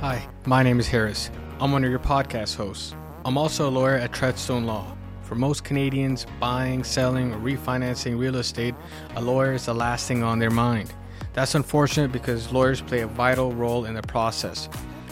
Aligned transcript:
Hi, 0.00 0.26
my 0.46 0.62
name 0.62 0.80
is 0.80 0.88
Harris. 0.88 1.30
I'm 1.60 1.72
one 1.72 1.84
of 1.84 1.90
your 1.90 1.98
podcast 1.98 2.56
hosts. 2.56 2.94
I'm 3.26 3.36
also 3.36 3.68
a 3.68 3.70
lawyer 3.70 3.96
at 3.96 4.12
Treadstone 4.12 4.64
Law. 4.64 4.96
For 5.24 5.34
most 5.34 5.62
Canadians, 5.62 6.24
buying, 6.40 6.84
selling, 6.84 7.34
or 7.34 7.38
refinancing 7.38 8.18
real 8.18 8.36
estate, 8.36 8.74
a 9.16 9.20
lawyer 9.20 9.52
is 9.52 9.66
the 9.66 9.74
last 9.74 10.08
thing 10.08 10.22
on 10.22 10.38
their 10.38 10.48
mind. 10.48 10.94
That's 11.34 11.54
unfortunate 11.54 12.12
because 12.12 12.50
lawyers 12.50 12.80
play 12.80 13.00
a 13.00 13.06
vital 13.06 13.52
role 13.52 13.84
in 13.84 13.92
the 13.92 14.00
process. 14.00 14.70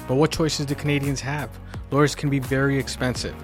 But 0.09 0.15
what 0.15 0.31
choices 0.31 0.65
do 0.65 0.75
Canadians 0.75 1.21
have? 1.21 1.51
Lawyers 1.91 2.15
can 2.15 2.31
be 2.31 2.39
very 2.39 2.79
expensive. 2.79 3.35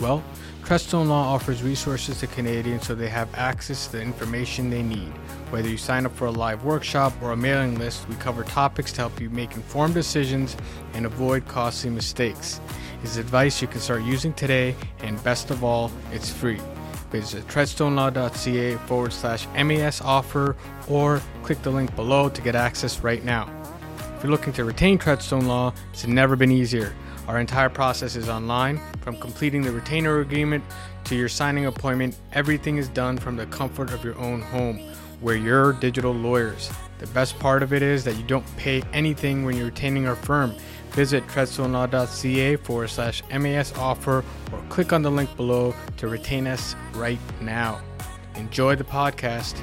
Well, 0.00 0.22
Treadstone 0.62 1.08
Law 1.08 1.34
offers 1.34 1.64
resources 1.64 2.20
to 2.20 2.28
Canadians 2.28 2.86
so 2.86 2.94
they 2.94 3.08
have 3.08 3.28
access 3.34 3.86
to 3.86 3.96
the 3.96 4.02
information 4.02 4.70
they 4.70 4.84
need. 4.84 5.12
Whether 5.52 5.68
you 5.68 5.76
sign 5.76 6.06
up 6.06 6.16
for 6.16 6.24
a 6.24 6.30
live 6.30 6.64
workshop 6.64 7.12
or 7.20 7.32
a 7.32 7.36
mailing 7.36 7.78
list, 7.78 8.08
we 8.08 8.14
cover 8.14 8.42
topics 8.42 8.90
to 8.92 9.02
help 9.02 9.20
you 9.20 9.28
make 9.28 9.52
informed 9.52 9.92
decisions 9.92 10.56
and 10.94 11.04
avoid 11.04 11.46
costly 11.46 11.90
mistakes. 11.90 12.58
It's 13.02 13.18
advice 13.18 13.60
you 13.60 13.68
can 13.68 13.82
start 13.82 14.00
using 14.00 14.32
today, 14.32 14.74
and 15.00 15.22
best 15.22 15.50
of 15.50 15.62
all, 15.62 15.92
it's 16.10 16.30
free. 16.30 16.58
Visit 17.10 17.46
treadstonelaw.ca 17.48 18.76
forward 18.86 19.12
slash 19.12 19.46
MAS 19.48 20.00
offer 20.00 20.56
or 20.88 21.20
click 21.42 21.60
the 21.60 21.70
link 21.70 21.94
below 21.96 22.30
to 22.30 22.40
get 22.40 22.54
access 22.54 23.00
right 23.00 23.22
now. 23.22 23.46
If 24.16 24.22
you're 24.22 24.32
looking 24.32 24.54
to 24.54 24.64
retain 24.64 24.98
Treadstone 24.98 25.46
Law, 25.46 25.74
it's 25.92 26.06
never 26.06 26.34
been 26.34 26.50
easier. 26.50 26.94
Our 27.28 27.38
entire 27.38 27.68
process 27.68 28.16
is 28.16 28.30
online. 28.30 28.80
From 29.02 29.18
completing 29.18 29.60
the 29.60 29.70
retainer 29.70 30.20
agreement 30.20 30.64
to 31.04 31.14
your 31.14 31.28
signing 31.28 31.66
appointment, 31.66 32.16
everything 32.32 32.78
is 32.78 32.88
done 32.88 33.18
from 33.18 33.36
the 33.36 33.44
comfort 33.46 33.92
of 33.92 34.02
your 34.02 34.18
own 34.18 34.40
home. 34.40 34.80
We're 35.22 35.36
your 35.36 35.72
digital 35.74 36.12
lawyers. 36.12 36.68
The 36.98 37.06
best 37.08 37.38
part 37.38 37.62
of 37.62 37.72
it 37.72 37.80
is 37.80 38.02
that 38.04 38.16
you 38.16 38.24
don't 38.24 38.44
pay 38.56 38.82
anything 38.92 39.44
when 39.44 39.56
you're 39.56 39.66
retaining 39.66 40.08
our 40.08 40.16
firm. 40.16 40.54
Visit 40.90 41.24
treadstonelaw.ca 41.28 42.56
forward 42.56 42.88
slash 42.88 43.22
MAS 43.30 43.72
offer 43.78 44.24
or 44.52 44.62
click 44.68 44.92
on 44.92 45.02
the 45.02 45.10
link 45.10 45.34
below 45.36 45.74
to 45.98 46.08
retain 46.08 46.48
us 46.48 46.74
right 46.94 47.20
now. 47.40 47.80
Enjoy 48.34 48.74
the 48.74 48.84
podcast. 48.84 49.56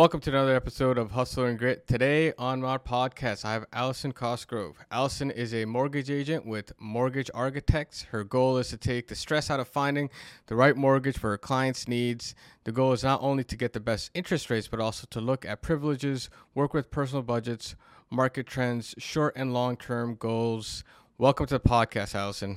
Welcome 0.00 0.20
to 0.20 0.30
another 0.30 0.56
episode 0.56 0.96
of 0.96 1.10
Hustle 1.10 1.44
and 1.44 1.58
Grit. 1.58 1.86
Today 1.86 2.32
on 2.38 2.64
our 2.64 2.78
podcast, 2.78 3.44
I 3.44 3.52
have 3.52 3.66
Allison 3.70 4.12
Cosgrove. 4.12 4.78
Allison 4.90 5.30
is 5.30 5.52
a 5.52 5.66
mortgage 5.66 6.10
agent 6.10 6.46
with 6.46 6.72
Mortgage 6.80 7.30
Architects. 7.34 8.04
Her 8.04 8.24
goal 8.24 8.56
is 8.56 8.68
to 8.68 8.78
take 8.78 9.08
the 9.08 9.14
stress 9.14 9.50
out 9.50 9.60
of 9.60 9.68
finding 9.68 10.08
the 10.46 10.56
right 10.56 10.74
mortgage 10.74 11.18
for 11.18 11.28
her 11.28 11.36
clients' 11.36 11.86
needs. 11.86 12.34
The 12.64 12.72
goal 12.72 12.94
is 12.94 13.04
not 13.04 13.20
only 13.20 13.44
to 13.44 13.56
get 13.58 13.74
the 13.74 13.80
best 13.80 14.10
interest 14.14 14.48
rates, 14.48 14.68
but 14.68 14.80
also 14.80 15.06
to 15.10 15.20
look 15.20 15.44
at 15.44 15.60
privileges, 15.60 16.30
work 16.54 16.72
with 16.72 16.90
personal 16.90 17.22
budgets, 17.22 17.76
market 18.08 18.46
trends, 18.46 18.94
short 18.96 19.34
and 19.36 19.52
long 19.52 19.76
term 19.76 20.14
goals. 20.14 20.82
Welcome 21.18 21.44
to 21.48 21.58
the 21.58 21.60
podcast, 21.60 22.14
Allison. 22.14 22.56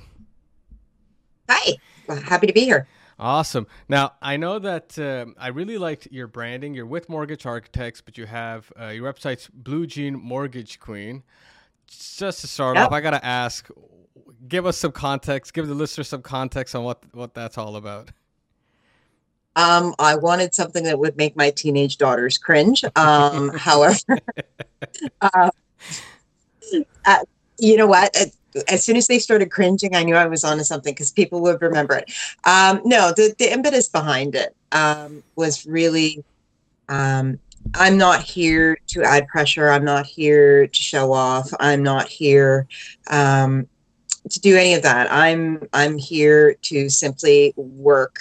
Hi, 1.49 1.73
happy 2.07 2.47
to 2.47 2.53
be 2.53 2.63
here. 2.63 2.87
Awesome. 3.23 3.67
Now, 3.87 4.15
I 4.21 4.35
know 4.35 4.59
that 4.59 4.99
um, 4.99 5.33
I 5.39 5.47
really 5.47 5.77
liked 5.77 6.09
your 6.11 6.27
branding. 6.27 6.73
You're 6.73 6.85
with 6.85 7.07
Mortgage 7.07 7.45
Architects, 7.45 8.01
but 8.01 8.17
you 8.17 8.25
have 8.25 8.69
uh, 8.77 8.87
your 8.87 9.11
website's 9.11 9.47
Blue 9.47 9.87
Jean 9.87 10.19
Mortgage 10.19 10.77
Queen. 10.81 11.23
Just 11.87 12.41
to 12.41 12.47
start 12.47 12.75
yep. 12.75 12.87
off, 12.87 12.91
I 12.91 12.99
got 12.99 13.11
to 13.11 13.25
ask 13.25 13.69
give 14.45 14.65
us 14.65 14.77
some 14.77 14.91
context, 14.91 15.53
give 15.53 15.69
the 15.69 15.73
listener 15.73 16.03
some 16.03 16.21
context 16.21 16.75
on 16.75 16.83
what, 16.83 17.01
what 17.13 17.33
that's 17.33 17.57
all 17.57 17.77
about. 17.77 18.11
Um, 19.55 19.95
I 19.99 20.15
wanted 20.17 20.53
something 20.53 20.83
that 20.83 20.99
would 20.99 21.15
make 21.15 21.37
my 21.37 21.49
teenage 21.51 21.97
daughters 21.97 22.37
cringe. 22.37 22.83
Um, 22.97 23.49
however, 23.57 24.19
uh, 25.21 25.49
uh, 27.05 27.19
you 27.57 27.77
know 27.77 27.87
what? 27.87 28.13
As 28.67 28.83
soon 28.83 28.97
as 28.97 29.07
they 29.07 29.19
started 29.19 29.51
cringing, 29.51 29.95
I 29.95 30.03
knew 30.03 30.15
I 30.15 30.27
was 30.27 30.43
onto 30.43 30.63
something 30.63 30.93
because 30.93 31.11
people 31.11 31.41
would 31.41 31.61
remember 31.61 31.95
it. 31.95 32.11
Um, 32.45 32.81
no, 32.85 33.11
the, 33.15 33.33
the 33.37 33.51
impetus 33.51 33.89
behind 33.89 34.35
it 34.35 34.55
um, 34.71 35.23
was 35.35 35.65
really 35.65 36.23
um, 36.89 37.39
I'm 37.75 37.97
not 37.97 38.21
here 38.21 38.77
to 38.87 39.03
add 39.03 39.27
pressure. 39.27 39.69
I'm 39.69 39.85
not 39.85 40.05
here 40.05 40.67
to 40.67 40.83
show 40.83 41.13
off. 41.13 41.51
I'm 41.59 41.81
not 41.81 42.07
here 42.07 42.67
um, 43.09 43.67
to 44.29 44.39
do 44.39 44.55
any 44.55 44.73
of 44.73 44.83
that. 44.83 45.11
I'm 45.11 45.67
I'm 45.73 45.97
here 45.97 46.55
to 46.63 46.89
simply 46.89 47.53
work 47.55 48.17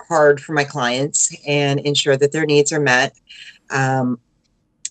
hard 0.00 0.40
for 0.40 0.52
my 0.52 0.64
clients 0.64 1.34
and 1.46 1.80
ensure 1.80 2.16
that 2.16 2.32
their 2.32 2.46
needs 2.46 2.72
are 2.72 2.80
met. 2.80 3.14
Um, 3.70 4.20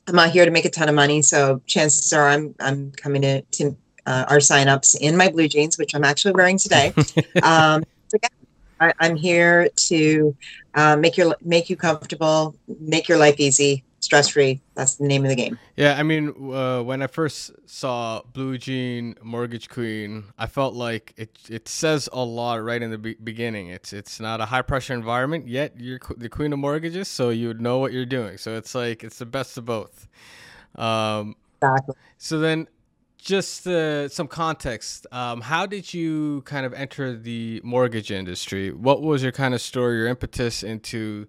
I'm 0.07 0.15
not 0.15 0.31
here 0.31 0.45
to 0.45 0.51
make 0.51 0.65
a 0.65 0.69
ton 0.69 0.89
of 0.89 0.95
money, 0.95 1.21
so 1.21 1.61
chances 1.65 2.11
are 2.13 2.27
I'm 2.27 2.53
I'm 2.59 2.91
coming 2.91 3.21
to, 3.23 3.41
to 3.41 3.75
uh, 4.05 4.25
our 4.29 4.37
signups 4.37 4.95
in 4.99 5.15
my 5.17 5.29
blue 5.29 5.47
jeans, 5.47 5.77
which 5.77 5.95
I'm 5.95 6.03
actually 6.03 6.33
wearing 6.33 6.57
today. 6.57 6.93
um, 7.43 7.83
so 8.07 8.17
yeah, 8.21 8.29
I, 8.79 8.93
am 9.07 9.15
here 9.15 9.69
to 9.87 10.35
uh, 10.75 10.95
make 10.97 11.17
your 11.17 11.35
make 11.41 11.69
you 11.69 11.75
comfortable, 11.75 12.55
make 12.79 13.07
your 13.07 13.17
life 13.17 13.39
easy, 13.39 13.83
stress 13.99 14.27
free. 14.27 14.61
That's 14.75 14.95
the 14.95 15.05
name 15.05 15.23
of 15.23 15.29
the 15.29 15.35
game. 15.35 15.57
Yeah, 15.75 15.95
I 15.97 16.03
mean, 16.03 16.53
uh, 16.53 16.81
when 16.81 17.01
I 17.01 17.07
first 17.07 17.51
saw 17.65 18.21
Blue 18.33 18.57
Jean 18.57 19.15
Mortgage 19.23 19.69
Queen, 19.69 20.25
I 20.37 20.47
felt 20.47 20.73
like 20.73 21.13
it 21.17 21.37
it 21.49 21.67
says 21.67 22.09
a 22.11 22.23
lot 22.23 22.63
right 22.63 22.81
in 22.81 22.91
the 22.91 22.97
be- 22.97 23.17
beginning. 23.23 23.69
It's 23.69 23.93
it's 23.93 24.19
not 24.19 24.41
a 24.41 24.45
high 24.45 24.61
pressure 24.61 24.93
environment 24.93 25.47
yet. 25.47 25.73
You're 25.79 25.99
the 26.17 26.29
queen 26.29 26.53
of 26.53 26.59
mortgages, 26.59 27.07
so 27.07 27.29
you 27.29 27.47
would 27.47 27.61
know 27.61 27.79
what 27.79 27.93
you're 27.93 28.05
doing. 28.05 28.37
So 28.37 28.55
it's 28.55 28.75
like 28.75 29.03
it's 29.03 29.19
the 29.19 29.25
best 29.25 29.57
of 29.57 29.65
both. 29.65 30.07
Um, 30.75 31.35
exactly. 31.61 31.95
So 32.17 32.39
then 32.39 32.67
just 33.23 33.66
uh, 33.66 34.09
some 34.09 34.28
context. 34.28 35.07
Um, 35.11 35.41
how 35.41 35.66
did 35.66 35.94
you 35.94 36.41
kind 36.41 36.66
of 36.66 36.73
enter 36.73 37.16
the 37.16 37.61
mortgage 37.63 38.11
industry? 38.11 38.72
What 38.72 39.01
was 39.01 39.23
your 39.23 39.31
kind 39.31 39.53
of 39.53 39.61
story, 39.61 39.97
your 39.97 40.07
impetus 40.07 40.61
into 40.61 41.28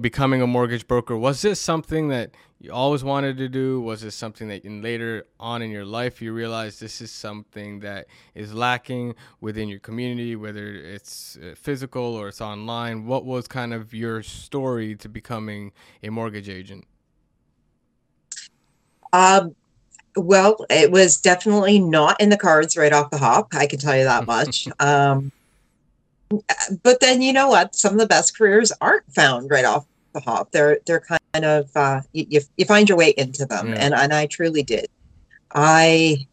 becoming 0.00 0.42
a 0.42 0.46
mortgage 0.46 0.88
broker? 0.88 1.16
Was 1.16 1.40
this 1.40 1.60
something 1.60 2.08
that 2.08 2.32
you 2.60 2.72
always 2.72 3.04
wanted 3.04 3.36
to 3.38 3.48
do? 3.48 3.80
Was 3.80 4.02
this 4.02 4.16
something 4.16 4.48
that 4.48 4.64
in 4.64 4.82
later 4.82 5.26
on 5.38 5.62
in 5.62 5.70
your 5.70 5.84
life 5.84 6.20
you 6.20 6.32
realized 6.32 6.80
this 6.80 7.00
is 7.00 7.12
something 7.12 7.78
that 7.80 8.06
is 8.34 8.52
lacking 8.52 9.14
within 9.40 9.68
your 9.68 9.78
community, 9.78 10.34
whether 10.34 10.66
it's 10.66 11.38
uh, 11.38 11.54
physical 11.56 12.02
or 12.02 12.28
it's 12.28 12.40
online? 12.40 13.06
What 13.06 13.24
was 13.24 13.46
kind 13.46 13.72
of 13.72 13.94
your 13.94 14.22
story 14.22 14.96
to 14.96 15.08
becoming 15.08 15.70
a 16.02 16.10
mortgage 16.10 16.48
agent? 16.48 16.84
Um, 19.12 19.54
well, 20.16 20.64
it 20.70 20.90
was 20.90 21.20
definitely 21.20 21.78
not 21.78 22.20
in 22.20 22.28
the 22.28 22.36
cards 22.36 22.76
right 22.76 22.92
off 22.92 23.10
the 23.10 23.18
hop. 23.18 23.54
I 23.54 23.66
can 23.66 23.78
tell 23.78 23.96
you 23.96 24.04
that 24.04 24.26
much. 24.28 24.68
um, 24.80 25.32
but 26.82 27.00
then 27.00 27.22
you 27.22 27.32
know 27.32 27.48
what? 27.48 27.74
Some 27.74 27.92
of 27.92 27.98
the 27.98 28.06
best 28.06 28.36
careers 28.36 28.72
aren't 28.80 29.12
found 29.12 29.50
right 29.50 29.64
off 29.64 29.86
the 30.12 30.20
hop. 30.20 30.50
They're 30.52 30.78
they're 30.86 31.00
kind 31.00 31.44
of 31.44 31.70
uh, 31.76 32.00
you, 32.12 32.40
you 32.56 32.64
find 32.64 32.88
your 32.88 32.98
way 32.98 33.14
into 33.16 33.44
them, 33.46 33.68
yeah. 33.68 33.74
and 33.74 33.94
and 33.94 34.12
I 34.12 34.26
truly 34.26 34.62
did. 34.62 34.86
I 35.54 36.26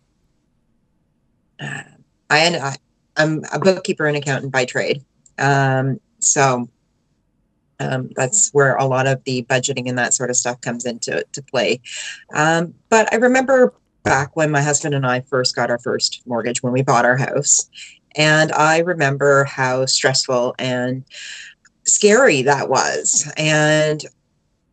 uh, 1.60 1.84
I, 2.30 2.58
I 2.58 2.76
I'm 3.18 3.44
a 3.52 3.60
bookkeeper 3.60 4.06
and 4.06 4.18
accountant 4.18 4.52
by 4.52 4.66
trade, 4.66 5.04
um, 5.38 6.00
so 6.20 6.70
um, 7.82 8.10
that's 8.16 8.52
where 8.52 8.76
a 8.76 8.86
lot 8.86 9.08
of 9.08 9.24
the 9.24 9.44
budgeting 9.44 9.90
and 9.90 9.98
that 9.98 10.14
sort 10.14 10.30
of 10.30 10.36
stuff 10.36 10.62
comes 10.62 10.86
into 10.86 11.26
to 11.32 11.42
play. 11.42 11.82
Um, 12.34 12.74
but 12.90 13.12
I 13.12 13.18
remember 13.18 13.74
back 14.04 14.36
when 14.36 14.52
my 14.52 14.62
husband 14.62 14.96
and 14.96 15.06
I 15.06 15.22
first 15.22 15.56
got 15.56 15.70
our 15.70 15.80
first 15.80 16.22
mortgage 16.26 16.64
when 16.64 16.74
we 16.74 16.82
bought 16.82 17.06
our 17.06 17.18
house, 17.18 17.70
and 18.16 18.52
I 18.52 18.80
remember 18.80 19.46
how 19.46 19.86
stressful 19.86 20.56
and 20.60 21.04
scary 21.86 22.42
that 22.44 22.70
was. 22.70 23.32
And 23.38 24.04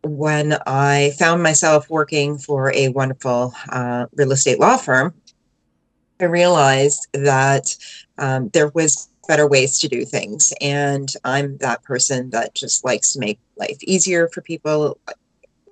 when 0.03 0.57
I 0.67 1.13
found 1.19 1.43
myself 1.43 1.91
working 1.91 2.39
for 2.39 2.73
a 2.75 2.89
wonderful 2.89 3.55
uh, 3.69 4.07
real 4.15 4.33
estate 4.33 4.61
law 4.61 4.77
firm, 4.77 5.15
I 6.21 6.25
realized 6.25 7.07
that 7.13 7.77
um, 8.19 8.49
there 8.53 8.69
was 8.69 9.09
better 9.29 9.47
ways 9.47 9.79
to 9.79 9.89
do 9.89 10.05
things. 10.05 10.53
And 10.61 11.13
I'm 11.25 11.59
that 11.59 11.83
person 11.85 12.31
that 12.31 12.55
just 12.55 12.85
likes 12.85 13.13
to 13.13 13.21
make 13.21 13.39
life 13.57 13.77
easier 13.83 14.29
for 14.29 14.41
people, 14.41 14.99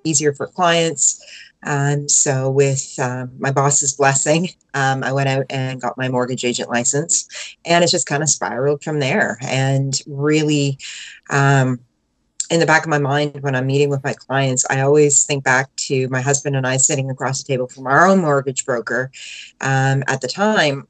easier 0.07 0.33
for 0.33 0.47
clients. 0.47 1.23
Um, 1.63 2.07
so, 2.07 2.49
with 2.51 2.93
um, 2.99 3.31
my 3.39 3.51
boss's 3.51 3.93
blessing, 3.93 4.49
um, 4.73 5.03
I 5.03 5.11
went 5.11 5.29
out 5.29 5.45
and 5.49 5.81
got 5.81 5.97
my 5.97 6.07
mortgage 6.07 6.45
agent 6.45 6.69
license, 6.69 7.27
and 7.65 7.83
it's 7.83 7.91
just 7.91 8.05
kind 8.05 8.23
of 8.23 8.29
spiraled 8.29 8.83
from 8.83 8.99
there. 8.99 9.37
And 9.41 9.99
really, 10.05 10.77
um, 11.29 11.79
in 12.49 12.59
the 12.59 12.65
back 12.65 12.83
of 12.83 12.89
my 12.89 12.99
mind 12.99 13.41
when 13.41 13.55
I'm 13.55 13.65
meeting 13.65 13.89
with 13.89 14.03
my 14.03 14.13
clients, 14.13 14.65
I 14.69 14.81
always 14.81 15.25
think 15.25 15.43
back 15.43 15.75
to 15.87 16.07
my 16.09 16.21
husband 16.21 16.55
and 16.55 16.65
I 16.65 16.77
sitting 16.77 17.09
across 17.09 17.43
the 17.43 17.53
table 17.53 17.67
from 17.67 17.87
our 17.87 18.07
own 18.07 18.21
mortgage 18.21 18.65
broker 18.65 19.11
um, 19.59 20.03
at 20.07 20.21
the 20.21 20.27
time, 20.27 20.87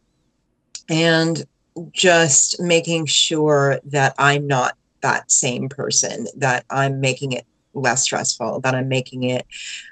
and 0.90 1.46
just 1.92 2.60
making 2.60 3.06
sure 3.06 3.80
that 3.86 4.16
I'm 4.18 4.48
not 4.48 4.76
that 5.02 5.32
same 5.32 5.70
person, 5.70 6.28
that 6.38 6.66
I'm 6.70 7.00
making 7.00 7.32
it 7.32 7.46
less 7.78 8.04
stressful, 8.04 8.62
that 8.62 8.76
I'm 8.76 8.88
making 8.88 9.24
it 9.24 9.46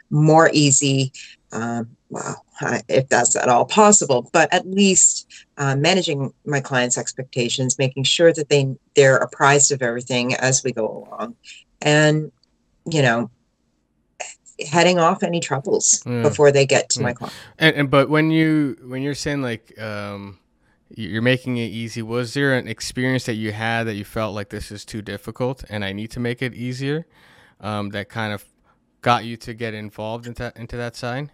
more 0.09 0.49
easy. 0.53 1.11
Um, 1.51 1.95
well, 2.09 2.45
if 2.87 3.09
that's 3.09 3.35
at 3.35 3.49
all 3.49 3.65
possible, 3.65 4.29
but 4.31 4.53
at 4.53 4.67
least 4.67 5.27
uh, 5.57 5.75
managing 5.75 6.33
my 6.45 6.59
clients' 6.59 6.97
expectations, 6.97 7.79
making 7.79 8.03
sure 8.03 8.33
that 8.33 8.49
they 8.49 8.75
they're 8.95 9.17
apprised 9.17 9.71
of 9.71 9.81
everything 9.81 10.35
as 10.35 10.63
we 10.63 10.71
go 10.71 11.07
along, 11.09 11.35
and 11.81 12.31
you 12.85 13.01
know, 13.01 13.29
heading 14.59 14.99
off 14.99 15.23
any 15.23 15.39
troubles 15.39 16.01
mm. 16.05 16.23
before 16.23 16.51
they 16.51 16.65
get 16.65 16.89
to 16.89 16.99
mm. 16.99 17.03
my 17.03 17.13
client. 17.13 17.35
And, 17.57 17.75
and, 17.75 17.91
but 17.91 18.09
when 18.09 18.31
you 18.31 18.77
when 18.85 19.01
you're 19.01 19.15
saying 19.15 19.41
like 19.41 19.79
um, 19.81 20.39
you're 20.89 21.21
making 21.21 21.57
it 21.57 21.67
easy, 21.67 22.01
was 22.01 22.33
there 22.33 22.53
an 22.53 22.67
experience 22.67 23.25
that 23.25 23.35
you 23.35 23.51
had 23.51 23.83
that 23.83 23.95
you 23.95 24.05
felt 24.05 24.35
like 24.35 24.49
this 24.49 24.71
is 24.71 24.85
too 24.85 25.01
difficult 25.01 25.63
and 25.69 25.83
I 25.83 25.93
need 25.93 26.11
to 26.11 26.19
make 26.19 26.41
it 26.41 26.53
easier? 26.53 27.05
Um, 27.61 27.89
that 27.89 28.09
kind 28.09 28.33
of 28.33 28.43
got 29.01 29.25
you 29.25 29.37
to 29.37 29.53
get 29.53 29.73
involved 29.73 30.27
into 30.27 30.51
into 30.55 30.77
that 30.77 30.95
side 30.95 31.31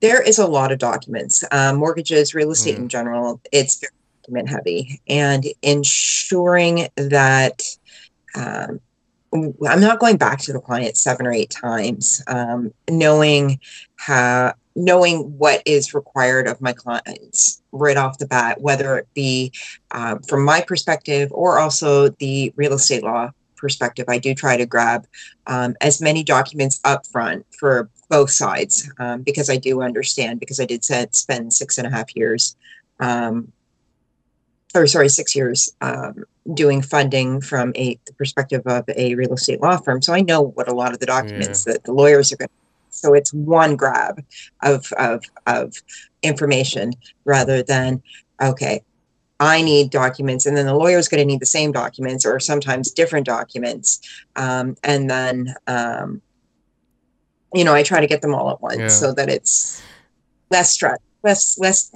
there 0.00 0.22
is 0.22 0.38
a 0.38 0.46
lot 0.46 0.72
of 0.72 0.78
documents, 0.78 1.44
um, 1.52 1.76
mortgages, 1.76 2.34
real 2.34 2.50
estate 2.50 2.76
mm. 2.76 2.80
in 2.80 2.88
general. 2.88 3.40
It's 3.52 3.82
document 4.22 4.48
heavy, 4.48 5.00
and 5.08 5.44
ensuring 5.62 6.88
that 6.96 7.62
um, 8.34 8.80
I'm 9.32 9.80
not 9.80 10.00
going 10.00 10.16
back 10.16 10.40
to 10.40 10.52
the 10.52 10.60
client 10.60 10.96
seven 10.96 11.26
or 11.26 11.32
eight 11.32 11.50
times, 11.50 12.22
um, 12.26 12.72
knowing 12.88 13.60
how 13.96 14.54
knowing 14.76 15.36
what 15.36 15.62
is 15.66 15.94
required 15.94 16.46
of 16.46 16.60
my 16.60 16.72
clients 16.72 17.60
right 17.72 17.96
off 17.96 18.18
the 18.18 18.26
bat, 18.26 18.60
whether 18.60 18.96
it 18.98 19.08
be 19.14 19.52
um, 19.90 20.20
from 20.22 20.44
my 20.44 20.60
perspective 20.60 21.28
or 21.32 21.58
also 21.58 22.08
the 22.08 22.52
real 22.56 22.72
estate 22.72 23.02
law 23.02 23.30
perspective, 23.60 24.06
I 24.08 24.18
do 24.18 24.34
try 24.34 24.56
to 24.56 24.66
grab 24.66 25.06
um, 25.46 25.76
as 25.80 26.00
many 26.00 26.24
documents 26.24 26.80
up 26.84 27.06
front 27.06 27.46
for 27.58 27.90
both 28.08 28.30
sides 28.30 28.90
um, 28.98 29.22
because 29.22 29.48
I 29.48 29.56
do 29.56 29.82
understand 29.82 30.40
because 30.40 30.58
I 30.58 30.64
did 30.64 30.84
spend 30.84 31.52
six 31.52 31.78
and 31.78 31.86
a 31.86 31.90
half 31.90 32.14
years, 32.16 32.56
um, 32.98 33.52
or 34.74 34.86
sorry, 34.86 35.08
six 35.08 35.36
years 35.36 35.72
um, 35.80 36.24
doing 36.54 36.82
funding 36.82 37.40
from 37.40 37.72
a 37.76 37.98
the 38.06 38.14
perspective 38.14 38.62
of 38.66 38.84
a 38.96 39.14
real 39.14 39.34
estate 39.34 39.60
law 39.60 39.76
firm. 39.76 40.02
So 40.02 40.12
I 40.12 40.22
know 40.22 40.42
what 40.42 40.68
a 40.68 40.74
lot 40.74 40.92
of 40.92 40.98
the 40.98 41.06
documents 41.06 41.64
yeah. 41.66 41.74
that 41.74 41.84
the 41.84 41.92
lawyers 41.92 42.32
are 42.32 42.36
going. 42.36 42.48
to 42.48 42.54
So 42.90 43.14
it's 43.14 43.32
one 43.32 43.76
grab 43.76 44.24
of 44.62 44.92
of 44.98 45.22
of 45.46 45.74
information 46.22 46.92
rather 47.24 47.62
than 47.62 48.02
okay 48.40 48.82
I 49.40 49.62
need 49.62 49.90
documents, 49.90 50.44
and 50.44 50.54
then 50.54 50.66
the 50.66 50.74
lawyer 50.74 50.98
is 50.98 51.08
going 51.08 51.20
to 51.20 51.24
need 51.24 51.40
the 51.40 51.46
same 51.46 51.72
documents 51.72 52.26
or 52.26 52.38
sometimes 52.38 52.90
different 52.90 53.24
documents. 53.24 54.00
Um, 54.36 54.76
and 54.84 55.08
then, 55.08 55.54
um, 55.66 56.20
you 57.54 57.64
know, 57.64 57.74
I 57.74 57.82
try 57.82 58.00
to 58.00 58.06
get 58.06 58.20
them 58.20 58.34
all 58.34 58.50
at 58.50 58.60
once 58.60 58.78
yeah. 58.78 58.88
so 58.88 59.12
that 59.14 59.30
it's 59.30 59.82
less 60.50 60.70
stress, 60.70 60.98
less, 61.22 61.58
less. 61.58 61.90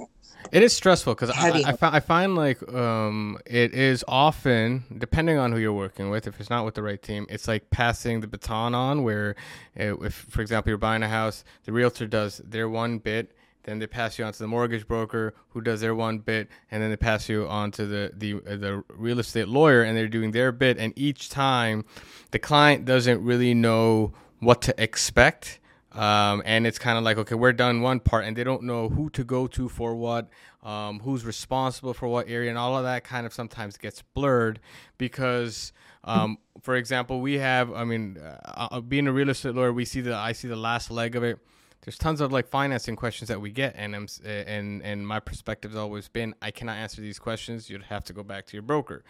It 0.51 0.63
is 0.63 0.73
stressful 0.73 1.13
because 1.13 1.29
I, 1.29 1.49
I, 1.71 1.77
I, 1.81 1.99
find 1.99 2.35
like 2.35 2.61
um, 2.73 3.39
it 3.45 3.73
is 3.73 4.03
often, 4.07 4.83
depending 4.97 5.37
on 5.37 5.51
who 5.51 5.59
you're 5.59 5.73
working 5.73 6.09
with, 6.09 6.27
if 6.27 6.39
it's 6.39 6.49
not 6.49 6.65
with 6.65 6.75
the 6.75 6.83
right 6.83 7.01
team, 7.01 7.25
it's 7.29 7.47
like 7.47 7.69
passing 7.69 8.21
the 8.21 8.27
baton 8.27 8.73
on 8.73 9.03
where, 9.03 9.35
uh, 9.79 9.97
if, 9.99 10.13
for 10.13 10.41
example, 10.41 10.69
you're 10.69 10.77
buying 10.77 11.03
a 11.03 11.09
house, 11.09 11.43
the 11.65 11.71
realtor 11.71 12.07
does 12.07 12.37
their 12.37 12.69
one 12.69 12.99
bit 12.99 13.35
then 13.65 13.79
they 13.79 13.87
pass 13.87 14.17
you 14.17 14.25
on 14.25 14.31
to 14.31 14.39
the 14.39 14.47
mortgage 14.47 14.87
broker 14.87 15.33
who 15.49 15.61
does 15.61 15.81
their 15.81 15.95
one 15.95 16.19
bit, 16.19 16.47
and 16.71 16.81
then 16.81 16.91
they 16.91 16.97
pass 16.97 17.27
you 17.27 17.47
on 17.47 17.71
to 17.71 17.85
the 17.85 18.11
the 18.15 18.33
the 18.33 18.83
real 18.89 19.19
estate 19.19 19.47
lawyer, 19.47 19.83
and 19.83 19.97
they're 19.97 20.07
doing 20.07 20.31
their 20.31 20.51
bit. 20.51 20.77
And 20.77 20.93
each 20.95 21.29
time, 21.29 21.83
the 22.31 22.39
client 22.39 22.85
doesn't 22.85 23.23
really 23.23 23.53
know 23.53 24.13
what 24.39 24.61
to 24.63 24.81
expect. 24.81 25.59
Um, 25.91 26.43
and 26.45 26.67
it's 26.67 26.77
kind 26.77 26.97
of 26.97 27.05
like 27.05 27.17
okay 27.19 27.35
we're 27.35 27.53
done 27.53 27.81
one 27.81 28.01
part 28.01 28.25
and 28.25 28.35
they 28.35 28.43
don't 28.43 28.63
know 28.63 28.89
who 28.89 29.09
to 29.11 29.23
go 29.23 29.47
to 29.47 29.69
for 29.69 29.95
what 29.95 30.27
um, 30.61 30.99
who's 30.99 31.23
responsible 31.23 31.93
for 31.93 32.09
what 32.09 32.27
area 32.27 32.49
and 32.49 32.59
all 32.59 32.77
of 32.77 32.83
that 32.83 33.05
kind 33.05 33.25
of 33.25 33.33
sometimes 33.33 33.77
gets 33.77 34.01
blurred 34.01 34.59
because 34.97 35.71
um, 36.03 36.37
for 36.61 36.75
example 36.75 37.21
we 37.21 37.35
have 37.35 37.71
i 37.71 37.85
mean 37.85 38.17
uh, 38.17 38.67
uh 38.71 38.81
being 38.81 39.07
a 39.07 39.13
real 39.13 39.29
estate 39.29 39.55
lawyer 39.55 39.71
we 39.71 39.85
see 39.85 40.01
the 40.01 40.13
i 40.13 40.33
see 40.33 40.49
the 40.49 40.55
last 40.57 40.91
leg 40.91 41.15
of 41.15 41.23
it 41.23 41.39
there's 41.85 41.97
tons 41.97 42.19
of 42.19 42.31
like 42.33 42.47
financing 42.47 42.95
questions 42.95 43.27
that 43.29 43.39
we 43.39 43.51
get 43.51 43.75
and 43.77 43.95
I'm, 43.95 44.07
and 44.25 44.81
and 44.81 45.07
my 45.07 45.19
perspective 45.19 45.71
has 45.71 45.77
always 45.77 46.07
been 46.07 46.33
I 46.41 46.51
cannot 46.51 46.77
answer 46.77 46.99
these 47.01 47.19
questions 47.19 47.69
you'd 47.69 47.83
have 47.83 48.03
to 48.05 48.13
go 48.13 48.23
back 48.23 48.47
to 48.47 48.53
your 48.53 48.63
broker 48.63 49.03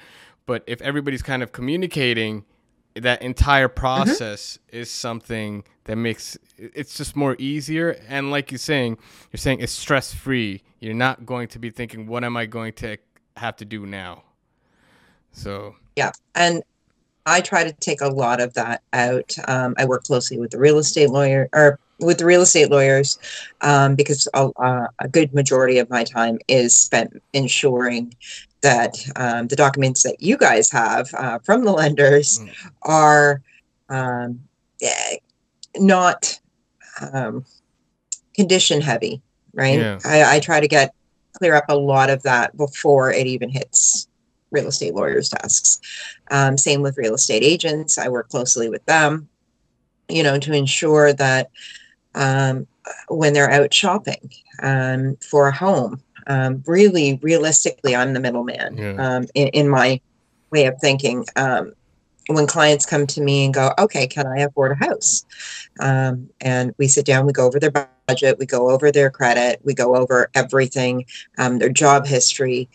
but 0.46 0.64
if 0.68 0.82
everybody's 0.82 1.22
kind 1.22 1.42
of 1.42 1.52
communicating 1.52 2.44
that 2.96 3.22
entire 3.22 3.68
mm-hmm. 3.68 3.80
process 3.80 4.58
mm-hmm. 4.58 4.78
is 4.78 4.92
something 4.92 5.64
that 5.86 5.96
makes 5.96 6.38
it's 6.58 6.98
just 6.98 7.16
more 7.16 7.36
easier 7.40 7.98
and 8.08 8.30
like 8.30 8.52
you're 8.52 8.60
saying 8.60 8.98
you're 9.32 9.38
saying 9.38 9.62
it's 9.62 9.74
stress 9.74 10.14
free 10.14 10.62
you're 10.80 10.94
not 10.94 11.26
going 11.26 11.48
to 11.48 11.60
be 11.60 11.70
thinking 11.70 12.06
what 12.06 12.24
am 12.24 12.36
I 12.36 12.46
going 12.46 12.74
to 12.74 12.98
have 13.38 13.56
to 13.58 13.66
do 13.66 13.86
now 13.86 14.24
so 15.32 15.76
yeah 15.96 16.12
and 16.36 16.62
I 17.26 17.42
try 17.42 17.64
to 17.64 17.74
take 17.74 18.02
a 18.02 18.08
lot 18.08 18.40
of 18.40 18.54
that 18.54 18.84
out. 18.94 19.36
Um, 19.48 19.74
I 19.80 19.86
work 19.86 20.04
closely 20.04 20.38
with 20.38 20.52
the 20.52 20.60
real 20.60 20.78
estate 20.78 21.10
lawyer 21.10 21.50
or 21.54 21.80
with 22.00 22.18
the 22.18 22.26
real 22.26 22.42
estate 22.42 22.70
lawyers 22.70 23.18
um, 23.62 23.96
because 23.96 24.28
a, 24.34 24.50
uh, 24.58 24.88
a, 25.00 25.08
good 25.08 25.34
majority 25.34 25.78
of 25.78 25.90
my 25.90 26.04
time 26.04 26.38
is 26.48 26.76
spent 26.76 27.22
ensuring 27.34 28.14
that 28.62 28.98
um, 29.16 29.48
the 29.48 29.56
documents 29.56 30.04
that 30.04 30.22
you 30.22 30.38
guys 30.38 30.70
have 30.70 31.14
uh, 31.14 31.40
from 31.40 31.64
the 31.64 31.72
lenders 31.72 32.40
mm. 32.40 32.52
are 32.82 33.42
um, 33.90 34.42
eh, 34.82 35.18
not 35.78 36.40
um, 37.14 37.46
condition 38.36 38.82
heavy, 38.82 39.22
right? 39.54 39.80
Yeah. 39.80 40.00
I, 40.04 40.36
I 40.36 40.40
try 40.40 40.60
to 40.60 40.68
get 40.68 40.94
clear 41.34 41.56
up 41.56 41.66
a 41.70 41.76
lot 41.76 42.10
of 42.10 42.24
that 42.24 42.56
before 42.58 43.12
it 43.12 43.28
even 43.28 43.50
hits 43.50 44.08
real 44.52 44.68
estate 44.68 44.96
lawyers' 44.96 45.30
desks. 45.30 45.80
Um, 46.32 46.58
same 46.58 46.82
with 46.82 46.98
real 46.98 47.16
estate 47.16 47.44
agents. 47.44 47.98
I 47.98 48.08
work 48.08 48.30
closely 48.30 48.70
with 48.70 48.86
them, 48.86 49.28
you 50.08 50.24
know, 50.24 50.40
to 50.40 50.54
ensure 50.54 51.14
that 51.14 51.50
um, 52.16 52.68
when 53.08 53.34
they're 53.34 53.52
out 53.52 53.74
shopping 53.74 54.32
um, 54.62 55.18
for 55.18 55.48
a 55.48 55.56
home. 55.56 56.02
Um, 56.28 56.64
really, 56.66 57.20
realistically, 57.22 57.96
I'm 57.96 58.14
the 58.14 58.20
middleman 58.20 58.78
yeah. 58.78 58.96
Um, 58.98 59.28
in, 59.36 59.50
in, 59.50 59.70
my 59.70 60.02
way 60.52 60.66
of 60.66 60.76
thinking. 60.82 61.26
Um, 61.36 61.74
when 62.28 62.48
clients 62.48 62.88
come 62.88 63.06
to 63.06 63.22
me 63.22 63.46
and 63.46 63.54
go, 63.54 63.72
okay, 63.78 64.08
can 64.08 64.26
I 64.26 64.40
afford 64.40 64.72
a 64.72 64.76
house? 64.84 65.24
Um, 65.80 66.28
and 66.42 66.74
we 66.80 66.88
sit 66.88 67.06
down, 67.06 67.28
we 67.28 67.34
go 67.34 67.46
over 67.46 67.60
their 67.60 67.92
budget, 68.08 68.40
we 68.40 68.48
go 68.48 68.72
over 68.72 68.92
their 68.92 69.12
credit, 69.12 69.62
we 69.64 69.76
go 69.76 69.96
over 69.96 70.32
everything, 70.34 71.06
their 71.38 71.70
job 71.70 72.08
history, 72.08 72.68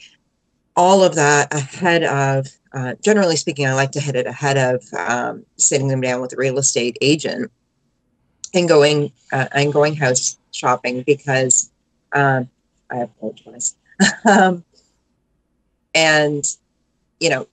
all 0.77 1.03
of 1.03 1.17
that 1.17 1.53
ahead 1.53 2.05
of, 2.05 2.47
uh, 2.73 2.95
generally 3.03 3.35
speaking, 3.35 3.67
I 3.67 3.75
like 3.75 3.91
to 3.93 4.01
hit 4.01 4.15
it 4.15 4.27
ahead 4.27 4.57
of 4.57 4.85
um, 4.97 5.45
sitting 5.57 5.89
them 5.89 6.01
down 6.01 6.21
with 6.21 6.33
a 6.33 6.37
real 6.37 6.59
estate 6.59 6.97
agent 7.01 7.51
and 8.55 8.69
going 8.69 9.13
uh, 9.33 9.47
and 9.53 9.73
going 9.73 9.95
house 9.95 10.39
shopping 10.53 11.03
because 11.03 11.71
um, 12.13 12.49
I 12.91 12.99
apologize. 12.99 13.77
um, 14.25 14.65
and 15.95 16.45
you 17.19 17.31
know, 17.31 17.47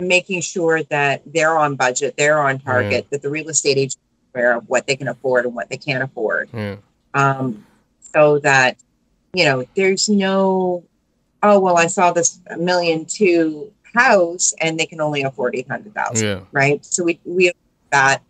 making 0.00 0.40
sure 0.40 0.82
that 0.84 1.22
they're 1.26 1.56
on 1.56 1.76
budget, 1.76 2.14
they're 2.16 2.40
on 2.40 2.58
target, 2.58 2.92
yeah. 3.04 3.08
that 3.10 3.22
the 3.22 3.30
real 3.30 3.48
estate 3.48 3.78
agent 3.78 3.94
is 3.94 4.34
aware 4.34 4.56
of 4.56 4.68
what 4.68 4.86
they 4.86 4.96
can 4.96 5.08
afford 5.08 5.46
and 5.46 5.54
what 5.54 5.68
they 5.70 5.76
can't 5.76 6.02
afford, 6.02 6.50
yeah. 6.52 6.76
um, 7.14 7.64
so 8.00 8.38
that 8.40 8.76
you 9.32 9.44
know 9.44 9.64
there's 9.74 10.08
no 10.08 10.84
oh 11.42 11.58
well 11.60 11.76
I 11.76 11.86
saw 11.86 12.12
this 12.12 12.40
million 12.58 13.04
two 13.04 13.72
house 13.94 14.52
and 14.60 14.78
they 14.78 14.86
can 14.86 15.00
only 15.00 15.22
afford 15.22 15.54
eight 15.54 15.68
hundred 15.68 15.94
thousand, 15.94 16.26
yeah. 16.26 16.40
right? 16.52 16.84
So 16.84 17.04
we 17.04 17.20
we 17.24 17.52
that 17.90 18.22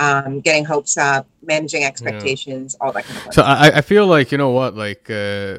um, 0.00 0.40
getting 0.40 0.64
hopes 0.64 0.96
up, 0.96 1.28
managing 1.42 1.84
expectations, 1.84 2.74
yeah. 2.74 2.86
all 2.86 2.92
that 2.92 3.04
kind 3.04 3.16
of 3.16 3.22
stuff. 3.32 3.34
So 3.34 3.42
I, 3.42 3.78
I 3.78 3.80
feel 3.82 4.06
like 4.06 4.32
you 4.32 4.38
know 4.38 4.50
what, 4.50 4.74
like 4.74 5.10
uh, 5.10 5.58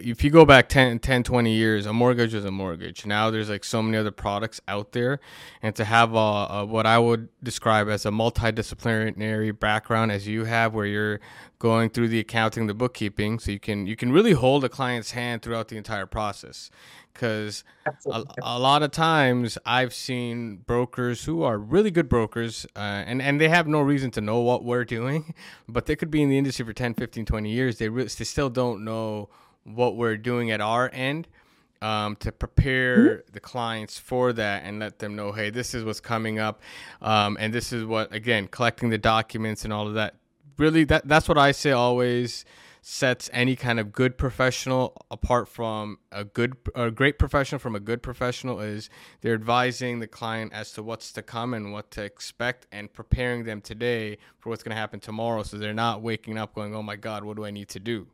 if 0.00 0.24
you 0.24 0.30
go 0.30 0.44
back 0.44 0.68
10, 0.68 0.98
10 0.98 1.22
20 1.22 1.52
years 1.52 1.86
a 1.86 1.92
mortgage 1.92 2.34
was 2.34 2.44
a 2.44 2.50
mortgage. 2.50 3.06
Now 3.06 3.30
there's 3.30 3.48
like 3.48 3.64
so 3.64 3.82
many 3.82 3.96
other 3.96 4.10
products 4.10 4.60
out 4.68 4.92
there. 4.92 5.20
And 5.62 5.74
to 5.76 5.84
have 5.84 6.14
a, 6.14 6.16
a, 6.16 6.66
what 6.66 6.86
i 6.86 6.98
would 6.98 7.28
describe 7.42 7.88
as 7.88 8.06
a 8.06 8.10
multidisciplinary 8.10 9.58
background 9.58 10.12
as 10.12 10.26
you 10.26 10.44
have 10.44 10.74
where 10.74 10.86
you're 10.86 11.20
going 11.58 11.90
through 11.90 12.08
the 12.08 12.20
accounting 12.20 12.66
the 12.66 12.74
bookkeeping 12.74 13.38
so 13.38 13.50
you 13.50 13.58
can 13.58 13.86
you 13.86 13.96
can 13.96 14.12
really 14.12 14.32
hold 14.32 14.64
a 14.64 14.68
client's 14.68 15.12
hand 15.12 15.42
throughout 15.42 15.68
the 15.68 15.76
entire 15.76 16.06
process. 16.06 16.70
Because 17.12 17.64
a, 18.06 18.22
a, 18.42 18.58
lot 18.60 18.84
of 18.84 18.92
times 18.92 19.58
I've 19.66 19.92
seen 19.92 20.58
brokers 20.58 21.24
who 21.24 21.42
are 21.42 21.58
really 21.58 21.90
good 21.90 22.08
brokers 22.08 22.64
uh, 22.76 22.78
and, 22.78 23.20
and 23.20 23.40
they 23.40 23.48
have 23.48 23.66
no 23.66 23.80
reason 23.80 24.12
to 24.12 24.20
know 24.20 24.38
what 24.38 24.62
we're 24.62 24.84
doing, 24.84 25.34
but 25.68 25.86
they 25.86 25.96
could 25.96 26.12
be 26.12 26.22
in 26.22 26.28
the 26.28 26.38
industry 26.38 26.64
for 26.64 26.72
10, 26.72 26.94
15, 26.94 27.24
20 27.24 27.50
years. 27.50 27.78
They, 27.78 27.88
re- 27.88 28.04
they 28.04 28.24
still 28.24 28.50
don't 28.50 28.84
know 28.84 29.30
what 29.74 29.96
we're 29.96 30.16
doing 30.16 30.50
at 30.50 30.60
our 30.60 30.90
end 30.92 31.28
um, 31.80 32.16
to 32.16 32.32
prepare 32.32 32.98
mm-hmm. 32.98 33.32
the 33.32 33.40
clients 33.40 33.98
for 33.98 34.32
that 34.32 34.64
and 34.64 34.80
let 34.80 34.98
them 34.98 35.16
know, 35.16 35.32
hey, 35.32 35.50
this 35.50 35.74
is 35.74 35.84
what's 35.84 36.00
coming 36.00 36.38
up. 36.38 36.60
Um, 37.00 37.36
and 37.40 37.52
this 37.52 37.72
is 37.72 37.84
what, 37.84 38.12
again, 38.12 38.48
collecting 38.48 38.90
the 38.90 38.98
documents 38.98 39.64
and 39.64 39.72
all 39.72 39.86
of 39.86 39.94
that. 39.94 40.14
Really, 40.56 40.84
that, 40.84 41.06
that's 41.06 41.28
what 41.28 41.38
I 41.38 41.52
say 41.52 41.70
always 41.70 42.44
sets 42.80 43.28
any 43.32 43.54
kind 43.54 43.78
of 43.78 43.92
good 43.92 44.16
professional 44.16 44.96
apart 45.10 45.48
from 45.48 45.98
a 46.10 46.24
good 46.24 46.56
a 46.74 46.90
great 46.90 47.18
professional 47.18 47.58
from 47.58 47.74
a 47.74 47.80
good 47.80 48.02
professional 48.02 48.60
is 48.60 48.88
they're 49.20 49.34
advising 49.34 49.98
the 49.98 50.06
client 50.06 50.52
as 50.54 50.72
to 50.72 50.82
what's 50.82 51.12
to 51.12 51.20
come 51.20 51.52
and 51.52 51.72
what 51.72 51.90
to 51.90 52.02
expect 52.02 52.66
and 52.72 52.92
preparing 52.92 53.44
them 53.44 53.60
today 53.60 54.16
for 54.38 54.48
what's 54.48 54.62
going 54.62 54.70
to 54.70 54.80
happen 54.80 55.00
tomorrow 55.00 55.42
so 55.42 55.58
they're 55.58 55.74
not 55.74 56.00
waking 56.00 56.38
up 56.38 56.54
going 56.54 56.74
oh 56.74 56.82
my 56.82 56.96
god 56.96 57.24
what 57.24 57.36
do 57.36 57.44
i 57.44 57.50
need 57.50 57.68
to 57.68 57.80
do 57.80 58.06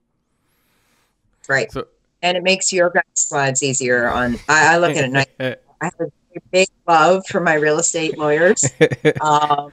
right 1.48 1.70
so 1.72 1.86
and 2.22 2.36
it 2.36 2.42
makes 2.42 2.72
your 2.72 2.90
guys' 2.90 3.28
lives 3.30 3.62
easier 3.62 4.08
on 4.08 4.36
i, 4.48 4.74
I 4.74 4.78
look 4.78 4.96
at 4.96 5.04
it 5.04 5.28
I, 5.40 5.56
I 5.80 5.84
have 5.86 6.00
a 6.00 6.40
big 6.50 6.68
love 6.86 7.26
for 7.26 7.40
my 7.40 7.54
real 7.54 7.78
estate 7.78 8.18
lawyers 8.18 8.64
um, 9.20 9.72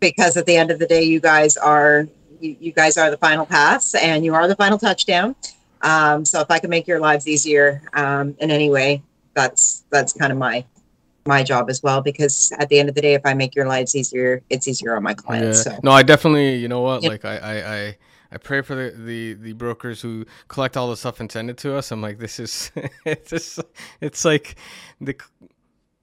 because 0.00 0.36
at 0.36 0.46
the 0.46 0.56
end 0.56 0.70
of 0.70 0.78
the 0.78 0.86
day 0.86 1.02
you 1.02 1.20
guys 1.20 1.56
are 1.56 2.08
you, 2.40 2.56
you 2.60 2.72
guys 2.72 2.96
are 2.96 3.10
the 3.10 3.16
final 3.16 3.46
pass 3.46 3.94
and 3.94 4.24
you 4.24 4.34
are 4.34 4.48
the 4.48 4.56
final 4.56 4.78
touchdown. 4.78 5.34
Um, 5.82 6.24
so 6.24 6.40
if 6.40 6.50
I 6.50 6.58
can 6.58 6.70
make 6.70 6.86
your 6.86 7.00
lives 7.00 7.28
easier 7.28 7.82
um, 7.92 8.36
in 8.40 8.50
any 8.50 8.70
way, 8.70 9.02
that's 9.34 9.84
that's 9.90 10.12
kind 10.12 10.32
of 10.32 10.38
my 10.38 10.64
my 11.26 11.42
job 11.42 11.68
as 11.68 11.82
well. 11.82 12.00
Because 12.00 12.52
at 12.58 12.68
the 12.68 12.78
end 12.78 12.88
of 12.88 12.94
the 12.94 13.02
day, 13.02 13.14
if 13.14 13.22
I 13.24 13.34
make 13.34 13.54
your 13.54 13.66
lives 13.66 13.94
easier, 13.94 14.42
it's 14.50 14.68
easier 14.68 14.96
on 14.96 15.02
my 15.02 15.14
clients. 15.14 15.64
Yeah. 15.66 15.74
So. 15.74 15.80
No, 15.82 15.90
I 15.92 16.02
definitely, 16.02 16.56
you 16.56 16.68
know 16.68 16.80
what, 16.80 17.02
like 17.02 17.24
I, 17.24 17.36
I, 17.36 17.74
I 17.74 17.96
I 18.32 18.38
pray 18.38 18.62
for 18.62 18.74
the, 18.74 18.90
the, 18.96 19.34
the 19.34 19.52
brokers 19.52 20.00
who 20.02 20.26
collect 20.48 20.76
all 20.76 20.90
the 20.90 20.96
stuff 20.96 21.20
and 21.20 21.30
send 21.30 21.50
it 21.50 21.56
to 21.58 21.74
us. 21.76 21.90
I'm 21.90 22.02
like, 22.02 22.18
this 22.18 22.38
is 22.38 22.70
it's 23.04 23.30
just, 23.30 23.60
it's 24.00 24.24
like 24.24 24.56
the 25.00 25.16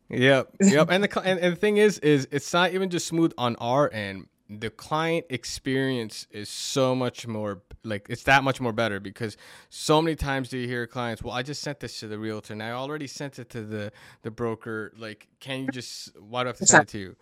yep 0.09 0.49
yep. 0.61 0.87
And 0.89 1.03
the 1.03 1.21
and, 1.21 1.39
and 1.39 1.53
the 1.53 1.59
thing 1.59 1.77
is 1.77 1.99
is 1.99 2.27
it's 2.31 2.51
not 2.53 2.73
even 2.73 2.89
just 2.89 3.07
smooth 3.07 3.33
on 3.37 3.55
our 3.57 3.91
end. 3.91 4.27
The 4.49 4.69
client 4.69 5.25
experience 5.29 6.27
is 6.29 6.49
so 6.49 6.93
much 6.93 7.25
more 7.25 7.61
like 7.83 8.07
it's 8.09 8.23
that 8.23 8.43
much 8.43 8.61
more 8.61 8.73
better 8.73 8.99
because 8.99 9.37
so 9.69 10.01
many 10.01 10.15
times 10.15 10.49
do 10.49 10.57
you 10.57 10.67
hear 10.67 10.87
clients 10.87 11.21
well 11.21 11.33
i 11.33 11.41
just 11.41 11.61
sent 11.61 11.79
this 11.79 11.99
to 11.99 12.07
the 12.07 12.17
realtor 12.17 12.53
and 12.53 12.63
i 12.63 12.71
already 12.71 13.07
sent 13.07 13.39
it 13.39 13.49
to 13.49 13.61
the 13.61 13.91
the 14.21 14.31
broker. 14.31 14.93
Like 14.97 15.27
can 15.39 15.61
you 15.61 15.67
just 15.69 16.17
why 16.19 16.43
do 16.43 16.47
i 16.47 16.49
have 16.49 16.57
to 16.57 16.65
send 16.65 16.83
it 16.83 16.89
to 16.89 16.99
you? 16.99 17.15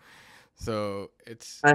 So 0.54 1.10
it's 1.26 1.60
uh, 1.64 1.74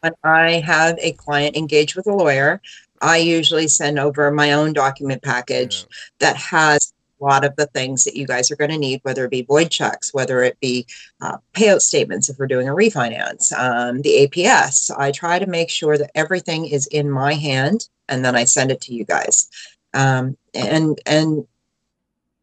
when 0.00 0.12
i 0.24 0.52
have 0.52 0.98
a 1.00 1.12
client 1.12 1.56
engage 1.56 1.96
with 1.96 2.06
a 2.06 2.14
lawyer 2.14 2.60
i 3.00 3.16
usually 3.16 3.68
send 3.68 3.98
over 3.98 4.30
my 4.30 4.52
own 4.52 4.72
document 4.72 5.22
package 5.22 5.80
yeah. 5.80 5.96
that 6.20 6.36
has 6.36 6.92
a 7.20 7.24
lot 7.24 7.44
of 7.44 7.54
the 7.56 7.66
things 7.66 8.04
that 8.04 8.16
you 8.16 8.26
guys 8.26 8.50
are 8.50 8.56
going 8.56 8.70
to 8.70 8.78
need, 8.78 9.00
whether 9.02 9.24
it 9.24 9.30
be 9.30 9.42
void 9.42 9.70
checks, 9.70 10.14
whether 10.14 10.42
it 10.42 10.58
be 10.60 10.86
uh, 11.20 11.38
payout 11.52 11.80
statements 11.80 12.28
if 12.28 12.38
we're 12.38 12.46
doing 12.46 12.68
a 12.68 12.74
refinance, 12.74 13.52
um, 13.58 14.02
the 14.02 14.28
APS. 14.28 14.90
I 14.96 15.10
try 15.10 15.38
to 15.38 15.46
make 15.46 15.70
sure 15.70 15.98
that 15.98 16.10
everything 16.14 16.66
is 16.66 16.86
in 16.86 17.10
my 17.10 17.34
hand, 17.34 17.88
and 18.08 18.24
then 18.24 18.36
I 18.36 18.44
send 18.44 18.70
it 18.70 18.80
to 18.82 18.94
you 18.94 19.04
guys. 19.04 19.48
Um, 19.94 20.36
and 20.54 21.00
and 21.06 21.46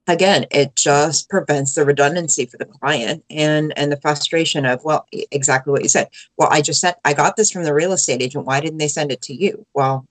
again, 0.08 0.46
it 0.52 0.76
just 0.76 1.30
prevents 1.30 1.76
the 1.76 1.86
redundancy 1.86 2.46
for 2.46 2.58
the 2.58 2.66
client 2.66 3.24
and 3.30 3.78
and 3.78 3.92
the 3.92 4.00
frustration 4.02 4.66
of 4.66 4.84
well, 4.84 5.08
exactly 5.32 5.72
what 5.72 5.84
you 5.84 5.90
said. 5.90 6.10
Well, 6.38 6.50
I 6.52 6.62
just 6.62 6.82
sent, 6.82 6.98
I 7.06 7.14
got 7.14 7.36
this 7.36 7.52
from 7.52 7.64
the 7.64 7.74
real 7.74 7.94
estate 7.94 8.22
agent. 8.22 8.46
Why 8.46 8.60
didn't 8.60 8.78
they 8.78 8.88
send 8.88 9.12
it 9.12 9.22
to 9.24 9.34
you? 9.34 9.66
Well, 9.74 10.08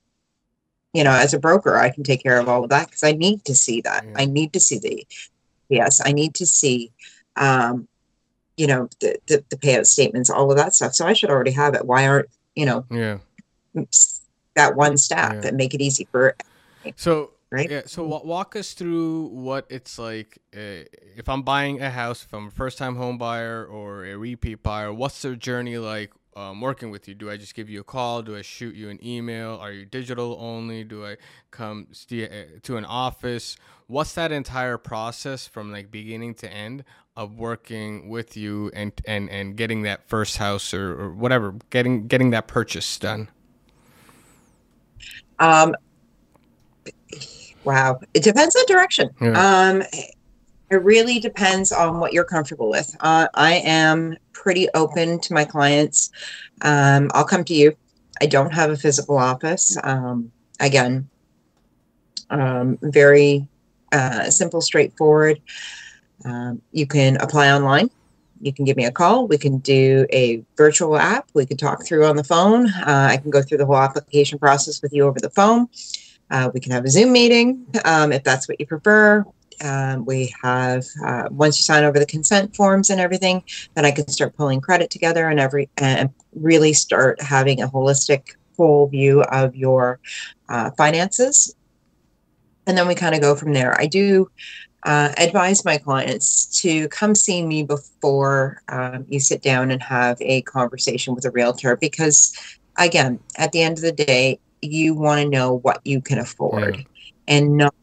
you 0.92 1.02
know, 1.02 1.10
as 1.10 1.34
a 1.34 1.40
broker, 1.40 1.76
I 1.76 1.90
can 1.90 2.04
take 2.04 2.22
care 2.22 2.38
of 2.38 2.48
all 2.48 2.62
of 2.62 2.70
that 2.70 2.86
because 2.86 3.02
I 3.02 3.12
need 3.12 3.44
to 3.46 3.54
see 3.54 3.80
that. 3.80 4.04
Yeah. 4.04 4.14
I 4.16 4.26
need 4.26 4.52
to 4.52 4.60
see 4.60 4.78
the, 4.78 5.06
yes, 5.68 6.00
I 6.04 6.12
need 6.12 6.34
to 6.36 6.46
see, 6.46 6.92
um, 7.34 7.88
you 8.56 8.68
know, 8.68 8.88
the, 9.00 9.18
the, 9.26 9.44
the 9.50 9.56
payout 9.56 9.86
statements, 9.86 10.30
all 10.30 10.50
of 10.52 10.56
that 10.56 10.72
stuff. 10.72 10.94
So 10.94 11.04
I 11.04 11.12
should 11.12 11.30
already 11.30 11.50
have 11.50 11.74
it. 11.74 11.84
Why 11.84 12.06
aren't, 12.06 12.28
you 12.54 12.64
know, 12.64 12.86
yeah, 12.92 13.18
that 14.54 14.76
one 14.76 14.96
step 14.96 15.32
yeah. 15.42 15.48
and 15.48 15.56
make 15.56 15.74
it 15.74 15.80
easy 15.80 16.06
for. 16.12 16.36
So, 16.94 17.30
right. 17.54 17.70
Yeah. 17.70 17.82
So 17.86 18.04
walk 18.04 18.56
us 18.56 18.72
through 18.72 19.26
what 19.28 19.66
it's 19.70 19.98
like 19.98 20.38
uh, 20.54 20.84
if 21.16 21.28
I'm 21.28 21.42
buying 21.42 21.80
a 21.80 21.90
house, 21.90 22.24
if 22.24 22.32
I'm 22.34 22.48
a 22.48 22.50
first 22.50 22.78
time 22.78 22.96
home 22.96 23.18
buyer 23.18 23.64
or 23.64 24.04
a 24.04 24.16
repeat 24.16 24.62
buyer, 24.62 24.92
what's 24.92 25.22
their 25.22 25.36
journey 25.36 25.78
like? 25.78 26.10
um, 26.36 26.60
working 26.60 26.90
with 26.90 27.06
you? 27.08 27.14
Do 27.14 27.30
I 27.30 27.36
just 27.36 27.54
give 27.54 27.68
you 27.70 27.80
a 27.80 27.84
call? 27.84 28.22
Do 28.22 28.36
I 28.36 28.42
shoot 28.42 28.74
you 28.74 28.88
an 28.88 29.04
email? 29.04 29.58
Are 29.60 29.72
you 29.72 29.84
digital 29.84 30.36
only? 30.40 30.84
Do 30.84 31.06
I 31.06 31.16
come 31.50 31.88
st- 31.92 32.30
uh, 32.30 32.58
to 32.62 32.76
an 32.76 32.84
office? 32.84 33.56
What's 33.86 34.14
that 34.14 34.32
entire 34.32 34.78
process 34.78 35.46
from 35.46 35.70
like 35.70 35.90
beginning 35.90 36.34
to 36.36 36.52
end 36.52 36.84
of 37.16 37.38
working 37.38 38.08
with 38.08 38.36
you 38.36 38.70
and 38.74 38.92
and 39.06 39.30
and 39.30 39.56
getting 39.56 39.82
that 39.82 40.08
first 40.08 40.38
house 40.38 40.74
or, 40.74 41.00
or 41.00 41.10
whatever, 41.10 41.54
getting 41.70 42.06
getting 42.06 42.30
that 42.30 42.48
purchase 42.48 42.98
done? 42.98 43.28
Um, 45.38 45.74
wow, 47.64 48.00
it 48.14 48.22
depends 48.22 48.54
on 48.56 48.64
direction. 48.66 49.10
Yeah. 49.20 49.70
Um, 49.70 49.82
it 50.70 50.82
really 50.82 51.18
depends 51.18 51.72
on 51.72 52.00
what 52.00 52.12
you're 52.12 52.24
comfortable 52.24 52.68
with. 52.68 52.96
Uh, 53.00 53.28
I 53.34 53.54
am 53.64 54.16
pretty 54.32 54.68
open 54.74 55.20
to 55.20 55.32
my 55.32 55.44
clients. 55.44 56.10
Um, 56.62 57.10
I'll 57.14 57.24
come 57.24 57.44
to 57.44 57.54
you. 57.54 57.76
I 58.20 58.26
don't 58.26 58.52
have 58.52 58.70
a 58.70 58.76
physical 58.76 59.18
office. 59.18 59.76
Um, 59.82 60.32
again, 60.60 61.08
um, 62.30 62.78
very 62.82 63.46
uh, 63.92 64.30
simple, 64.30 64.60
straightforward. 64.60 65.40
Um, 66.24 66.62
you 66.72 66.86
can 66.86 67.16
apply 67.18 67.52
online. 67.52 67.90
You 68.40 68.52
can 68.52 68.64
give 68.64 68.76
me 68.76 68.84
a 68.84 68.92
call. 68.92 69.26
We 69.26 69.38
can 69.38 69.58
do 69.58 70.06
a 70.12 70.42
virtual 70.56 70.96
app. 70.96 71.28
We 71.34 71.46
can 71.46 71.56
talk 71.56 71.84
through 71.86 72.04
on 72.04 72.16
the 72.16 72.24
phone. 72.24 72.68
Uh, 72.68 73.08
I 73.10 73.16
can 73.16 73.30
go 73.30 73.42
through 73.42 73.58
the 73.58 73.66
whole 73.66 73.76
application 73.76 74.38
process 74.38 74.82
with 74.82 74.92
you 74.92 75.04
over 75.04 75.20
the 75.20 75.30
phone. 75.30 75.68
Uh, 76.34 76.50
we 76.52 76.58
can 76.58 76.72
have 76.72 76.84
a 76.84 76.90
Zoom 76.90 77.12
meeting 77.12 77.64
um, 77.84 78.10
if 78.10 78.24
that's 78.24 78.48
what 78.48 78.58
you 78.58 78.66
prefer. 78.66 79.24
Um, 79.62 80.04
we 80.04 80.34
have 80.42 80.84
uh, 81.06 81.28
once 81.30 81.56
you 81.58 81.62
sign 81.62 81.84
over 81.84 82.00
the 82.00 82.06
consent 82.06 82.56
forms 82.56 82.90
and 82.90 83.00
everything, 83.00 83.44
then 83.74 83.84
I 83.84 83.92
can 83.92 84.08
start 84.08 84.36
pulling 84.36 84.60
credit 84.60 84.90
together 84.90 85.28
and 85.28 85.38
every 85.38 85.70
and 85.76 86.10
really 86.34 86.72
start 86.72 87.22
having 87.22 87.62
a 87.62 87.68
holistic 87.68 88.34
full 88.56 88.88
view 88.88 89.22
of 89.22 89.54
your 89.54 90.00
uh, 90.48 90.72
finances. 90.72 91.54
And 92.66 92.76
then 92.76 92.88
we 92.88 92.96
kind 92.96 93.14
of 93.14 93.20
go 93.20 93.36
from 93.36 93.52
there. 93.52 93.80
I 93.80 93.86
do 93.86 94.28
uh, 94.82 95.12
advise 95.16 95.64
my 95.64 95.78
clients 95.78 96.60
to 96.62 96.88
come 96.88 97.14
see 97.14 97.46
me 97.46 97.62
before 97.62 98.60
um, 98.68 99.04
you 99.08 99.20
sit 99.20 99.40
down 99.40 99.70
and 99.70 99.80
have 99.84 100.16
a 100.20 100.42
conversation 100.42 101.14
with 101.14 101.26
a 101.26 101.30
realtor 101.30 101.76
because, 101.76 102.34
again, 102.76 103.20
at 103.38 103.52
the 103.52 103.62
end 103.62 103.78
of 103.78 103.82
the 103.82 103.92
day, 103.92 104.40
you 104.64 104.94
want 104.94 105.20
to 105.20 105.28
know 105.28 105.58
what 105.58 105.80
you 105.84 106.00
can 106.00 106.18
afford 106.18 106.76
yeah. 106.76 106.82
and 107.28 107.56
not 107.56 107.74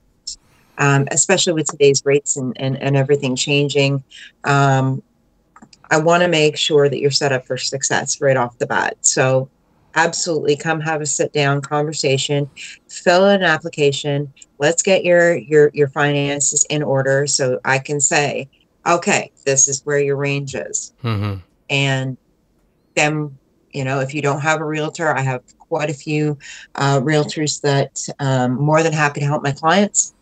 um, 0.77 1.07
especially 1.11 1.53
with 1.53 1.67
today's 1.67 2.01
rates 2.05 2.37
and, 2.37 2.59
and, 2.59 2.75
and 2.81 2.97
everything 2.97 3.35
changing. 3.35 4.03
Um, 4.45 5.03
I 5.91 5.99
want 5.99 6.23
to 6.23 6.27
make 6.27 6.57
sure 6.57 6.89
that 6.89 6.99
you're 6.99 7.11
set 7.11 7.31
up 7.31 7.45
for 7.45 7.55
success 7.55 8.19
right 8.19 8.35
off 8.35 8.57
the 8.57 8.65
bat. 8.65 8.97
So, 9.01 9.49
absolutely 9.95 10.55
come 10.55 10.79
have 10.79 11.01
a 11.01 11.05
sit 11.05 11.33
down 11.33 11.61
conversation, 11.61 12.49
fill 12.87 13.25
out 13.25 13.41
an 13.41 13.43
application. 13.43 14.33
Let's 14.57 14.81
get 14.81 15.03
your 15.03 15.37
your 15.37 15.69
your 15.73 15.89
finances 15.89 16.65
in 16.69 16.81
order 16.81 17.27
so 17.27 17.59
I 17.65 17.79
can 17.79 17.99
say, 17.99 18.49
okay, 18.87 19.31
this 19.45 19.67
is 19.67 19.85
where 19.85 19.99
your 19.99 20.15
range 20.15 20.55
is. 20.55 20.93
Mm-hmm. 21.03 21.39
And 21.69 22.17
then, 22.95 23.37
you 23.73 23.83
know, 23.83 23.99
if 23.99 24.13
you 24.13 24.21
don't 24.21 24.41
have 24.41 24.61
a 24.61 24.65
realtor, 24.65 25.15
I 25.15 25.21
have 25.21 25.43
quite 25.57 25.89
a 25.89 25.93
few 25.93 26.37
uh, 26.75 26.99
realtors 26.99 27.61
that 27.61 28.07
um, 28.19 28.53
more 28.53 28.83
than 28.83 28.93
happy 28.93 29.19
to 29.21 29.25
help 29.25 29.43
my 29.43 29.51
clients 29.51 30.13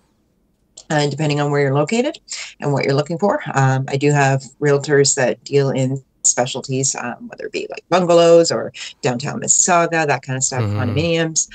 uh, 0.89 1.07
depending 1.07 1.39
on 1.39 1.51
where 1.51 1.61
you're 1.61 1.73
located 1.73 2.19
and 2.59 2.73
what 2.73 2.85
you're 2.85 2.95
looking 2.95 3.17
for. 3.17 3.41
Um, 3.53 3.85
I 3.87 3.97
do 3.97 4.11
have 4.11 4.43
realtors 4.59 5.15
that 5.15 5.43
deal 5.43 5.69
in 5.69 6.03
specialties, 6.23 6.95
um, 6.95 7.27
whether 7.27 7.45
it 7.45 7.51
be 7.51 7.67
like 7.69 7.83
bungalows 7.89 8.51
or 8.51 8.73
downtown 9.01 9.41
Mississauga, 9.41 10.07
that 10.07 10.21
kind 10.21 10.37
of 10.37 10.43
stuff, 10.43 10.61
mm-hmm. 10.61 10.79
condominiums. 10.79 11.47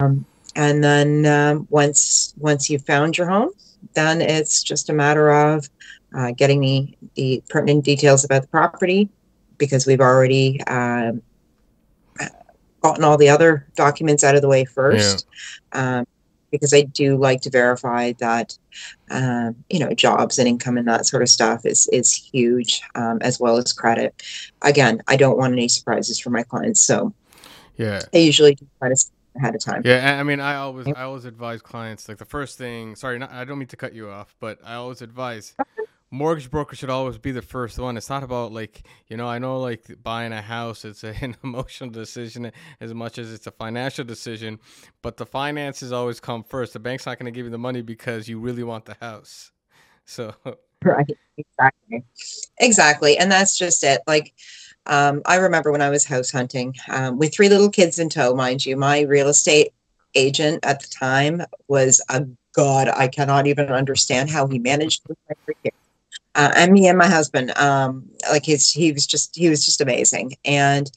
Um, 0.00 0.24
and 0.54 0.84
then 0.84 1.26
um, 1.26 1.66
once 1.70 2.34
once 2.36 2.68
you've 2.68 2.84
found 2.84 3.16
your 3.16 3.28
home, 3.28 3.50
then 3.94 4.20
it's 4.20 4.62
just 4.62 4.90
a 4.90 4.92
matter 4.92 5.30
of 5.30 5.68
uh, 6.14 6.32
getting 6.32 6.60
the 6.60 6.98
the 7.14 7.42
pertinent 7.48 7.84
details 7.84 8.24
about 8.24 8.42
the 8.42 8.48
property 8.48 9.08
because 9.62 9.86
we've 9.86 10.00
already 10.00 10.60
um, 10.64 11.22
gotten 12.80 13.04
all 13.04 13.16
the 13.16 13.28
other 13.28 13.64
documents 13.76 14.24
out 14.24 14.34
of 14.34 14.42
the 14.42 14.48
way 14.48 14.64
first. 14.64 15.28
Yeah. 15.72 15.98
Um, 15.98 16.06
because 16.50 16.74
I 16.74 16.82
do 16.82 17.16
like 17.16 17.42
to 17.42 17.50
verify 17.50 18.12
that, 18.18 18.58
um, 19.08 19.54
you 19.70 19.78
know, 19.78 19.94
jobs 19.94 20.36
and 20.40 20.48
income 20.48 20.76
and 20.76 20.88
that 20.88 21.06
sort 21.06 21.22
of 21.22 21.28
stuff 21.28 21.64
is 21.64 21.88
is 21.92 22.12
huge, 22.12 22.82
um, 22.96 23.18
as 23.22 23.38
well 23.38 23.56
as 23.56 23.72
credit. 23.72 24.20
Again, 24.62 25.00
I 25.06 25.16
don't 25.16 25.38
want 25.38 25.52
any 25.52 25.68
surprises 25.68 26.18
for 26.18 26.30
my 26.30 26.42
clients, 26.42 26.80
so 26.80 27.14
yeah, 27.76 28.02
I 28.12 28.18
usually 28.18 28.58
try 28.80 28.88
to 28.88 28.96
ahead 29.36 29.54
of 29.54 29.64
time. 29.64 29.82
Yeah, 29.84 30.18
I 30.20 30.24
mean, 30.24 30.40
I 30.40 30.56
always 30.56 30.88
I 30.88 31.04
always 31.04 31.24
advise 31.24 31.62
clients 31.62 32.08
like 32.08 32.18
the 32.18 32.26
first 32.26 32.58
thing. 32.58 32.96
Sorry, 32.96 33.18
not, 33.18 33.32
I 33.32 33.44
don't 33.44 33.58
mean 33.58 33.68
to 33.68 33.76
cut 33.76 33.94
you 33.94 34.10
off, 34.10 34.34
but 34.40 34.58
I 34.64 34.74
always 34.74 35.00
advise 35.00 35.54
mortgage 36.12 36.50
broker 36.50 36.76
should 36.76 36.90
always 36.90 37.18
be 37.18 37.32
the 37.32 37.42
first 37.42 37.78
one. 37.78 37.96
It's 37.96 38.10
not 38.10 38.22
about 38.22 38.52
like 38.52 38.82
you 39.08 39.16
know 39.16 39.26
I 39.26 39.38
know 39.38 39.58
like 39.58 39.96
buying 40.02 40.32
a 40.32 40.42
house. 40.42 40.84
It's 40.84 41.02
an 41.04 41.36
emotional 41.42 41.90
decision 41.90 42.52
as 42.80 42.94
much 42.94 43.18
as 43.18 43.32
it's 43.32 43.46
a 43.48 43.50
financial 43.50 44.04
decision, 44.04 44.60
but 45.00 45.16
the 45.16 45.26
finances 45.26 45.90
always 45.90 46.20
come 46.20 46.44
first. 46.44 46.74
The 46.74 46.78
bank's 46.78 47.06
not 47.06 47.18
going 47.18 47.32
to 47.32 47.36
give 47.36 47.46
you 47.46 47.50
the 47.50 47.58
money 47.58 47.82
because 47.82 48.28
you 48.28 48.38
really 48.38 48.62
want 48.62 48.84
the 48.84 48.96
house. 49.00 49.50
So 50.04 50.34
right, 50.84 51.06
exactly, 51.38 52.02
exactly, 52.58 53.18
and 53.18 53.32
that's 53.32 53.56
just 53.56 53.82
it. 53.82 54.02
Like. 54.06 54.34
Um, 54.84 55.22
I 55.26 55.36
remember 55.36 55.70
when 55.70 55.80
I 55.80 55.90
was 55.90 56.04
house 56.04 56.32
hunting 56.32 56.74
um, 56.90 57.16
with 57.16 57.32
three 57.32 57.48
little 57.48 57.70
kids 57.70 58.00
in 58.00 58.08
tow, 58.08 58.34
mind 58.34 58.66
you. 58.66 58.76
My 58.76 59.02
real 59.02 59.28
estate 59.28 59.72
agent 60.16 60.58
at 60.64 60.80
the 60.82 60.88
time 60.88 61.42
was 61.68 62.02
a 62.08 62.26
god. 62.52 62.88
I 62.88 63.06
cannot 63.06 63.46
even 63.46 63.68
understand 63.68 64.28
how 64.28 64.48
he 64.48 64.58
managed 64.58 65.02
with 65.06 65.18
my 65.28 65.36
three 65.44 65.54
kids 65.62 65.76
uh, 66.34 66.52
and 66.56 66.72
me 66.72 66.88
and 66.88 66.96
my 66.96 67.06
husband 67.06 67.56
um 67.58 68.08
like 68.30 68.44
he's 68.44 68.70
he 68.70 68.92
was 68.92 69.06
just 69.06 69.36
he 69.36 69.48
was 69.48 69.64
just 69.64 69.80
amazing. 69.80 70.36
And 70.44 70.90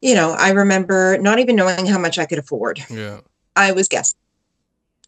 you 0.00 0.14
know 0.14 0.34
i 0.38 0.50
remember 0.50 1.18
not 1.18 1.38
even 1.38 1.56
knowing 1.56 1.86
how 1.86 1.98
much 1.98 2.18
i 2.18 2.26
could 2.26 2.38
afford. 2.38 2.80
Yeah. 2.88 3.20
I 3.56 3.72
was 3.72 3.88
guessing. 3.88 4.18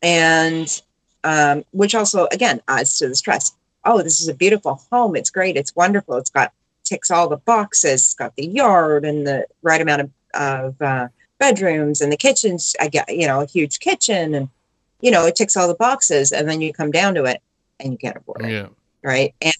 And 0.02 0.82
um 1.24 1.64
which 1.72 1.94
also 1.94 2.28
again 2.32 2.60
adds 2.68 2.98
to 2.98 3.08
the 3.08 3.14
stress. 3.14 3.52
Oh 3.84 4.02
this 4.02 4.20
is 4.20 4.28
a 4.28 4.34
beautiful 4.34 4.82
home. 4.90 5.16
It's 5.16 5.30
great. 5.30 5.56
It's 5.56 5.74
wonderful. 5.74 6.16
It's 6.16 6.30
got 6.30 6.52
ticks 6.84 7.10
all 7.10 7.28
the 7.28 7.36
boxes. 7.38 8.00
It's 8.00 8.14
got 8.14 8.36
the 8.36 8.46
yard 8.46 9.04
and 9.04 9.26
the 9.26 9.46
right 9.62 9.80
amount 9.80 10.02
of, 10.02 10.10
of 10.34 10.82
uh, 10.82 11.08
bedrooms 11.38 12.00
and 12.00 12.12
the 12.12 12.16
kitchen's. 12.16 12.76
I 12.80 12.88
get 12.88 13.08
you 13.14 13.26
know 13.26 13.40
a 13.40 13.46
huge 13.46 13.80
kitchen 13.80 14.34
and 14.34 14.48
you 15.00 15.10
know 15.10 15.24
it 15.26 15.36
ticks 15.36 15.56
all 15.56 15.68
the 15.68 15.74
boxes. 15.74 16.32
And 16.32 16.46
then 16.48 16.60
you 16.60 16.74
come 16.74 16.90
down 16.90 17.14
to 17.14 17.24
it 17.24 17.40
and 17.80 17.92
you 17.92 17.98
can't 17.98 18.16
afford 18.16 18.44
it. 18.44 18.50
Yeah 18.50 18.66
right? 19.02 19.34
And 19.40 19.54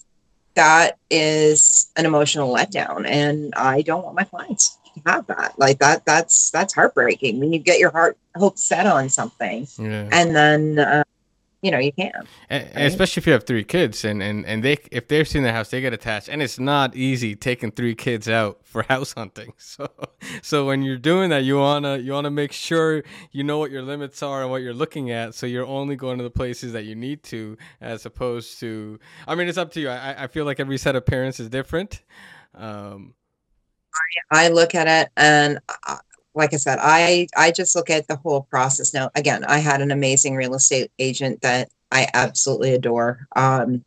that 0.55 0.97
is 1.09 1.91
an 1.95 2.05
emotional 2.05 2.53
letdown, 2.53 3.07
and 3.07 3.53
I 3.55 3.81
don't 3.81 4.03
want 4.03 4.15
my 4.15 4.23
clients 4.23 4.77
to 4.95 5.01
have 5.11 5.27
that. 5.27 5.57
Like 5.57 5.79
that, 5.79 6.05
that's 6.05 6.51
that's 6.51 6.73
heartbreaking 6.73 7.39
when 7.39 7.51
you 7.53 7.59
get 7.59 7.79
your 7.79 7.91
heart 7.91 8.17
hope 8.35 8.57
set 8.57 8.85
on 8.85 9.09
something, 9.09 9.67
yeah. 9.79 10.09
and 10.11 10.35
then 10.35 10.79
uh, 10.79 11.03
you 11.63 11.71
know 11.71 11.79
you 11.79 11.91
can 11.93 12.11
and, 12.49 12.63
right? 12.75 12.83
especially 12.83 13.21
if 13.21 13.25
you 13.25 13.33
have 13.33 13.45
three 13.45 13.63
kids 13.63 14.03
and 14.05 14.21
and 14.21 14.45
and 14.45 14.63
they 14.63 14.77
if 14.91 15.07
they're 15.07 15.25
seeing 15.25 15.43
the 15.43 15.51
house 15.51 15.69
they 15.69 15.81
get 15.81 15.93
attached. 15.93 16.27
And 16.27 16.41
it's 16.41 16.59
not 16.59 16.95
easy 16.95 17.35
taking 17.35 17.71
three 17.71 17.95
kids 17.95 18.29
out 18.29 18.59
for 18.63 18.83
house 18.89 19.13
hunting. 19.13 19.53
So 19.57 19.89
so 20.41 20.67
when 20.67 20.83
you're 20.83 20.97
doing 20.97 21.29
that 21.29 21.43
you 21.43 21.57
want 21.57 21.85
to 21.85 21.99
you 21.99 22.11
want 22.11 22.25
to 22.25 22.31
make 22.31 22.51
sure 22.51 23.03
you 23.31 23.43
know 23.43 23.57
what 23.57 23.71
your 23.71 23.81
limits 23.81 24.21
are 24.21 24.41
and 24.41 24.51
what 24.51 24.61
you're 24.61 24.73
looking 24.73 25.09
at. 25.09 25.33
So 25.33 25.45
you're 25.45 25.65
only 25.65 25.95
going 25.95 26.17
to 26.17 26.23
the 26.23 26.29
places 26.29 26.73
that 26.73 26.83
you 26.83 26.95
need 26.95 27.23
to 27.23 27.57
as 27.81 28.05
opposed 28.05 28.59
to 28.59 28.99
i 29.27 29.35
mean 29.35 29.47
it's 29.47 29.57
up 29.57 29.71
to 29.71 29.79
you. 29.79 29.89
I 29.89 30.23
i 30.23 30.27
feel 30.27 30.45
like 30.45 30.59
every 30.59 30.77
set 30.77 30.95
of 30.95 31.05
parents 31.05 31.39
is 31.39 31.49
different. 31.49 32.01
Um 32.53 33.15
I 34.31 34.49
look 34.49 34.75
at 34.75 34.87
it 34.87 35.11
and 35.15 35.59
like 36.35 36.53
I 36.53 36.57
said, 36.57 36.79
I 36.81 37.27
I 37.35 37.51
just 37.51 37.75
look 37.75 37.89
at 37.89 38.07
the 38.07 38.15
whole 38.15 38.41
process. 38.41 38.93
Now, 38.93 39.09
again, 39.15 39.43
I 39.45 39.59
had 39.59 39.81
an 39.81 39.91
amazing 39.91 40.35
real 40.35 40.55
estate 40.55 40.91
agent 40.99 41.41
that 41.41 41.69
I 41.91 42.07
absolutely 42.13 42.73
adore. 42.73 43.27
Um, 43.35 43.83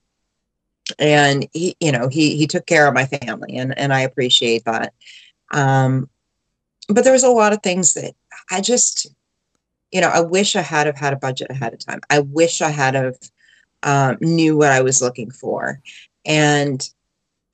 and 0.99 1.49
he, 1.53 1.77
you 1.81 1.93
know, 1.93 2.09
he 2.09 2.37
he 2.37 2.47
took 2.47 2.67
care 2.67 2.87
of 2.87 2.95
my 2.95 3.07
family, 3.07 3.57
and 3.57 3.77
and 3.77 3.93
I 3.93 4.01
appreciate 4.01 4.65
that. 4.65 4.95
Um, 5.51 6.09
but 6.89 7.05
there 7.05 7.13
was 7.13 7.25
a 7.25 7.31
lot 7.31 7.53
of 7.53 7.63
things 7.63 7.95
that 7.95 8.15
I 8.51 8.61
just, 8.61 9.09
you 9.91 10.01
know, 10.01 10.09
I 10.09 10.21
wish 10.21 10.55
I 10.55 10.63
had 10.63 10.87
have 10.87 10.97
had 10.97 11.13
a 11.13 11.17
budget 11.17 11.51
ahead 11.51 11.73
of 11.73 11.85
time. 11.85 12.01
I 12.11 12.21
wish 12.21 12.63
I 12.63 12.71
had 12.71 12.95
have 12.95 13.17
um, 13.83 14.19
knew 14.21 14.57
what 14.57 14.71
I 14.71 14.83
was 14.83 15.03
looking 15.03 15.31
for, 15.31 15.81
and 16.25 16.89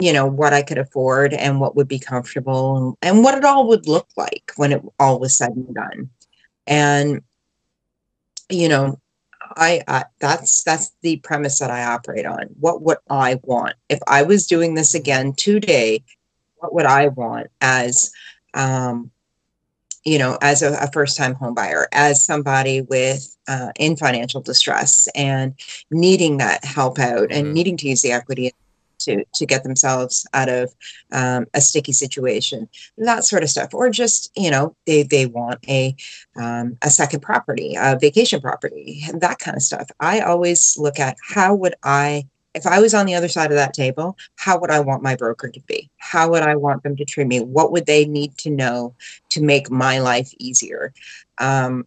you 0.03 0.13
know 0.13 0.27
what 0.27 0.53
I 0.53 0.63
could 0.63 0.79
afford 0.79 1.33
and 1.33 1.61
what 1.61 1.77
would 1.77 1.87
be 1.87 2.01
comfortable 2.01 2.77
and, 2.77 2.97
and 3.03 3.23
what 3.23 3.39
it 3.39 3.45
all 3.45 3.69
would 3.69 3.87
look 3.87 4.09
like 4.17 4.51
when 4.57 4.73
it 4.73 4.83
all 4.99 5.21
was 5.21 5.39
said 5.39 5.51
and 5.51 5.73
done. 5.73 6.11
And 6.67 7.23
you 8.49 8.69
know, 8.69 9.01
I, 9.57 9.83
I 9.87 10.05
that's 10.19 10.65
that's 10.65 10.91
the 11.03 11.19
premise 11.19 11.61
that 11.61 11.71
I 11.71 11.85
operate 11.85 12.27
on. 12.27 12.47
What 12.59 12.83
would 12.83 12.99
I 13.11 13.39
want 13.45 13.77
if 13.89 14.01
I 14.09 14.23
was 14.23 14.49
doing 14.49 14.75
this 14.75 14.93
again 14.93 15.35
today? 15.35 16.03
What 16.57 16.75
would 16.75 16.87
I 16.87 17.07
want 17.07 17.47
as 17.61 18.11
um, 18.55 19.13
you 20.05 20.19
know, 20.19 20.37
as 20.43 20.63
a, 20.63 20.77
a 20.81 20.91
first-time 20.91 21.35
home 21.35 21.55
buyer, 21.55 21.87
as 21.93 22.25
somebody 22.25 22.81
with 22.81 23.37
uh, 23.47 23.71
in 23.79 23.97
financial 23.97 24.41
distress 24.41 25.07
and 25.15 25.55
needing 25.93 26.39
that 26.39 26.65
help 26.65 26.99
out 26.99 27.31
and 27.31 27.47
mm-hmm. 27.47 27.53
needing 27.53 27.77
to 27.77 27.89
use 27.89 28.03
the 28.03 28.11
equity 28.11 28.53
to 29.05 29.25
to 29.35 29.47
get 29.47 29.63
themselves 29.63 30.27
out 30.35 30.49
of 30.49 30.75
um, 31.13 31.47
a 31.55 31.61
sticky 31.61 31.93
situation, 31.93 32.69
that 32.99 33.25
sort 33.25 33.43
of 33.43 33.51
stuff, 33.51 33.75
or 33.75 33.91
just 33.91 34.31
you 34.37 34.51
know 34.51 34.77
they 34.87 35.03
they 35.03 35.27
want 35.27 35.59
a 35.69 35.95
um, 36.37 36.77
a 36.83 36.91
second 36.91 37.21
property, 37.21 37.77
a 37.79 37.99
vacation 37.99 38.41
property, 38.41 39.05
that 39.15 39.39
kind 39.39 39.57
of 39.57 39.63
stuff. 39.63 39.89
I 40.01 40.21
always 40.21 40.77
look 40.79 40.99
at 40.99 41.17
how 41.23 41.55
would 41.55 41.75
I 41.83 42.27
if 42.55 42.67
I 42.67 42.81
was 42.81 42.95
on 42.95 43.07
the 43.07 43.15
other 43.15 43.29
side 43.29 43.51
of 43.51 43.57
that 43.57 43.75
table, 43.75 44.17
how 44.37 44.59
would 44.59 44.71
I 44.71 44.81
want 44.81 45.03
my 45.03 45.17
broker 45.17 45.49
to 45.49 45.61
be? 45.61 45.91
How 45.97 46.31
would 46.31 46.43
I 46.43 46.57
want 46.57 46.83
them 46.83 46.97
to 46.97 47.05
treat 47.05 47.27
me? 47.27 47.41
What 47.41 47.73
would 47.73 47.87
they 47.87 48.05
need 48.05 48.37
to 48.39 48.51
know 48.51 48.95
to 49.31 49.43
make 49.43 49.71
my 49.71 50.01
life 50.01 50.33
easier? 50.39 50.93
Um, 51.39 51.87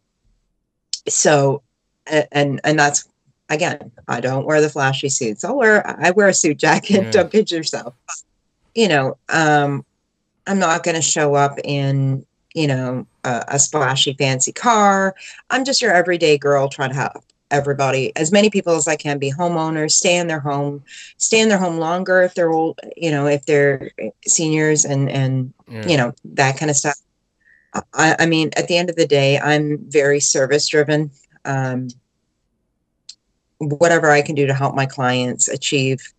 so, 1.08 1.62
and 2.08 2.60
and 2.63 2.80
that's 2.80 3.08
again, 3.49 3.91
I 4.08 4.21
don't 4.21 4.45
wear 4.45 4.62
the 4.62 4.69
flashy 4.69 5.10
suits. 5.10 5.43
I'll 5.43 5.58
wear 5.58 5.86
I 5.88 6.12
wear 6.12 6.27
a 6.27 6.34
suit 6.34 6.58
jacket. 6.58 7.03
Yeah. 7.03 7.12
Don't 7.12 7.31
kid 7.31 7.51
yourself. 7.51 7.93
You 8.73 8.88
know, 8.88 9.17
um, 9.29 9.86
I'm 10.47 10.60
not 10.60 10.84
going 10.84 10.95
to 10.95 11.01
show 11.01 11.36
up 11.36 11.58
in 11.63 12.25
you 12.53 12.67
know 12.67 13.05
a, 13.23 13.43
a, 13.49 13.60
splashy 13.60 14.13
fancy 14.13 14.51
car. 14.51 15.15
I'm 15.49 15.65
just 15.65 15.81
your 15.81 15.93
everyday 15.93 16.38
girl 16.38 16.69
trying 16.69 16.89
to 16.89 16.95
help 16.95 17.23
everybody, 17.51 18.15
as 18.15 18.31
many 18.31 18.49
people 18.49 18.75
as 18.75 18.88
I 18.88 18.95
can, 18.95 19.19
be 19.19 19.31
homeowners, 19.31 19.91
stay 19.91 20.17
in 20.17 20.27
their 20.27 20.39
home, 20.39 20.84
stay 21.17 21.39
in 21.39 21.49
their 21.49 21.58
home 21.58 21.77
longer 21.77 22.21
if 22.21 22.34
they're 22.34 22.51
old. 22.51 22.79
You 22.97 23.12
know, 23.12 23.27
if 23.27 23.45
they're 23.45 23.91
seniors 24.27 24.86
and 24.86 25.10
and 25.10 25.53
yeah. 25.67 25.88
you 25.88 25.97
know 25.97 26.13
that 26.25 26.58
kind 26.58 26.69
of 26.69 26.77
stuff. 26.77 26.95
I, 27.93 28.15
I 28.19 28.25
mean, 28.25 28.51
at 28.55 28.69
the 28.69 28.77
end 28.77 28.89
of 28.89 28.95
the 28.95 29.08
day, 29.08 29.38
I'm 29.38 29.79
very 29.89 30.21
service 30.21 30.67
driven. 30.67 31.12
Um, 31.43 31.89
whatever 33.65 34.12
I 34.12 34.21
can 34.21 34.36
do 34.36 34.47
to 34.47 34.54
help 34.54 34.75
my 34.75 34.86
clients 34.86 35.47
achieve 35.47 36.13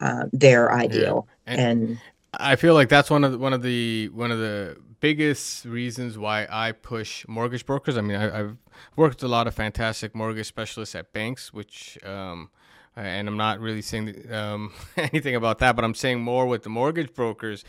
uh, 0.00 0.24
their 0.32 0.72
ideal. 0.72 1.26
Yeah. 1.46 1.54
And, 1.54 1.60
and, 1.60 1.98
I 2.36 2.56
feel 2.56 2.74
like 2.74 2.88
that's 2.88 3.10
one 3.10 3.22
of 3.22 3.32
the, 3.32 3.38
one 3.38 3.52
of 3.52 3.62
the 3.62 4.08
one 4.08 4.32
of 4.32 4.38
the 4.38 4.76
biggest 4.98 5.64
reasons 5.64 6.18
why 6.18 6.48
I 6.50 6.72
push 6.72 7.24
mortgage 7.28 7.64
brokers. 7.64 7.96
I 7.96 8.00
mean, 8.00 8.16
I, 8.16 8.38
have 8.38 8.56
worked 8.96 9.22
with 9.22 9.24
a 9.24 9.28
lot 9.28 9.46
of 9.46 9.54
fantastic 9.54 10.14
mortgage 10.14 10.46
specialists 10.46 10.94
at 10.94 11.12
banks, 11.12 11.52
which 11.52 11.96
um, 12.04 12.50
and 12.96 13.26
I'm 13.28 13.36
not 13.36 13.60
really 13.60 13.82
saying 13.82 14.32
um, 14.32 14.72
anything 14.96 15.34
about 15.34 15.58
that, 15.58 15.74
but 15.74 15.84
I'm 15.84 15.94
saying 15.94 16.20
more 16.20 16.46
with 16.46 16.62
the 16.62 16.68
mortgage 16.68 17.12
brokers. 17.12 17.64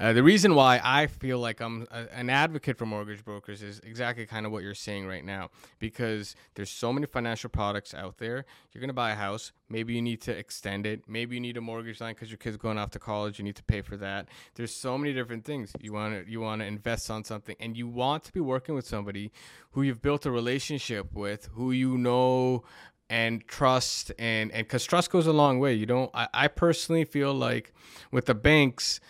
Uh, 0.00 0.12
the 0.12 0.22
reason 0.22 0.56
why 0.56 0.80
I 0.82 1.06
feel 1.06 1.38
like 1.38 1.60
I'm 1.60 1.86
a, 1.92 2.06
an 2.12 2.28
advocate 2.28 2.76
for 2.76 2.84
mortgage 2.84 3.24
brokers 3.24 3.62
is 3.62 3.78
exactly 3.80 4.26
kind 4.26 4.44
of 4.44 4.50
what 4.50 4.64
you're 4.64 4.74
saying 4.74 5.06
right 5.06 5.24
now, 5.24 5.50
because 5.78 6.34
there's 6.56 6.70
so 6.70 6.92
many 6.92 7.06
financial 7.06 7.48
products 7.48 7.94
out 7.94 8.18
there. 8.18 8.44
You're 8.72 8.80
gonna 8.80 8.92
buy 8.92 9.12
a 9.12 9.16
house, 9.16 9.52
maybe 9.68 9.94
you 9.94 10.02
need 10.02 10.20
to 10.22 10.36
extend 10.36 10.86
it, 10.86 11.02
maybe 11.06 11.36
you 11.36 11.40
need 11.40 11.56
a 11.56 11.60
mortgage 11.60 12.00
line 12.00 12.14
because 12.14 12.30
your 12.30 12.38
kid's 12.38 12.56
going 12.56 12.78
off 12.78 12.90
to 12.90 12.98
college, 12.98 13.38
you 13.38 13.44
need 13.44 13.56
to 13.56 13.62
pay 13.62 13.82
for 13.82 13.96
that. 13.98 14.28
There's 14.56 14.74
so 14.74 14.98
many 14.98 15.12
different 15.12 15.44
things 15.44 15.72
you 15.80 15.92
want 15.92 16.26
to 16.26 16.30
you 16.30 16.40
want 16.40 16.62
to 16.62 16.66
invest 16.66 17.10
on 17.10 17.22
something, 17.22 17.54
and 17.60 17.76
you 17.76 17.86
want 17.86 18.24
to 18.24 18.32
be 18.32 18.40
working 18.40 18.74
with 18.74 18.86
somebody 18.86 19.30
who 19.70 19.82
you've 19.82 20.02
built 20.02 20.26
a 20.26 20.30
relationship 20.30 21.12
with, 21.12 21.48
who 21.52 21.70
you 21.70 21.96
know 21.98 22.64
and 23.10 23.46
trust 23.46 24.12
and 24.18 24.50
and 24.52 24.66
because 24.66 24.84
trust 24.84 25.10
goes 25.10 25.26
a 25.26 25.32
long 25.32 25.58
way 25.58 25.74
you 25.74 25.86
don't 25.86 26.10
I, 26.14 26.28
I 26.32 26.48
personally 26.48 27.04
feel 27.04 27.34
like 27.34 27.72
with 28.10 28.26
the 28.26 28.34
banks 28.34 29.00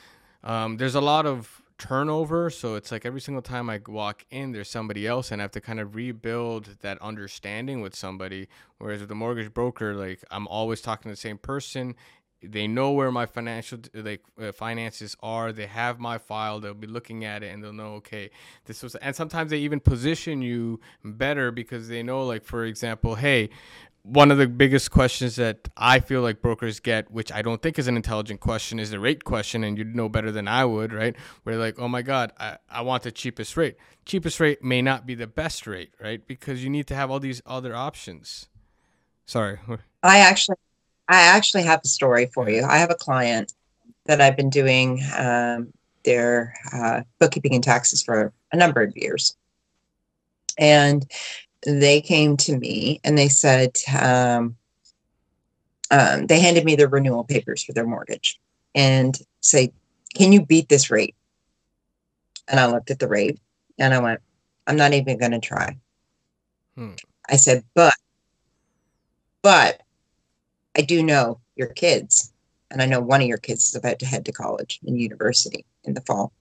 um, 0.43 0.77
there's 0.77 0.95
a 0.95 1.01
lot 1.01 1.27
of 1.27 1.63
turnover. 1.79 2.51
So 2.51 2.77
it's 2.77 2.93
like 2.93 3.05
every 3.05 3.21
single 3.21 3.43
time 3.43 3.69
I 3.69 3.81
walk 3.87 4.25
in, 4.31 4.53
there's 4.53 4.71
somebody 4.71 5.07
else, 5.07 5.31
and 5.31 5.41
I 5.41 5.45
have 5.45 5.51
to 5.53 5.61
kind 5.61 5.81
of 5.81 5.95
rebuild 5.95 6.77
that 6.81 7.01
understanding 7.01 7.81
with 7.81 7.95
somebody. 7.95 8.49
Whereas 8.79 9.01
with 9.01 9.09
the 9.09 9.15
mortgage 9.15 9.53
broker, 9.53 9.95
like 9.95 10.23
I'm 10.31 10.47
always 10.49 10.81
talking 10.81 11.11
to 11.11 11.15
the 11.15 11.21
same 11.21 11.39
person. 11.39 11.95
They 12.47 12.67
know 12.67 12.93
where 12.93 13.11
my 13.11 13.27
financial 13.27 13.79
like 13.95 14.23
uh, 14.41 14.53
finances 14.53 15.17
are. 15.23 15.53
They 15.53 15.67
have 15.67 15.99
my 15.99 16.19
file. 16.19 16.61
They'll 16.61 16.75
be 16.75 16.87
looking 16.87 17.25
at 17.25 17.43
it 17.43 17.53
and 17.53 17.63
they'll 17.63 17.73
know 17.73 17.95
okay, 17.95 18.31
this 18.67 18.83
was. 18.83 18.95
And 18.97 19.15
sometimes 19.15 19.51
they 19.51 19.59
even 19.59 19.81
position 19.81 20.43
you 20.43 20.81
better 21.05 21.51
because 21.51 21.89
they 21.89 22.03
know, 22.03 22.25
like 22.25 22.45
for 22.45 22.65
example, 22.65 23.15
hey, 23.17 23.51
one 24.05 24.31
of 24.31 24.37
the 24.37 24.47
biggest 24.47 24.91
questions 24.91 25.37
that 25.37 25.69
I 25.79 25.99
feel 25.99 26.21
like 26.21 26.43
brokers 26.43 26.79
get, 26.79 27.11
which 27.11 27.33
I 27.33 27.41
don't 27.41 27.63
think 27.63 27.79
is 27.79 27.89
an 27.89 27.97
intelligent 27.97 28.41
question, 28.41 28.79
is 28.79 28.91
the 28.91 29.01
rate 29.01 29.25
question, 29.25 29.65
and 29.65 29.79
you 29.79 29.85
know 29.85 30.11
better 30.11 30.31
than 30.31 30.47
I 30.47 30.67
would, 30.67 30.93
right? 30.93 31.17
Where 31.43 31.57
like, 31.57 31.79
oh 31.79 31.89
my 31.89 32.03
God, 32.03 32.33
I, 32.39 32.59
I 32.69 32.83
want 32.83 33.03
the 33.03 33.11
cheapest 33.11 33.57
rate. 33.57 33.77
Cheapest 34.05 34.41
rate 34.41 34.63
may 34.63 34.83
not 34.83 35.07
be 35.07 35.15
the 35.15 35.27
best 35.27 35.67
rate, 35.67 35.95
right? 35.99 36.25
Because 36.27 36.63
you 36.63 36.69
need 36.69 36.87
to 36.89 36.95
have 36.95 37.11
all 37.11 37.19
these 37.19 37.41
other 37.47 37.75
options. 37.75 38.49
Sorry. 39.25 39.59
I 40.03 40.19
actually, 40.19 40.57
I 41.09 41.21
actually 41.21 41.65
have 41.65 41.81
a 41.85 41.89
story 41.89 42.31
for 42.33 42.49
you. 42.49 42.65
I 42.65 42.79
have 42.79 42.91
a 42.91 42.95
client 42.95 43.53
that 44.07 44.21
I've 44.21 44.37
been 44.37 44.51
doing 44.51 45.03
um, 45.17 45.73
their 46.05 46.55
uh, 46.73 47.03
bookkeeping 47.19 47.55
and 47.55 47.65
taxes 47.65 48.03
for 48.03 48.33
a 48.53 48.57
number 48.57 48.83
of 48.83 48.97
years, 48.97 49.37
and 50.59 51.05
they 51.67 52.01
came 52.01 52.37
to 52.37 52.57
me 52.57 53.01
and 53.05 53.17
they 53.17 53.29
said 53.29 53.77
um, 54.01 54.57
um, 55.91 56.27
they 56.27 56.41
handed 56.41 56.65
me 56.65 56.77
the 56.77 56.89
renewal 56.89 57.25
papers 57.25 57.63
for 57.63 57.73
their 57.73 57.87
mortgage 57.87 58.41
and 58.75 59.19
say, 59.41 59.73
"Can 60.15 60.33
you 60.33 60.45
beat 60.45 60.69
this 60.69 60.91
rate?" 60.91 61.15
And 62.49 62.61
I 62.61 62.67
looked 62.67 62.91
at 62.91 62.99
the 62.99 63.09
rate 63.09 63.39
and 63.79 63.95
I 63.95 63.99
went, 63.99 64.21
"I'm 64.67 64.77
not 64.77 64.93
even 64.93 65.19
going 65.19 65.33
to 65.33 65.41
try." 65.41 65.77
Hmm. 66.77 66.93
I 67.29 67.37
said, 67.37 67.65
"But, 67.75 67.95
but, 69.43 69.83
I 70.77 70.83
do 70.83 71.03
know 71.03 71.41
your 71.57 71.69
kids, 71.69 72.33
and 72.71 72.83
I 72.83 72.87
know 72.87 73.01
one 73.01 73.21
of 73.21 73.29
your 73.29 73.39
kids 73.39 73.69
is 73.69 73.75
about 73.75 73.99
to 74.01 74.07
head 74.07 74.25
to 74.27 74.33
college 74.33 74.81
and 74.87 75.01
university 75.01 75.65
in 75.85 75.95
the 75.95 76.01
fall." 76.03 76.33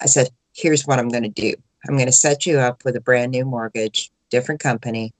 I 0.00 0.06
said, 0.06 0.30
"Here's 0.52 0.86
what 0.86 0.98
I'm 0.98 1.08
going 1.08 1.22
to 1.24 1.28
do." 1.28 1.54
I'm 1.88 1.94
going 1.96 2.06
to 2.06 2.12
set 2.12 2.46
you 2.46 2.58
up 2.58 2.84
with 2.84 2.96
a 2.96 3.00
brand 3.00 3.32
new 3.32 3.44
mortgage 3.44 4.10
different 4.30 4.60
company, 4.60 5.14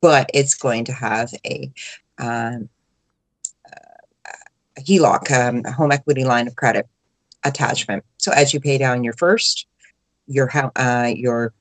but 0.00 0.30
it's 0.34 0.54
going 0.54 0.84
to 0.84 0.92
have 0.92 1.32
a, 1.46 1.70
um, 2.18 2.68
a 4.76 4.80
HELOC, 4.80 5.30
um, 5.30 5.62
a 5.64 5.72
home 5.72 5.92
equity 5.92 6.24
line 6.24 6.46
of 6.46 6.56
credit 6.56 6.86
attachment. 7.44 8.04
So 8.18 8.32
as 8.32 8.52
you 8.52 8.60
pay 8.60 8.78
down 8.78 9.04
your 9.04 9.14
first, 9.14 9.66
your 10.26 10.50
uh, 10.76 11.12
your 11.14 11.52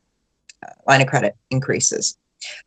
uh, 0.65 0.71
line 0.88 1.01
of 1.01 1.08
credit 1.08 1.36
increases. 1.49 2.17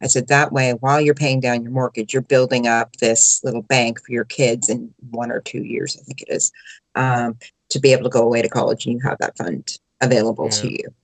I 0.02 0.06
said 0.06 0.28
that 0.28 0.52
way, 0.52 0.72
while 0.72 1.00
you're 1.00 1.14
paying 1.14 1.40
down 1.40 1.62
your 1.62 1.72
mortgage, 1.72 2.12
you're 2.12 2.22
building 2.22 2.66
up 2.66 2.96
this 2.96 3.42
little 3.44 3.62
bank 3.62 4.00
for 4.04 4.12
your 4.12 4.24
kids 4.24 4.68
in 4.68 4.92
one 5.10 5.30
or 5.30 5.40
two 5.40 5.62
years, 5.62 5.96
I 6.00 6.04
think 6.04 6.22
it 6.22 6.28
is, 6.28 6.52
um, 6.94 7.36
to 7.70 7.80
be 7.80 7.92
able 7.92 8.04
to 8.04 8.10
go 8.10 8.22
away 8.22 8.42
to 8.42 8.48
college 8.48 8.86
and 8.86 8.94
you 8.94 9.00
have 9.08 9.18
that 9.18 9.36
fund 9.36 9.78
available 10.00 10.46
yeah. 10.46 10.60
to 10.60 10.72
you. 10.72 10.94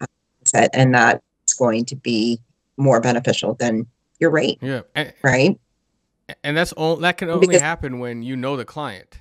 Uh, 0.00 0.68
and 0.72 0.94
that's 0.94 1.54
going 1.58 1.84
to 1.86 1.96
be 1.96 2.40
more 2.76 3.00
beneficial 3.00 3.54
than 3.54 3.86
your 4.18 4.30
rate. 4.30 4.58
Yeah. 4.60 4.82
And, 4.94 5.12
right. 5.22 5.58
And 6.42 6.56
that's 6.56 6.72
all 6.72 6.96
that 6.96 7.18
can 7.18 7.30
only 7.30 7.46
because, 7.46 7.62
happen 7.62 7.98
when 7.98 8.22
you 8.22 8.36
know 8.36 8.56
the 8.56 8.64
client. 8.64 9.18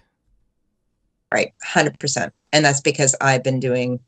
Right. 1.33 1.53
100%. 1.65 2.31
And 2.53 2.65
that's 2.65 2.81
because 2.81 3.15
I've 3.19 3.43
been 3.43 3.59
doing 3.59 3.99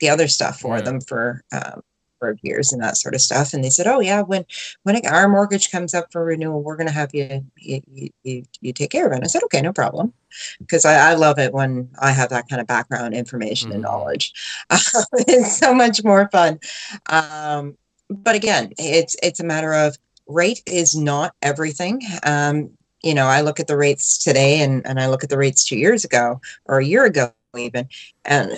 the 0.00 0.08
other 0.08 0.28
stuff 0.28 0.60
for 0.60 0.76
yeah. 0.76 0.82
them 0.82 1.00
for 1.00 1.42
um, 1.52 1.82
for 2.24 2.38
years 2.42 2.72
and 2.72 2.82
that 2.82 2.96
sort 2.96 3.14
of 3.14 3.20
stuff. 3.20 3.52
And 3.52 3.62
they 3.62 3.70
said, 3.70 3.86
"Oh 3.86 4.00
yeah, 4.00 4.22
when 4.22 4.44
when 4.82 4.96
it, 4.96 5.06
our 5.06 5.28
mortgage 5.28 5.70
comes 5.70 5.94
up 5.94 6.10
for 6.12 6.24
renewal, 6.24 6.62
we're 6.62 6.76
going 6.76 6.86
to 6.86 6.92
have 6.92 7.14
you 7.14 7.44
you, 7.56 8.10
you 8.22 8.44
you 8.60 8.72
take 8.72 8.90
care 8.90 9.06
of 9.06 9.12
it." 9.12 9.16
And 9.16 9.24
I 9.24 9.28
said, 9.28 9.42
"Okay, 9.44 9.60
no 9.60 9.72
problem," 9.72 10.12
because 10.60 10.84
I, 10.84 11.12
I 11.12 11.14
love 11.14 11.38
it 11.38 11.52
when 11.52 11.88
I 12.00 12.10
have 12.10 12.30
that 12.30 12.48
kind 12.48 12.60
of 12.60 12.66
background 12.66 13.14
information 13.14 13.68
mm-hmm. 13.68 13.76
and 13.76 13.82
knowledge. 13.82 14.32
it's 15.12 15.56
so 15.56 15.74
much 15.74 16.02
more 16.04 16.28
fun. 16.30 16.58
Um, 17.06 17.76
but 18.10 18.34
again, 18.34 18.72
it's 18.78 19.16
it's 19.22 19.40
a 19.40 19.44
matter 19.44 19.72
of 19.72 19.96
rate 20.26 20.62
is 20.66 20.96
not 20.96 21.34
everything. 21.42 22.00
Um, 22.24 22.70
you 23.02 23.14
know, 23.14 23.26
I 23.26 23.42
look 23.42 23.60
at 23.60 23.66
the 23.66 23.76
rates 23.76 24.16
today 24.16 24.62
and, 24.62 24.84
and 24.86 24.98
I 24.98 25.08
look 25.08 25.22
at 25.22 25.28
the 25.28 25.36
rates 25.36 25.64
two 25.64 25.76
years 25.76 26.04
ago 26.04 26.40
or 26.64 26.78
a 26.78 26.84
year 26.84 27.04
ago 27.04 27.32
even, 27.56 27.86
and 28.24 28.50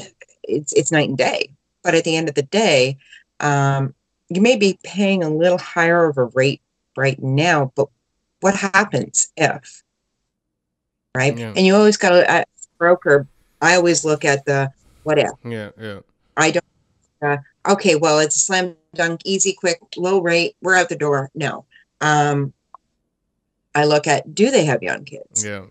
it's 0.45 0.73
it's 0.73 0.93
night 0.93 1.09
and 1.09 1.19
day. 1.19 1.51
But 1.83 1.95
at 1.95 2.05
the 2.05 2.17
end 2.17 2.29
of 2.29 2.35
the 2.35 2.43
day, 2.43 2.99
um, 3.41 3.95
you 4.29 4.41
may 4.41 4.57
be 4.57 4.79
paying 4.83 5.23
a 5.23 5.31
little 5.31 5.59
higher 5.59 6.07
of 6.07 6.19
a 6.19 6.25
rate 6.27 6.63
right 6.97 7.21
now, 7.23 7.73
but 7.75 7.89
what 8.41 8.55
happens 8.55 9.33
if? 9.37 9.83
Right? 11.15 11.37
Yeah. 11.37 11.53
And 11.57 11.67
you 11.67 11.75
always 11.75 11.97
got 11.97 12.11
to, 12.11 12.45
broker, 12.79 13.27
I 13.61 13.77
always 13.77 14.05
look 14.05 14.25
at 14.25 14.45
the 14.45 14.71
what 15.05 15.19
if. 15.19 15.31
Yeah, 15.45 15.71
yeah. 15.81 16.01
I 16.37 16.51
don't, 16.51 16.65
uh, 17.23 17.39
okay, 17.69 17.95
well, 17.95 18.19
it's 18.19 18.37
a 18.37 18.41
slam 18.41 18.77
dunk, 18.95 19.21
easy, 19.25 19.55
quick, 19.55 19.81
low 19.97 20.21
rate. 20.21 20.57
We're 20.61 20.77
out 20.77 20.89
the 20.89 20.97
door. 20.97 21.31
No. 21.35 21.65
Um, 22.01 22.53
I 23.75 23.85
look 23.85 24.07
at 24.07 24.35
do 24.35 24.51
they 24.51 24.65
have 24.65 24.83
young 24.83 25.05
kids? 25.05 25.45
Yeah. 25.45 25.67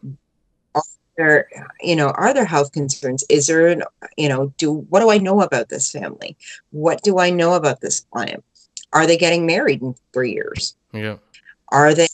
There, 1.17 1.47
you 1.82 1.95
know, 1.95 2.10
are 2.10 2.34
there 2.34 2.45
health 2.45 2.73
concerns? 2.73 3.23
Is 3.30 3.47
there, 3.47 3.67
an, 3.67 3.84
you 4.17 4.28
know, 4.28 4.54
do 4.58 4.86
what 4.89 4.99
do 4.99 5.10
I 5.10 5.17
know 5.17 5.41
about 5.41 5.69
this 5.69 5.91
family? 5.91 6.36
What 6.71 7.01
do 7.04 7.19
I 7.19 7.30
know 7.30 7.54
about 7.54 7.82
this 7.82 8.06
client? 8.12 8.43
Are 8.91 9.08
they 9.08 9.17
getting 9.17 9.45
married 9.45 9.82
in 9.82 9.95
three 10.13 10.34
years? 10.34 10.75
Yeah. 10.93 11.17
Are 11.69 11.93
they, 11.93 12.08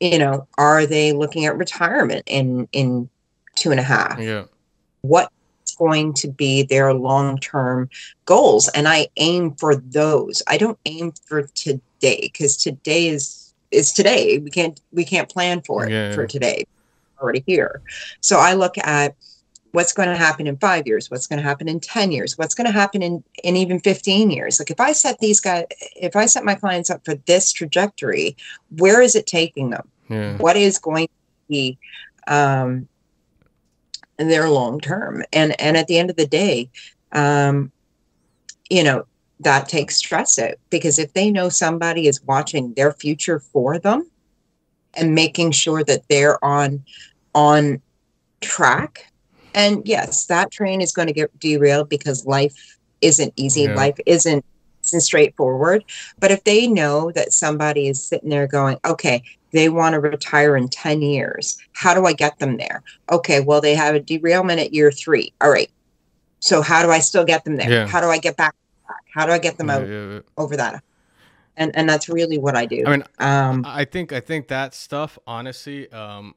you 0.00 0.18
know, 0.18 0.46
are 0.58 0.86
they 0.86 1.12
looking 1.12 1.46
at 1.46 1.56
retirement 1.56 2.24
in 2.26 2.68
in 2.72 3.08
two 3.54 3.70
and 3.70 3.80
a 3.80 3.84
half? 3.84 4.18
Yeah. 4.18 4.44
what's 5.02 5.30
going 5.78 6.14
to 6.14 6.28
be 6.28 6.62
their 6.62 6.94
long 6.94 7.38
term 7.38 7.88
goals. 8.24 8.68
And 8.68 8.88
I 8.88 9.08
aim 9.16 9.54
for 9.54 9.76
those. 9.76 10.42
I 10.46 10.58
don't 10.58 10.78
aim 10.84 11.12
for 11.26 11.42
today 11.42 12.20
because 12.22 12.56
today 12.56 13.08
is 13.08 13.54
is 13.70 13.92
today. 13.92 14.38
We 14.38 14.50
can't 14.50 14.80
we 14.92 15.04
can't 15.04 15.28
plan 15.28 15.62
for 15.62 15.86
it 15.86 15.92
yeah. 15.92 16.14
for 16.14 16.26
today. 16.26 16.64
Already 17.20 17.44
here. 17.46 17.82
So 18.20 18.38
I 18.38 18.54
look 18.54 18.76
at 18.78 19.16
what's 19.76 19.92
going 19.92 20.08
to 20.08 20.16
happen 20.16 20.46
in 20.46 20.56
five 20.56 20.86
years 20.86 21.10
what's 21.10 21.26
going 21.26 21.38
to 21.38 21.42
happen 21.42 21.68
in 21.68 21.78
10 21.78 22.10
years 22.10 22.38
what's 22.38 22.54
going 22.54 22.66
to 22.66 22.72
happen 22.72 23.02
in, 23.02 23.22
in 23.44 23.56
even 23.56 23.78
15 23.78 24.30
years 24.30 24.58
like 24.58 24.70
if 24.70 24.80
i 24.80 24.90
set 24.90 25.18
these 25.18 25.38
guys 25.38 25.66
if 25.96 26.16
i 26.16 26.24
set 26.24 26.46
my 26.46 26.54
clients 26.54 26.88
up 26.88 27.04
for 27.04 27.14
this 27.26 27.52
trajectory 27.52 28.34
where 28.78 29.02
is 29.02 29.14
it 29.14 29.26
taking 29.26 29.68
them 29.68 29.86
yeah. 30.08 30.38
what 30.38 30.56
is 30.56 30.78
going 30.78 31.06
to 31.06 31.12
be 31.50 31.78
um, 32.26 32.88
their 34.16 34.48
long 34.48 34.80
term 34.80 35.22
and 35.34 35.60
and 35.60 35.76
at 35.76 35.88
the 35.88 35.98
end 35.98 36.08
of 36.08 36.16
the 36.16 36.26
day 36.26 36.70
um 37.12 37.70
you 38.70 38.82
know 38.82 39.04
that 39.40 39.68
takes 39.68 39.96
stress 39.96 40.38
out 40.38 40.54
because 40.70 40.98
if 40.98 41.12
they 41.12 41.30
know 41.30 41.50
somebody 41.50 42.06
is 42.06 42.22
watching 42.22 42.72
their 42.74 42.92
future 42.92 43.38
for 43.38 43.78
them 43.78 44.10
and 44.96 45.14
making 45.14 45.50
sure 45.50 45.84
that 45.84 46.02
they're 46.08 46.42
on 46.44 46.82
on 47.34 47.80
track 48.40 49.10
and 49.54 49.86
yes 49.86 50.26
that 50.26 50.50
train 50.50 50.80
is 50.80 50.92
going 50.92 51.08
to 51.08 51.14
get 51.14 51.38
derailed 51.38 51.88
because 51.88 52.26
life 52.26 52.78
isn't 53.00 53.32
easy 53.36 53.62
yeah. 53.62 53.74
life 53.74 53.98
isn't 54.06 54.44
isn't 54.84 55.00
straightforward 55.00 55.84
but 56.18 56.30
if 56.30 56.44
they 56.44 56.66
know 56.66 57.10
that 57.12 57.32
somebody 57.32 57.88
is 57.88 58.02
sitting 58.02 58.30
there 58.30 58.46
going 58.46 58.78
okay 58.84 59.22
they 59.56 59.68
want 59.68 59.94
to 59.94 60.00
retire 60.00 60.56
in 60.56 60.68
10 60.68 61.02
years. 61.02 61.58
How 61.72 61.94
do 61.94 62.04
I 62.04 62.12
get 62.12 62.38
them 62.38 62.58
there? 62.58 62.82
Okay, 63.10 63.40
well, 63.40 63.60
they 63.60 63.74
have 63.74 63.94
a 63.94 64.00
derailment 64.00 64.60
at 64.60 64.74
year 64.74 64.92
three. 64.92 65.32
All 65.40 65.50
right. 65.50 65.70
So, 66.40 66.62
how 66.62 66.82
do 66.82 66.90
I 66.90 66.98
still 66.98 67.24
get 67.24 67.44
them 67.44 67.56
there? 67.56 67.70
Yeah. 67.70 67.86
How 67.86 68.00
do 68.00 68.08
I 68.08 68.18
get 68.18 68.36
back? 68.36 68.54
How 69.12 69.24
do 69.24 69.32
I 69.32 69.38
get 69.38 69.56
them 69.56 69.68
yeah, 69.68 69.74
out 69.74 69.88
yeah, 69.88 70.20
over 70.36 70.56
that? 70.56 70.82
And 71.56 71.74
and 71.74 71.88
that's 71.88 72.08
really 72.08 72.38
what 72.38 72.56
I 72.56 72.66
do. 72.66 72.82
I 72.86 72.90
mean, 72.90 73.04
um, 73.18 73.62
I 73.66 73.84
think 73.84 74.12
I 74.12 74.20
think 74.20 74.48
that 74.48 74.74
stuff, 74.74 75.18
honestly, 75.26 75.90
um, 75.90 76.34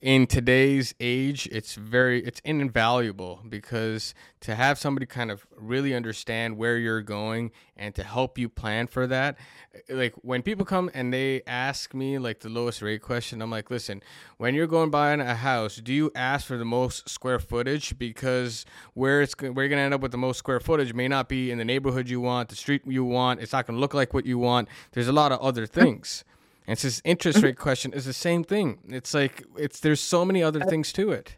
in 0.00 0.26
today's 0.26 0.94
age 0.98 1.48
it's 1.52 1.74
very 1.74 2.24
it's 2.24 2.40
invaluable 2.44 3.40
because 3.48 4.14
to 4.40 4.54
have 4.54 4.78
somebody 4.78 5.06
kind 5.06 5.30
of 5.30 5.46
really 5.56 5.94
understand 5.94 6.56
where 6.56 6.76
you're 6.76 7.02
going 7.02 7.52
and 7.76 7.94
to 7.94 8.02
help 8.02 8.36
you 8.36 8.48
plan 8.48 8.86
for 8.86 9.06
that 9.06 9.38
eh, 9.74 9.94
like 9.94 10.14
when 10.22 10.42
people 10.42 10.64
come 10.64 10.90
and 10.92 11.12
they 11.12 11.40
ask 11.46 11.94
me 11.94 12.18
like 12.18 12.40
the 12.40 12.48
lowest 12.48 12.82
rate 12.82 13.00
question 13.00 13.40
i'm 13.40 13.50
like 13.50 13.70
listen 13.70 14.02
when 14.38 14.54
you're 14.54 14.66
going 14.66 14.90
buying 14.90 15.20
a 15.20 15.36
house 15.36 15.76
do 15.76 15.92
you 15.92 16.10
ask 16.14 16.46
for 16.46 16.56
the 16.56 16.64
most 16.64 17.08
square 17.08 17.38
footage? 17.38 17.98
Because 17.98 18.64
where 18.94 19.22
it's 19.22 19.34
where 19.40 19.48
you're 19.48 19.68
going 19.68 19.78
to 19.78 19.82
end 19.82 19.94
up 19.94 20.00
with 20.00 20.12
the 20.12 20.18
most 20.18 20.38
square 20.38 20.60
footage 20.60 20.94
may 20.94 21.08
not 21.08 21.28
be 21.28 21.50
in 21.50 21.58
the 21.58 21.64
neighborhood 21.64 22.08
you 22.08 22.20
want 22.20 22.48
the 22.48 22.56
street 22.56 22.82
you 22.86 23.04
want 23.04 23.40
it's 23.40 23.52
not 23.52 23.66
going 23.66 23.76
to 23.76 23.80
look 23.80 23.94
like 23.94 24.14
what 24.14 24.26
you 24.26 24.38
want. 24.38 24.68
There's 24.92 25.08
a 25.08 25.12
lot 25.12 25.32
of 25.32 25.40
other 25.40 25.66
things 25.66 26.24
it's 26.70 26.82
this 26.82 27.02
interest 27.04 27.42
rate 27.42 27.58
question 27.58 27.92
is 27.92 28.04
the 28.04 28.12
same 28.12 28.44
thing. 28.44 28.78
It's 28.88 29.14
like 29.14 29.44
it's 29.56 29.80
there's 29.80 30.00
so 30.00 30.24
many 30.24 30.42
other 30.42 30.60
things 30.60 30.92
to 30.94 31.10
it. 31.12 31.36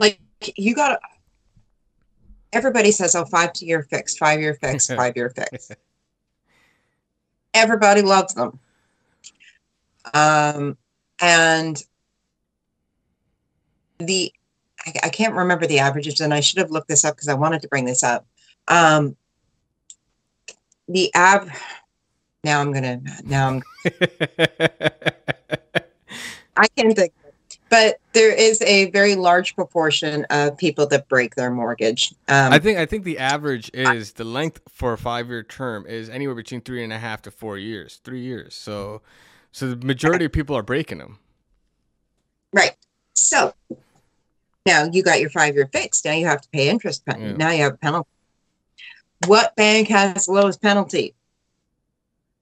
Like 0.00 0.20
you 0.56 0.74
got 0.74 1.00
everybody 2.52 2.92
says, 2.92 3.14
"Oh, 3.14 3.24
five 3.24 3.50
year 3.60 3.82
fix, 3.82 4.16
five 4.16 4.40
year 4.40 4.54
fix, 4.54 4.86
five 4.94 5.16
year 5.16 5.30
fix." 5.30 5.70
Everybody 7.54 8.02
loves 8.02 8.34
them, 8.34 8.58
um, 10.14 10.76
and 11.20 11.82
the 13.98 14.32
I, 14.86 14.92
I, 15.04 15.08
can't 15.08 15.34
remember 15.34 15.66
the 15.66 15.80
averages, 15.80 16.20
and 16.20 16.32
I 16.32 16.40
should 16.40 16.58
have 16.58 16.70
looked 16.70 16.88
this 16.88 17.04
up 17.04 17.16
because 17.16 17.28
I 17.28 17.34
wanted 17.34 17.62
to 17.62 17.68
bring 17.68 17.84
this 17.84 18.02
up. 18.02 18.26
Um, 18.68 19.16
the 20.88 21.12
ab. 21.14 21.50
Now 22.44 22.60
I'm 22.60 22.72
gonna. 22.72 23.00
Now 23.24 23.48
I'm. 23.48 23.62
I 26.56 26.66
can't 26.76 26.96
think 26.96 27.12
but 27.68 27.98
there 28.12 28.32
is 28.32 28.62
a 28.62 28.90
very 28.90 29.14
large 29.14 29.54
proportion 29.54 30.24
of 30.30 30.56
people 30.56 30.86
that 30.86 31.08
break 31.08 31.34
their 31.34 31.50
mortgage. 31.50 32.14
Um, 32.28 32.52
I 32.52 32.58
think 32.58 32.78
I 32.78 32.86
think 32.86 33.04
the 33.04 33.18
average 33.18 33.70
is 33.74 34.12
the 34.12 34.24
length 34.24 34.60
for 34.68 34.92
a 34.92 34.98
five 34.98 35.28
year 35.28 35.42
term 35.42 35.86
is 35.86 36.08
anywhere 36.08 36.34
between 36.34 36.60
three 36.60 36.82
and 36.82 36.92
a 36.92 36.98
half 36.98 37.22
to 37.22 37.30
four 37.30 37.58
years, 37.58 38.00
three 38.04 38.20
years. 38.20 38.54
So, 38.54 39.02
so 39.52 39.70
the 39.70 39.86
majority 39.86 40.24
of 40.24 40.32
people 40.32 40.56
are 40.56 40.62
breaking 40.62 40.98
them. 40.98 41.18
Right. 42.52 42.74
So 43.12 43.52
now 44.64 44.88
you 44.90 45.02
got 45.02 45.20
your 45.20 45.30
five 45.30 45.54
year 45.54 45.68
fix. 45.72 46.04
Now 46.04 46.12
you 46.12 46.26
have 46.26 46.40
to 46.40 46.48
pay 46.50 46.68
interest. 46.68 47.02
Yeah. 47.06 47.32
Now 47.32 47.50
you 47.50 47.62
have 47.64 47.74
a 47.74 47.78
penalty. 47.78 48.08
What 49.26 49.54
bank 49.56 49.88
has 49.88 50.26
the 50.26 50.32
lowest 50.32 50.62
penalty? 50.62 51.14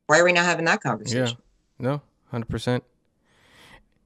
Why 0.07 0.19
are 0.19 0.25
we 0.25 0.33
not 0.33 0.45
having 0.45 0.65
that 0.67 0.83
conversation? 0.83 1.37
Yeah. 1.79 1.87
No, 1.87 2.03
hundred 2.31 2.49
percent. 2.49 2.85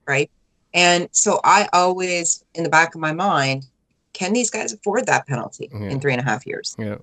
Right 0.07 0.29
and 0.73 1.09
so 1.11 1.39
I 1.43 1.67
always, 1.73 2.43
in 2.55 2.63
the 2.63 2.69
back 2.69 2.95
of 2.95 3.01
my 3.01 3.13
mind, 3.13 3.65
can 4.13 4.33
these 4.33 4.49
guys 4.49 4.73
afford 4.73 5.05
that 5.07 5.27
penalty 5.27 5.69
yeah. 5.73 5.89
in 5.89 5.99
three 5.99 6.13
and 6.13 6.21
a 6.21 6.23
half 6.23 6.45
years? 6.45 6.75
Yeah. 6.77 6.97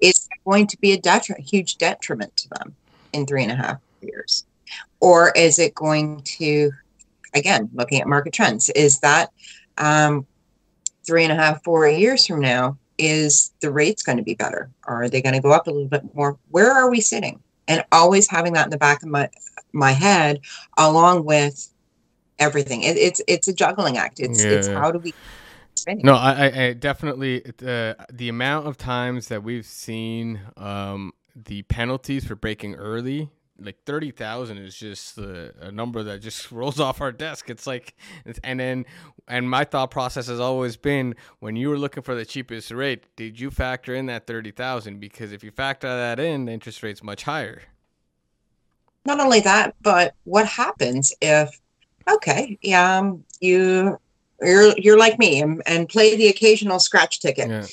Is 0.00 0.28
it 0.30 0.44
going 0.44 0.66
to 0.68 0.78
be 0.78 0.92
a 0.92 1.00
detri- 1.00 1.38
huge 1.38 1.78
detriment 1.78 2.36
to 2.36 2.48
them 2.50 2.74
in 3.12 3.26
three 3.26 3.42
and 3.42 3.52
a 3.52 3.56
half 3.56 3.78
years? 4.02 4.44
Or 5.00 5.32
is 5.36 5.58
it 5.58 5.74
going 5.74 6.22
to, 6.22 6.70
again, 7.34 7.70
looking 7.74 8.00
at 8.00 8.06
market 8.06 8.32
trends, 8.32 8.70
is 8.70 9.00
that 9.00 9.30
um, 9.78 10.26
three 11.06 11.24
and 11.24 11.32
a 11.32 11.36
half, 11.36 11.62
four 11.64 11.88
years 11.88 12.26
from 12.26 12.40
now, 12.40 12.76
is 12.98 13.52
the 13.60 13.70
rates 13.70 14.02
going 14.02 14.18
to 14.18 14.24
be 14.24 14.34
better? 14.34 14.70
Or 14.86 15.04
are 15.04 15.08
they 15.08 15.22
going 15.22 15.34
to 15.34 15.40
go 15.40 15.52
up 15.52 15.66
a 15.66 15.70
little 15.70 15.88
bit 15.88 16.14
more? 16.14 16.36
Where 16.50 16.72
are 16.72 16.90
we 16.90 17.00
sitting? 17.00 17.40
And 17.68 17.84
always 17.92 18.28
having 18.28 18.54
that 18.54 18.66
in 18.66 18.70
the 18.70 18.78
back 18.78 19.02
of 19.02 19.08
my 19.08 19.28
my 19.72 19.92
head, 19.92 20.40
along 20.76 21.24
with 21.24 21.70
everything. 22.38 22.82
It, 22.82 22.96
it's 22.96 23.20
it's 23.28 23.48
a 23.48 23.52
juggling 23.52 23.98
act. 23.98 24.20
It's 24.20 24.44
yeah, 24.44 24.50
it's 24.50 24.68
how 24.68 24.90
do 24.90 24.98
we. 24.98 25.14
No, 25.86 26.14
I, 26.14 26.66
I 26.66 26.72
definitely 26.72 27.42
the 27.58 27.96
uh, 27.98 28.04
the 28.12 28.28
amount 28.28 28.66
of 28.66 28.76
times 28.76 29.28
that 29.28 29.42
we've 29.42 29.64
seen 29.64 30.40
um, 30.56 31.12
the 31.34 31.62
penalties 31.62 32.24
for 32.26 32.34
breaking 32.34 32.74
early 32.74 33.30
like 33.60 33.82
30,000 33.84 34.58
is 34.58 34.74
just 34.76 35.18
a, 35.18 35.52
a, 35.60 35.72
number 35.72 36.02
that 36.04 36.20
just 36.20 36.52
rolls 36.52 36.78
off 36.78 37.00
our 37.00 37.12
desk. 37.12 37.50
It's 37.50 37.66
like, 37.66 37.94
and 38.44 38.60
then, 38.60 38.86
and 39.26 39.48
my 39.48 39.64
thought 39.64 39.90
process 39.90 40.28
has 40.28 40.40
always 40.40 40.76
been 40.76 41.14
when 41.40 41.56
you 41.56 41.68
were 41.68 41.78
looking 41.78 42.02
for 42.02 42.14
the 42.14 42.24
cheapest 42.24 42.70
rate, 42.70 43.04
did 43.16 43.40
you 43.40 43.50
factor 43.50 43.94
in 43.94 44.06
that 44.06 44.26
30,000? 44.26 45.00
Because 45.00 45.32
if 45.32 45.42
you 45.42 45.50
factor 45.50 45.88
that 45.88 46.20
in, 46.20 46.44
the 46.44 46.52
interest 46.52 46.82
rate's 46.82 47.02
much 47.02 47.24
higher. 47.24 47.62
Not 49.04 49.20
only 49.20 49.40
that, 49.40 49.74
but 49.80 50.14
what 50.24 50.46
happens 50.46 51.12
if 51.20 51.50
okay, 52.08 52.58
yeah, 52.62 52.98
um, 52.98 53.24
you 53.40 53.98
you're 54.42 54.76
you're 54.76 54.98
like 54.98 55.18
me 55.18 55.40
and, 55.40 55.62
and 55.66 55.88
play 55.88 56.16
the 56.16 56.28
occasional 56.28 56.78
scratch 56.78 57.20
ticket, 57.20 57.48
yeah. 57.48 57.66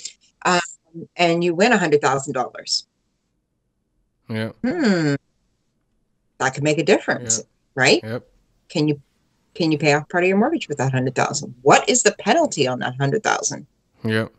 um, 0.46 1.08
and 1.16 1.44
you 1.44 1.54
win 1.54 1.74
a 1.74 1.78
hundred 1.78 2.02
thousand 2.02 2.34
dollars. 2.34 2.88
Yeah. 4.30 4.52
Hmm. 4.64 5.16
That 6.40 6.54
could 6.54 6.64
make 6.64 6.78
a 6.78 6.84
difference, 6.84 7.44
right? 7.76 8.02
Yep. 8.04 8.28
Can 8.70 8.88
you 8.88 9.02
can 9.54 9.72
you 9.72 9.78
pay 9.78 9.94
off 9.94 10.10
part 10.10 10.24
of 10.24 10.28
your 10.28 10.38
mortgage 10.38 10.68
with 10.68 10.78
that 10.80 10.92
hundred 10.92 11.16
thousand? 11.16 11.56
What 11.62 11.88
is 11.90 12.04
the 12.04 12.14
penalty 12.20 12.68
on 12.68 12.80
that 12.80 12.96
hundred 13.00 13.24
thousand? 13.24 13.68
Yep. 14.04 14.32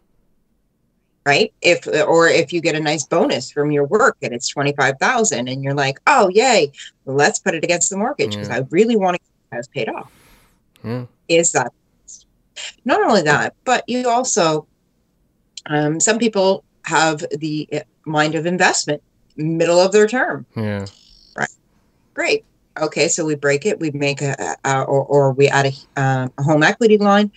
Right. 1.24 1.52
If 1.61 1.87
or 1.87 2.28
if 2.28 2.52
you 2.52 2.61
get 2.61 2.76
a 2.76 2.80
nice 2.80 3.04
bonus 3.04 3.50
from 3.50 3.72
your 3.72 3.85
work 3.85 4.16
and 4.22 4.32
it's 4.32 4.48
twenty 4.48 4.72
five 4.74 4.96
thousand, 5.00 5.48
and 5.48 5.64
you're 5.64 5.74
like, 5.74 5.98
oh 6.06 6.28
yay, 6.28 6.70
let's 7.04 7.38
put 7.38 7.54
it 7.54 7.64
against 7.64 7.90
the 7.90 7.96
mortgage 7.96 8.32
because 8.32 8.48
yeah. 8.48 8.56
I 8.56 8.66
really 8.70 8.96
want 8.96 9.16
to 9.16 9.22
has 9.52 9.68
paid 9.68 9.88
off. 9.88 10.12
Yeah. 10.85 11.06
Is 11.28 11.52
that 11.52 11.72
not 12.85 13.00
only 13.02 13.22
that, 13.22 13.54
but 13.64 13.85
you 13.88 14.09
also 14.09 14.66
um, 15.66 15.98
some 15.98 16.18
people 16.18 16.64
have 16.82 17.24
the 17.38 17.68
uh, 17.72 17.80
mind 18.04 18.35
of 18.35 18.46
investment 18.46 19.02
middle 19.37 19.80
of 19.80 19.92
their 19.92 20.06
term. 20.06 20.46
Yeah. 20.56 20.87
Great. 22.16 22.46
Okay, 22.81 23.09
so 23.09 23.26
we 23.26 23.35
break 23.35 23.66
it, 23.66 23.79
we 23.79 23.90
make 23.90 24.22
a, 24.22 24.57
a 24.64 24.83
or, 24.85 25.05
or 25.05 25.33
we 25.33 25.48
add 25.48 25.66
a, 25.66 26.00
um, 26.00 26.33
a 26.38 26.42
home 26.42 26.62
equity 26.62 26.96
line. 26.96 27.31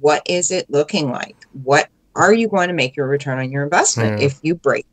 What 0.00 0.22
is 0.26 0.50
it 0.50 0.68
looking 0.68 1.12
like? 1.12 1.36
What 1.52 1.88
are 2.16 2.34
you 2.34 2.48
going 2.48 2.66
to 2.66 2.74
make 2.74 2.96
your 2.96 3.06
return 3.06 3.38
on 3.38 3.52
your 3.52 3.62
investment 3.62 4.18
yeah. 4.18 4.26
if 4.26 4.40
you 4.42 4.56
break? 4.56 4.84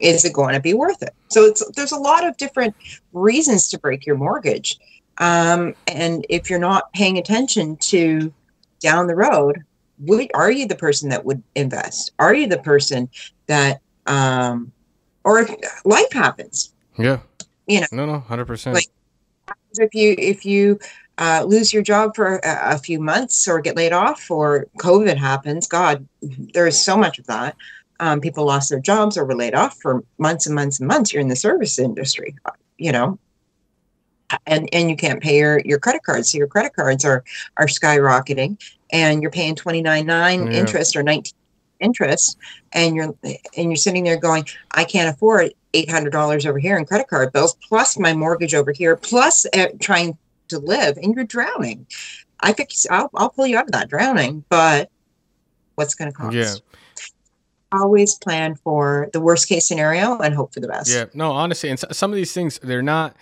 Is 0.00 0.24
it 0.24 0.32
going 0.32 0.54
to 0.54 0.60
be 0.60 0.74
worth 0.74 1.00
it? 1.00 1.14
So 1.28 1.44
it's 1.44 1.64
there's 1.76 1.92
a 1.92 1.96
lot 1.96 2.26
of 2.26 2.36
different 2.36 2.74
reasons 3.12 3.68
to 3.68 3.78
break 3.78 4.04
your 4.04 4.16
mortgage. 4.16 4.78
Um, 5.18 5.74
and 5.86 6.26
if 6.28 6.50
you're 6.50 6.58
not 6.58 6.92
paying 6.92 7.18
attention 7.18 7.76
to 7.76 8.32
down 8.80 9.06
the 9.06 9.14
road, 9.14 9.62
would, 10.00 10.28
are 10.34 10.50
you 10.50 10.66
the 10.66 10.74
person 10.74 11.08
that 11.10 11.24
would 11.24 11.40
invest? 11.54 12.10
Are 12.18 12.34
you 12.34 12.48
the 12.48 12.58
person 12.58 13.08
that, 13.46 13.80
um, 14.06 14.72
or 15.22 15.38
if 15.38 15.54
life 15.84 16.12
happens? 16.12 16.74
Yeah. 16.98 17.20
You 17.66 17.80
know, 17.80 17.86
no, 17.92 18.06
no, 18.06 18.20
hundred 18.20 18.46
percent. 18.46 18.74
Like 18.74 18.90
if 19.78 19.94
you 19.94 20.14
if 20.18 20.44
you 20.44 20.78
uh, 21.18 21.44
lose 21.46 21.72
your 21.72 21.82
job 21.82 22.14
for 22.14 22.36
a, 22.36 22.74
a, 22.74 22.78
few 22.78 23.00
months 23.00 23.46
or 23.46 23.60
get 23.60 23.76
laid 23.76 23.92
off 23.92 24.30
or 24.30 24.66
COVID 24.78 25.16
happens, 25.16 25.68
God, 25.68 26.06
there 26.20 26.66
is 26.66 26.80
so 26.80 26.96
much 26.96 27.18
of 27.18 27.26
that. 27.26 27.56
Um, 28.00 28.20
people 28.20 28.44
lost 28.44 28.70
their 28.70 28.80
jobs 28.80 29.16
or 29.16 29.24
were 29.24 29.36
laid 29.36 29.54
off 29.54 29.78
for 29.80 30.02
months 30.18 30.46
and 30.46 30.54
months 30.54 30.80
and 30.80 30.88
months. 30.88 31.12
You're 31.12 31.22
in 31.22 31.28
the 31.28 31.36
service 31.36 31.78
industry, 31.78 32.34
you 32.78 32.90
know, 32.90 33.18
and 34.46 34.68
and 34.72 34.90
you 34.90 34.96
can't 34.96 35.22
pay 35.22 35.38
your 35.38 35.60
your 35.64 35.78
credit 35.78 36.02
cards 36.02 36.32
so 36.32 36.38
your 36.38 36.46
credit 36.46 36.74
cards 36.74 37.04
are 37.04 37.24
are 37.56 37.66
skyrocketing 37.66 38.60
and 38.92 39.22
you're 39.22 39.30
paying 39.30 39.54
29.9 39.54 40.06
yeah. 40.06 40.58
interest 40.58 40.96
or 40.96 41.02
19 41.02 41.32
interest 41.80 42.38
and 42.72 42.96
you're 42.96 43.14
and 43.22 43.70
you're 43.70 43.76
sitting 43.76 44.04
there 44.04 44.16
going 44.16 44.46
i 44.72 44.84
can't 44.84 45.14
afford 45.14 45.52
$800 45.74 46.46
over 46.46 46.58
here 46.58 46.76
in 46.76 46.84
credit 46.84 47.08
card 47.08 47.32
bills 47.32 47.56
plus 47.68 47.98
my 47.98 48.12
mortgage 48.14 48.54
over 48.54 48.72
here 48.72 48.96
plus 48.96 49.46
uh, 49.54 49.66
trying 49.80 50.16
to 50.48 50.58
live 50.58 50.96
and 50.96 51.14
you're 51.14 51.24
drowning 51.24 51.86
i 52.40 52.52
think 52.52 52.70
I'll, 52.90 53.10
I'll 53.14 53.30
pull 53.30 53.46
you 53.46 53.58
out 53.58 53.64
of 53.64 53.72
that 53.72 53.88
drowning 53.88 54.44
but 54.48 54.90
what's 55.74 55.94
going 55.94 56.10
to 56.10 56.16
cost 56.16 56.34
yeah 56.36 56.54
always 57.72 58.14
plan 58.14 58.54
for 58.54 59.08
the 59.12 59.20
worst 59.20 59.48
case 59.48 59.66
scenario 59.66 60.18
and 60.18 60.32
hope 60.32 60.54
for 60.54 60.60
the 60.60 60.68
best 60.68 60.90
yeah 60.90 61.06
no 61.12 61.32
honestly 61.32 61.70
and 61.70 61.78
some 61.78 62.12
of 62.12 62.16
these 62.16 62.32
things 62.32 62.58
they're 62.62 62.82
not 62.82 63.16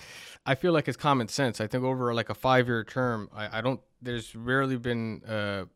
I 0.45 0.55
feel 0.55 0.73
like 0.73 0.89
it's 0.89 0.97
common 0.97 1.29
sense. 1.29 1.61
I 1.61 1.67
think 1.67 1.85
over 1.85 2.13
like 2.15 2.29
a 2.29 2.35
five 2.35 2.67
year 2.67 2.85
term, 2.85 3.31
I, 3.35 3.59
I 3.59 3.61
don't. 3.61 3.81
There's 4.01 4.35
rarely 4.35 4.77
been 4.77 5.23
a 5.27 5.67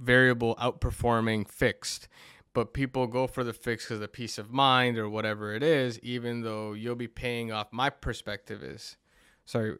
variable 0.00 0.56
outperforming 0.56 1.48
fixed, 1.48 2.08
but 2.54 2.72
people 2.72 3.06
go 3.06 3.26
for 3.26 3.44
the 3.44 3.52
fix 3.52 3.84
because 3.84 4.00
of 4.00 4.12
peace 4.12 4.38
of 4.38 4.50
mind 4.50 4.96
or 4.96 5.08
whatever 5.08 5.54
it 5.54 5.62
is. 5.62 5.98
Even 6.00 6.40
though 6.40 6.72
you'll 6.72 6.94
be 6.94 7.08
paying 7.08 7.52
off. 7.52 7.68
My 7.72 7.90
perspective 7.90 8.62
is, 8.62 8.96
sorry. 9.44 9.76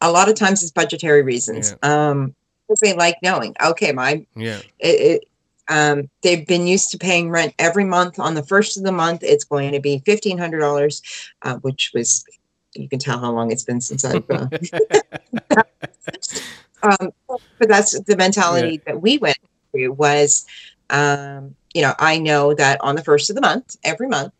A 0.00 0.10
lot, 0.10 0.28
of 0.28 0.36
times 0.36 0.62
it's 0.62 0.70
budgetary 0.70 1.22
reasons. 1.22 1.74
Yeah. 1.82 2.12
Um, 2.12 2.34
they 2.80 2.94
like 2.94 3.16
knowing. 3.22 3.54
Okay, 3.62 3.92
my 3.92 4.24
yeah. 4.36 4.60
It, 4.78 4.86
it, 4.88 5.28
um, 5.68 6.08
they've 6.22 6.46
been 6.46 6.66
used 6.66 6.90
to 6.92 6.98
paying 6.98 7.30
rent 7.30 7.54
every 7.58 7.84
month. 7.84 8.18
On 8.18 8.34
the 8.34 8.42
first 8.42 8.76
of 8.76 8.84
the 8.84 8.92
month, 8.92 9.22
it's 9.22 9.44
going 9.44 9.72
to 9.72 9.80
be 9.80 10.00
fifteen 10.06 10.38
hundred 10.38 10.60
dollars, 10.60 11.02
uh, 11.42 11.56
which 11.56 11.90
was 11.94 12.24
you 12.74 12.88
can 12.88 12.98
tell 12.98 13.18
how 13.18 13.32
long 13.32 13.50
it's 13.50 13.64
been 13.64 13.80
since 13.80 14.04
I've. 14.04 14.24
Uh, 14.30 14.46
um, 16.82 17.12
but 17.58 17.68
that's 17.68 17.98
the 18.00 18.16
mentality 18.16 18.74
yeah. 18.74 18.92
that 18.92 19.02
we 19.02 19.18
went 19.18 19.38
through 19.72 19.92
was, 19.92 20.46
um, 20.90 21.54
you 21.74 21.82
know, 21.82 21.94
I 21.98 22.18
know 22.18 22.54
that 22.54 22.80
on 22.80 22.94
the 22.94 23.02
first 23.02 23.30
of 23.30 23.36
the 23.36 23.42
month, 23.42 23.76
every 23.82 24.08
month, 24.08 24.32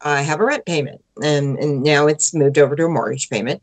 I 0.00 0.22
have 0.22 0.40
a 0.40 0.44
rent 0.44 0.66
payment, 0.66 1.02
and 1.22 1.58
and 1.58 1.82
now 1.82 2.06
it's 2.06 2.34
moved 2.34 2.58
over 2.58 2.74
to 2.76 2.86
a 2.86 2.88
mortgage 2.88 3.30
payment. 3.30 3.62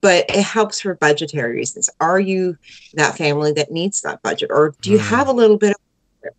But 0.00 0.24
it 0.30 0.42
helps 0.42 0.80
for 0.80 0.94
budgetary 0.94 1.56
reasons. 1.56 1.90
Are 2.00 2.18
you 2.18 2.56
that 2.94 3.18
family 3.18 3.52
that 3.52 3.70
needs 3.70 4.00
that 4.02 4.22
budget, 4.22 4.50
or 4.50 4.74
do 4.80 4.90
you 4.90 4.98
mm. 4.98 5.08
have 5.08 5.28
a 5.28 5.32
little 5.32 5.58
bit 5.58 5.72
of? 5.72 6.32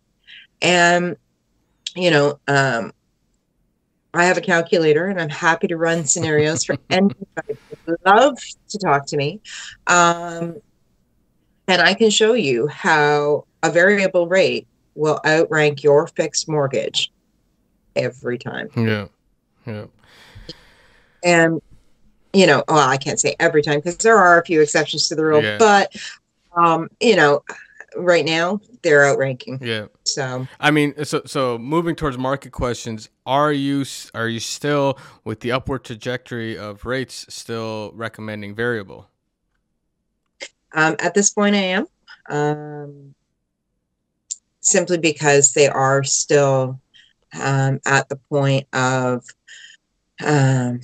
And 0.60 1.16
you 1.94 2.10
know, 2.10 2.40
um, 2.48 2.92
I 4.14 4.24
have 4.24 4.36
a 4.36 4.42
calculator 4.42 5.06
and 5.06 5.20
I'm 5.20 5.28
happy 5.28 5.68
to 5.68 5.76
run 5.76 6.04
scenarios 6.04 6.64
for 6.64 6.76
anybody 6.90 7.56
who 7.86 7.96
love 8.04 8.38
to 8.68 8.78
talk 8.78 9.06
to 9.06 9.16
me. 9.16 9.40
Um, 9.86 10.56
and 11.68 11.80
I 11.80 11.94
can 11.94 12.10
show 12.10 12.34
you 12.34 12.66
how 12.66 13.46
a 13.62 13.70
variable 13.70 14.28
rate 14.28 14.66
will 14.94 15.20
outrank 15.26 15.82
your 15.82 16.06
fixed 16.06 16.48
mortgage 16.48 17.12
every 17.96 18.38
time. 18.38 18.68
Yeah. 18.76 19.06
Yeah. 19.66 19.84
And 21.24 21.60
you 22.32 22.46
know, 22.46 22.64
well, 22.66 22.88
I 22.88 22.96
can't 22.96 23.20
say 23.20 23.36
every 23.38 23.62
time 23.62 23.78
because 23.80 23.98
there 23.98 24.16
are 24.16 24.40
a 24.40 24.44
few 24.44 24.62
exceptions 24.62 25.08
to 25.08 25.14
the 25.14 25.24
rule, 25.24 25.42
Yeah. 25.42 25.58
but 25.58 25.94
um, 26.56 26.88
you 27.00 27.14
know, 27.14 27.42
right 27.96 28.24
now 28.24 28.58
they're 28.82 29.04
outranking. 29.06 29.58
Yeah. 29.60 29.86
So 30.04 30.46
I 30.58 30.70
mean, 30.70 30.94
so 31.04 31.22
so 31.26 31.58
moving 31.58 31.94
towards 31.94 32.16
market 32.18 32.50
questions, 32.52 33.10
are 33.26 33.52
you 33.52 33.82
s- 33.82 34.10
are 34.14 34.28
you 34.28 34.40
still 34.40 34.98
with 35.24 35.40
the 35.40 35.52
upward 35.52 35.84
trajectory 35.84 36.56
of 36.56 36.84
rates 36.86 37.26
still 37.28 37.92
recommending 37.94 38.54
variable? 38.54 39.08
um, 40.74 40.96
at 41.00 41.12
this 41.12 41.28
point, 41.30 41.54
I 41.54 41.58
am 41.58 41.86
um, 42.30 43.14
simply 44.62 44.96
because 44.98 45.52
they 45.52 45.68
are 45.68 46.02
still 46.02 46.80
um, 47.38 47.80
at 47.84 48.08
the 48.08 48.16
point 48.16 48.66
of 48.72 49.24
um, 50.24 50.80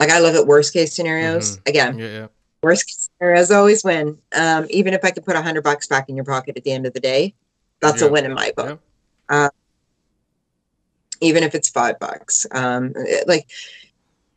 like 0.00 0.10
I 0.10 0.20
look 0.20 0.34
at 0.34 0.46
worst 0.46 0.72
case 0.72 0.94
scenarios 0.94 1.60
again. 1.66 1.98
Yeah, 1.98 2.06
yeah. 2.08 2.26
Worst 2.62 2.86
case 2.86 3.10
scenarios 3.18 3.50
always 3.50 3.84
win. 3.84 4.18
Um, 4.34 4.66
even 4.70 4.94
if 4.94 5.04
I 5.04 5.10
could 5.10 5.24
put 5.24 5.36
a 5.36 5.42
hundred 5.42 5.62
bucks 5.62 5.86
back 5.86 6.08
in 6.08 6.16
your 6.16 6.24
pocket 6.24 6.56
at 6.56 6.64
the 6.64 6.72
end 6.72 6.86
of 6.86 6.92
the 6.94 7.00
day, 7.00 7.34
that's 7.80 8.00
Yeah. 8.02 8.08
a 8.08 8.10
win 8.10 8.24
in 8.24 8.34
my 8.34 8.52
book. 8.56 8.80
even 11.20 11.42
if 11.42 11.52
it's 11.52 11.68
five 11.68 11.98
bucks. 11.98 12.46
Um, 12.52 12.92
it- 12.94 13.26
like, 13.26 13.50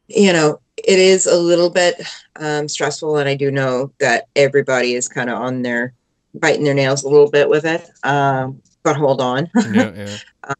you 0.07 0.33
know, 0.33 0.59
it 0.77 0.97
is 0.97 1.27
a 1.27 1.37
little 1.37 1.69
bit 1.69 2.01
um, 2.37 2.67
stressful, 2.67 3.17
and 3.17 3.29
I 3.29 3.35
do 3.35 3.51
know 3.51 3.91
that 3.99 4.27
everybody 4.35 4.95
is 4.95 5.07
kind 5.07 5.29
of 5.29 5.37
on 5.37 5.61
their 5.61 5.93
biting 6.35 6.63
their 6.63 6.73
nails 6.73 7.03
a 7.03 7.09
little 7.09 7.29
bit 7.29 7.49
with 7.49 7.65
it. 7.65 7.89
Um, 8.03 8.61
but 8.83 8.95
hold 8.95 9.21
on, 9.21 9.49
Yeah, 9.71 9.91
yeah. 10.47 10.53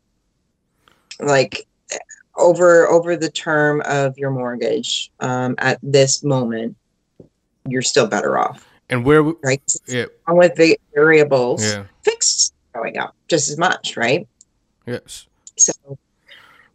like 1.19 1.67
over 2.37 2.87
over 2.87 3.15
the 3.17 3.29
term 3.29 3.81
of 3.85 4.17
your 4.17 4.31
mortgage 4.31 5.11
um, 5.19 5.55
at 5.57 5.79
this 5.83 6.23
moment, 6.23 6.75
you're 7.67 7.81
still 7.81 8.07
better 8.07 8.37
off, 8.37 8.67
And 8.89 9.05
where 9.05 9.17
w- 9.19 9.37
right? 9.43 9.61
yeah, 9.87 10.05
wrong 10.27 10.37
with 10.37 10.55
the 10.55 10.77
variables, 10.93 11.63
yeah. 11.63 11.85
fixed 12.03 12.53
going 12.73 12.97
up 12.97 13.15
just 13.27 13.49
as 13.49 13.57
much, 13.57 13.97
right? 13.97 14.27
Yes. 14.87 15.27
So 15.57 15.73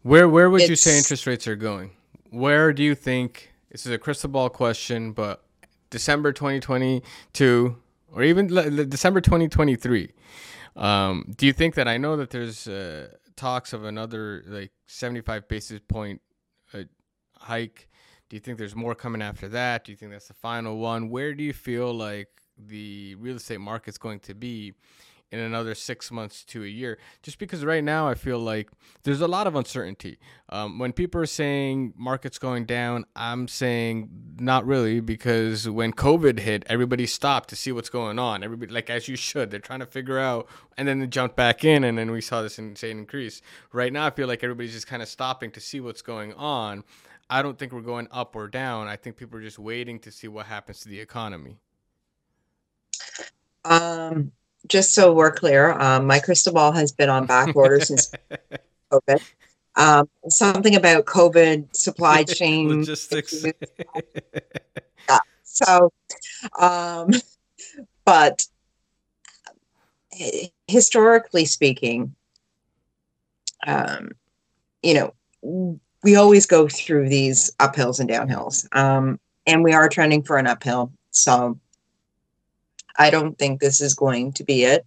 Where 0.03 0.29
where 0.29 0.49
would 0.49 0.67
you 0.67 0.75
say 0.75 0.97
interest 0.97 1.25
rates 1.27 1.47
are 1.47 1.55
going? 1.55 1.91
Where 2.29 2.71
do 2.73 2.83
you 2.83 2.93
think 2.95 3.51
this 3.71 3.85
is 3.85 3.91
a 3.91 3.97
crystal 3.97 4.29
ball 4.29 4.49
question, 4.49 5.11
but 5.11 5.43
December 5.89 6.31
2022 6.33 7.75
or 8.11 8.23
even 8.23 8.47
December 8.89 9.21
2023, 9.21 10.11
um, 10.75 11.33
do 11.35 11.45
you 11.45 11.53
think 11.53 11.75
that 11.75 11.87
I 11.87 11.97
know 11.97 12.17
that 12.17 12.29
there's 12.29 12.67
uh, 12.67 13.09
talks 13.35 13.73
of 13.73 13.83
another 13.83 14.43
like 14.47 14.71
75 14.87 15.47
basis 15.47 15.79
point 15.87 16.21
uh, 16.73 16.83
hike? 17.37 17.89
Do 18.29 18.35
you 18.35 18.39
think 18.41 18.57
there's 18.57 18.75
more 18.75 18.95
coming 18.95 19.21
after 19.21 19.47
that? 19.49 19.85
Do 19.85 19.91
you 19.91 19.95
think 19.95 20.11
that's 20.11 20.27
the 20.27 20.33
final 20.33 20.77
one? 20.77 21.09
Where 21.09 21.33
do 21.33 21.43
you 21.43 21.53
feel 21.53 21.93
like 21.93 22.29
the 22.57 23.15
real 23.15 23.37
estate 23.37 23.59
market's 23.61 23.97
going 23.97 24.19
to 24.21 24.33
be 24.33 24.73
in 25.31 25.39
another 25.39 25.75
six 25.75 26.11
months 26.11 26.43
to 26.45 26.63
a 26.63 26.67
year? 26.67 26.97
Just 27.21 27.39
because 27.39 27.65
right 27.65 27.83
now 27.83 28.07
I 28.07 28.13
feel 28.13 28.39
like 28.39 28.69
there's 29.03 29.21
a 29.21 29.27
lot 29.27 29.47
of 29.47 29.55
uncertainty. 29.55 30.17
Um, 30.49 30.79
when 30.79 30.93
people 30.93 31.21
are 31.21 31.25
saying 31.25 31.93
markets 31.97 32.39
going 32.39 32.65
down, 32.65 33.05
I'm 33.15 33.47
saying 33.47 34.09
not 34.39 34.65
really 34.65 34.99
because 34.99 35.69
when 35.69 35.93
COVID 35.93 36.39
hit, 36.39 36.63
everybody 36.67 37.05
stopped 37.05 37.49
to 37.49 37.55
see 37.55 37.71
what's 37.71 37.89
going 37.89 38.19
on. 38.19 38.43
Everybody, 38.43 38.71
like 38.71 38.89
as 38.89 39.07
you 39.07 39.15
should, 39.15 39.51
they're 39.51 39.59
trying 39.59 39.79
to 39.79 39.85
figure 39.85 40.19
out, 40.19 40.47
and 40.77 40.87
then 40.87 40.99
they 40.99 41.07
jumped 41.07 41.35
back 41.35 41.63
in, 41.63 41.83
and 41.83 41.97
then 41.97 42.11
we 42.11 42.21
saw 42.21 42.41
this 42.41 42.59
insane 42.59 42.99
increase. 42.99 43.41
Right 43.71 43.91
now, 43.91 44.05
I 44.05 44.09
feel 44.11 44.27
like 44.27 44.43
everybody's 44.43 44.73
just 44.73 44.87
kind 44.87 45.01
of 45.01 45.07
stopping 45.07 45.51
to 45.51 45.59
see 45.59 45.79
what's 45.79 46.01
going 46.01 46.33
on. 46.33 46.83
I 47.29 47.41
don't 47.41 47.57
think 47.57 47.73
we're 47.73 47.81
going 47.81 48.07
up 48.11 48.35
or 48.35 48.47
down. 48.47 48.87
I 48.87 48.95
think 48.95 49.17
people 49.17 49.37
are 49.39 49.41
just 49.41 49.59
waiting 49.59 49.99
to 49.99 50.11
see 50.11 50.27
what 50.27 50.45
happens 50.45 50.79
to 50.81 50.89
the 50.89 50.99
economy. 50.99 51.57
Um, 53.65 54.31
just 54.67 54.93
so 54.93 55.13
we're 55.13 55.31
clear, 55.31 55.71
um, 55.73 56.07
my 56.07 56.19
crystal 56.19 56.53
ball 56.53 56.71
has 56.71 56.91
been 56.91 57.09
on 57.09 57.25
back 57.25 57.55
order 57.55 57.79
since 57.79 58.11
COVID. 58.91 59.21
Um, 59.75 60.09
something 60.29 60.75
about 60.75 61.05
COVID 61.05 61.75
supply 61.75 62.23
chain. 62.23 62.79
Logistics. 62.79 63.45
So, 65.57 65.91
um, 66.59 67.09
but 68.05 68.45
historically 70.67 71.45
speaking, 71.45 72.13
um, 73.65 74.11
you 74.83 74.93
know, 74.93 75.73
we 76.03 76.15
always 76.15 76.45
go 76.45 76.67
through 76.67 77.09
these 77.09 77.51
uphills 77.59 77.99
and 77.99 78.07
downhills, 78.07 78.67
um, 78.75 79.19
and 79.47 79.63
we 79.63 79.73
are 79.73 79.89
trending 79.89 80.21
for 80.21 80.37
an 80.37 80.45
uphill. 80.45 80.91
So, 81.09 81.59
I 82.97 83.09
don't 83.09 83.37
think 83.37 83.59
this 83.59 83.81
is 83.81 83.93
going 83.93 84.33
to 84.33 84.43
be 84.43 84.63
it. 84.63 84.85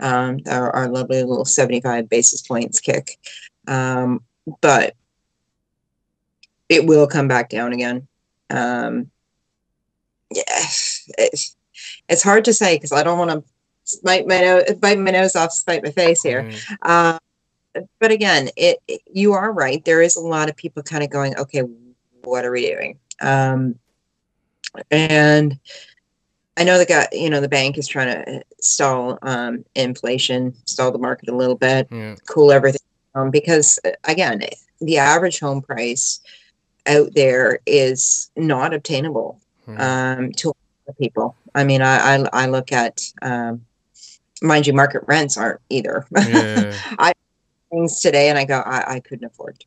Um, 0.00 0.40
our, 0.48 0.70
our 0.74 0.88
lovely 0.88 1.22
little 1.22 1.44
75 1.44 2.08
basis 2.08 2.42
points 2.42 2.80
kick. 2.80 3.18
Um, 3.68 4.22
but 4.60 4.94
it 6.68 6.86
will 6.86 7.06
come 7.06 7.28
back 7.28 7.48
down 7.50 7.72
again. 7.72 8.08
Um, 8.50 9.10
yeah, 10.30 10.42
it's, 10.48 11.56
it's 12.08 12.22
hard 12.22 12.44
to 12.46 12.52
say 12.54 12.76
because 12.76 12.92
I 12.92 13.02
don't 13.02 13.18
want 13.18 13.30
to 13.30 13.44
bite 14.02 14.26
my 14.26 14.40
nose, 14.40 14.64
bite 14.78 14.98
my 14.98 15.10
nose 15.10 15.36
off, 15.36 15.52
spite 15.52 15.82
my 15.84 15.90
face 15.90 16.22
here. 16.22 16.44
Mm, 16.44 16.76
Uh, 16.82 17.18
but 18.00 18.10
again, 18.10 18.48
it, 18.56 18.78
it- 18.88 19.02
you 19.12 19.32
are 19.34 19.52
right. 19.52 19.84
There 19.84 20.02
is 20.02 20.16
a 20.16 20.20
lot 20.20 20.48
of 20.48 20.56
people 20.56 20.82
kind 20.82 21.04
of 21.04 21.10
going, 21.10 21.36
okay, 21.36 21.62
what 22.22 22.44
are 22.44 22.50
we 22.50 22.66
doing? 22.66 22.98
Um, 23.20 23.78
and 24.90 25.58
I 26.56 26.64
know 26.64 26.78
the 26.78 26.84
guy, 26.86 27.08
you 27.12 27.30
know, 27.30 27.40
the 27.40 27.48
bank 27.48 27.78
is 27.78 27.88
trying 27.88 28.08
to 28.24 28.42
stall 28.60 29.18
um, 29.22 29.64
inflation, 29.74 30.54
stall 30.66 30.92
the 30.92 30.98
market 30.98 31.28
a 31.30 31.36
little 31.36 31.54
bit, 31.56 31.88
yeah. 31.90 32.14
cool 32.28 32.52
everything 32.52 32.80
um, 33.14 33.30
because 33.30 33.78
uh, 33.84 33.90
again, 34.04 34.42
the 34.80 34.98
average 34.98 35.40
home 35.40 35.62
price 35.62 36.20
out 36.86 37.14
there 37.14 37.60
is 37.66 38.30
not 38.36 38.74
obtainable 38.74 39.38
Mm. 39.68 39.78
um, 39.80 40.32
to 40.32 40.48
a 40.48 40.50
lot 40.50 40.56
of 40.88 40.98
people. 40.98 41.36
I 41.54 41.62
mean, 41.62 41.82
I, 41.82 42.16
I, 42.16 42.28
I 42.32 42.46
look 42.46 42.72
at, 42.72 43.00
um, 43.22 43.64
mind 44.42 44.66
you, 44.66 44.72
market 44.72 45.04
rents 45.06 45.36
aren't 45.36 45.60
either. 45.70 46.04
yeah. 46.10 46.76
Things 47.70 48.00
today, 48.00 48.28
and 48.28 48.36
I 48.36 48.44
go, 48.44 48.58
I, 48.58 48.94
I 48.96 49.00
couldn't 49.00 49.24
afford 49.24 49.58
to 49.60 49.66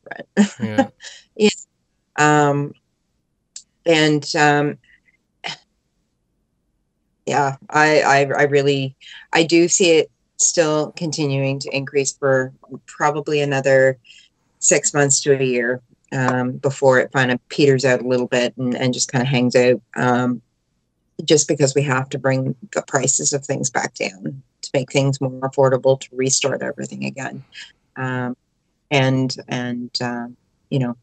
rent. 0.68 0.90
yeah. 1.36 1.48
Um, 2.18 2.72
and 3.86 4.24
um, 4.36 4.78
yeah, 7.26 7.56
I, 7.70 8.00
I, 8.00 8.18
I 8.38 8.42
really, 8.44 8.94
I 9.32 9.42
do 9.42 9.68
see 9.68 9.92
it 9.98 10.10
still 10.38 10.92
continuing 10.92 11.58
to 11.60 11.76
increase 11.76 12.12
for 12.12 12.52
probably 12.86 13.40
another 13.40 13.98
six 14.58 14.94
months 14.94 15.20
to 15.22 15.38
a 15.38 15.42
year 15.42 15.80
um, 16.12 16.52
before 16.52 16.98
it 16.98 17.12
kind 17.12 17.30
of 17.30 17.48
peters 17.48 17.84
out 17.84 18.00
a 18.00 18.06
little 18.06 18.26
bit 18.26 18.56
and, 18.56 18.74
and 18.74 18.94
just 18.94 19.10
kind 19.10 19.22
of 19.22 19.28
hangs 19.28 19.56
out. 19.56 19.80
Um, 19.96 20.42
just 21.24 21.48
because 21.48 21.74
we 21.74 21.82
have 21.82 22.08
to 22.10 22.18
bring 22.18 22.54
the 22.74 22.82
prices 22.82 23.32
of 23.32 23.44
things 23.44 23.70
back 23.70 23.94
down 23.94 24.42
to 24.62 24.70
make 24.74 24.92
things 24.92 25.20
more 25.20 25.40
affordable 25.40 25.98
to 25.98 26.08
restart 26.12 26.62
everything 26.62 27.04
again, 27.04 27.42
um, 27.96 28.36
and 28.90 29.34
and 29.48 29.90
um, 30.02 30.36
you 30.68 30.78
know 30.78 30.94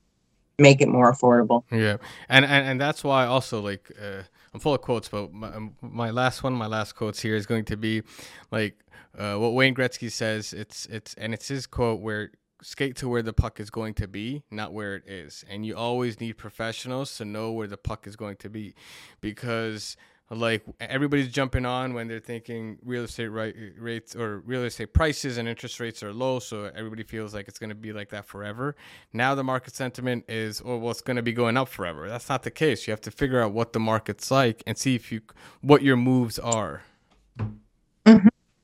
make 0.60 0.82
it 0.82 0.88
more 0.88 1.12
affordable. 1.12 1.64
Yeah, 1.72 1.98
and 2.30 2.46
and, 2.46 2.68
and 2.68 2.80
that's 2.80 3.04
why 3.04 3.26
also 3.26 3.60
like 3.60 3.92
uh, 4.00 4.24
I'm 4.54 4.60
full 4.60 4.76
of 4.76 4.82
quotes, 4.82 5.10
but 5.10 5.34
my, 5.34 5.48
um, 5.54 5.76
my 5.82 6.12
last 6.12 6.44
one, 6.44 6.54
my 6.54 6.68
last 6.68 6.94
quotes 6.94 7.22
here 7.22 7.36
is 7.36 7.46
going 7.46 7.66
to 7.66 7.78
be 7.78 8.04
like 8.52 8.78
uh, 9.18 9.36
what 9.36 9.54
Wayne 9.54 9.74
Gretzky 9.74 10.12
says. 10.12 10.54
It's 10.54 10.86
it's 10.88 11.13
and 11.16 11.34
it's 11.34 11.48
his 11.48 11.66
quote 11.66 12.02
where 12.02 12.32
skate 12.62 12.96
to 12.98 13.10
where 13.10 13.22
the 13.22 13.34
puck 13.34 13.60
is 13.60 13.70
going 13.70 13.94
to 13.96 14.08
be, 14.08 14.44
not 14.52 14.72
where 14.72 14.96
it 14.96 15.04
is, 15.08 15.44
and 15.50 15.66
you 15.66 15.76
always 15.76 16.20
need 16.20 16.34
professionals 16.38 17.18
to 17.18 17.26
know 17.26 17.52
where 17.52 17.68
the 17.68 17.78
puck 17.78 18.06
is 18.08 18.16
going 18.16 18.38
to 18.38 18.50
be, 18.50 18.76
because 19.22 19.98
like 20.30 20.64
everybody's 20.80 21.30
jumping 21.30 21.66
on 21.66 21.94
when 21.94 22.08
they're 22.08 22.20
thinking 22.20 22.78
real 22.84 23.04
estate 23.04 23.28
right, 23.28 23.56
rates 23.78 24.16
or 24.16 24.40
real 24.40 24.64
estate 24.64 24.94
prices 24.94 25.38
and 25.38 25.48
interest 25.48 25.80
rates 25.80 26.02
are 26.02 26.14
low 26.14 26.40
so 26.40 26.72
everybody 26.76 27.04
feels 27.04 27.34
like 27.34 27.48
it's 27.48 27.60
going 27.60 27.70
to 27.70 27.76
be 27.76 27.94
like 27.94 28.10
that 28.10 28.26
forever. 28.26 28.76
Now 29.12 29.36
the 29.36 29.44
market 29.44 29.76
sentiment 29.76 30.26
is 30.28 30.62
oh 30.66 30.78
well 30.78 30.92
it's 30.92 31.02
going 31.02 31.18
to 31.18 31.24
be 31.24 31.34
going 31.34 31.58
up 31.58 31.68
forever. 31.68 32.08
That's 32.08 32.30
not 32.30 32.44
the 32.44 32.52
case. 32.52 32.88
You 32.88 32.92
have 32.92 33.02
to 33.02 33.12
figure 33.12 33.42
out 33.42 33.52
what 33.52 33.74
the 33.74 33.80
market's 33.80 34.32
like 34.32 34.64
and 34.66 34.78
see 34.78 34.96
if 34.96 35.12
you 35.12 35.22
what 35.62 35.82
your 35.82 35.97
moves 35.97 36.39
are. 36.39 36.84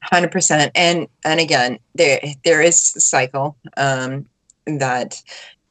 Hundred 0.01 0.31
percent, 0.31 0.71
and 0.75 1.07
and 1.23 1.39
again, 1.39 1.77
there 1.93 2.19
there 2.43 2.61
is 2.61 2.93
a 2.95 2.99
cycle 3.01 3.57
um, 3.77 4.25
that 4.65 5.21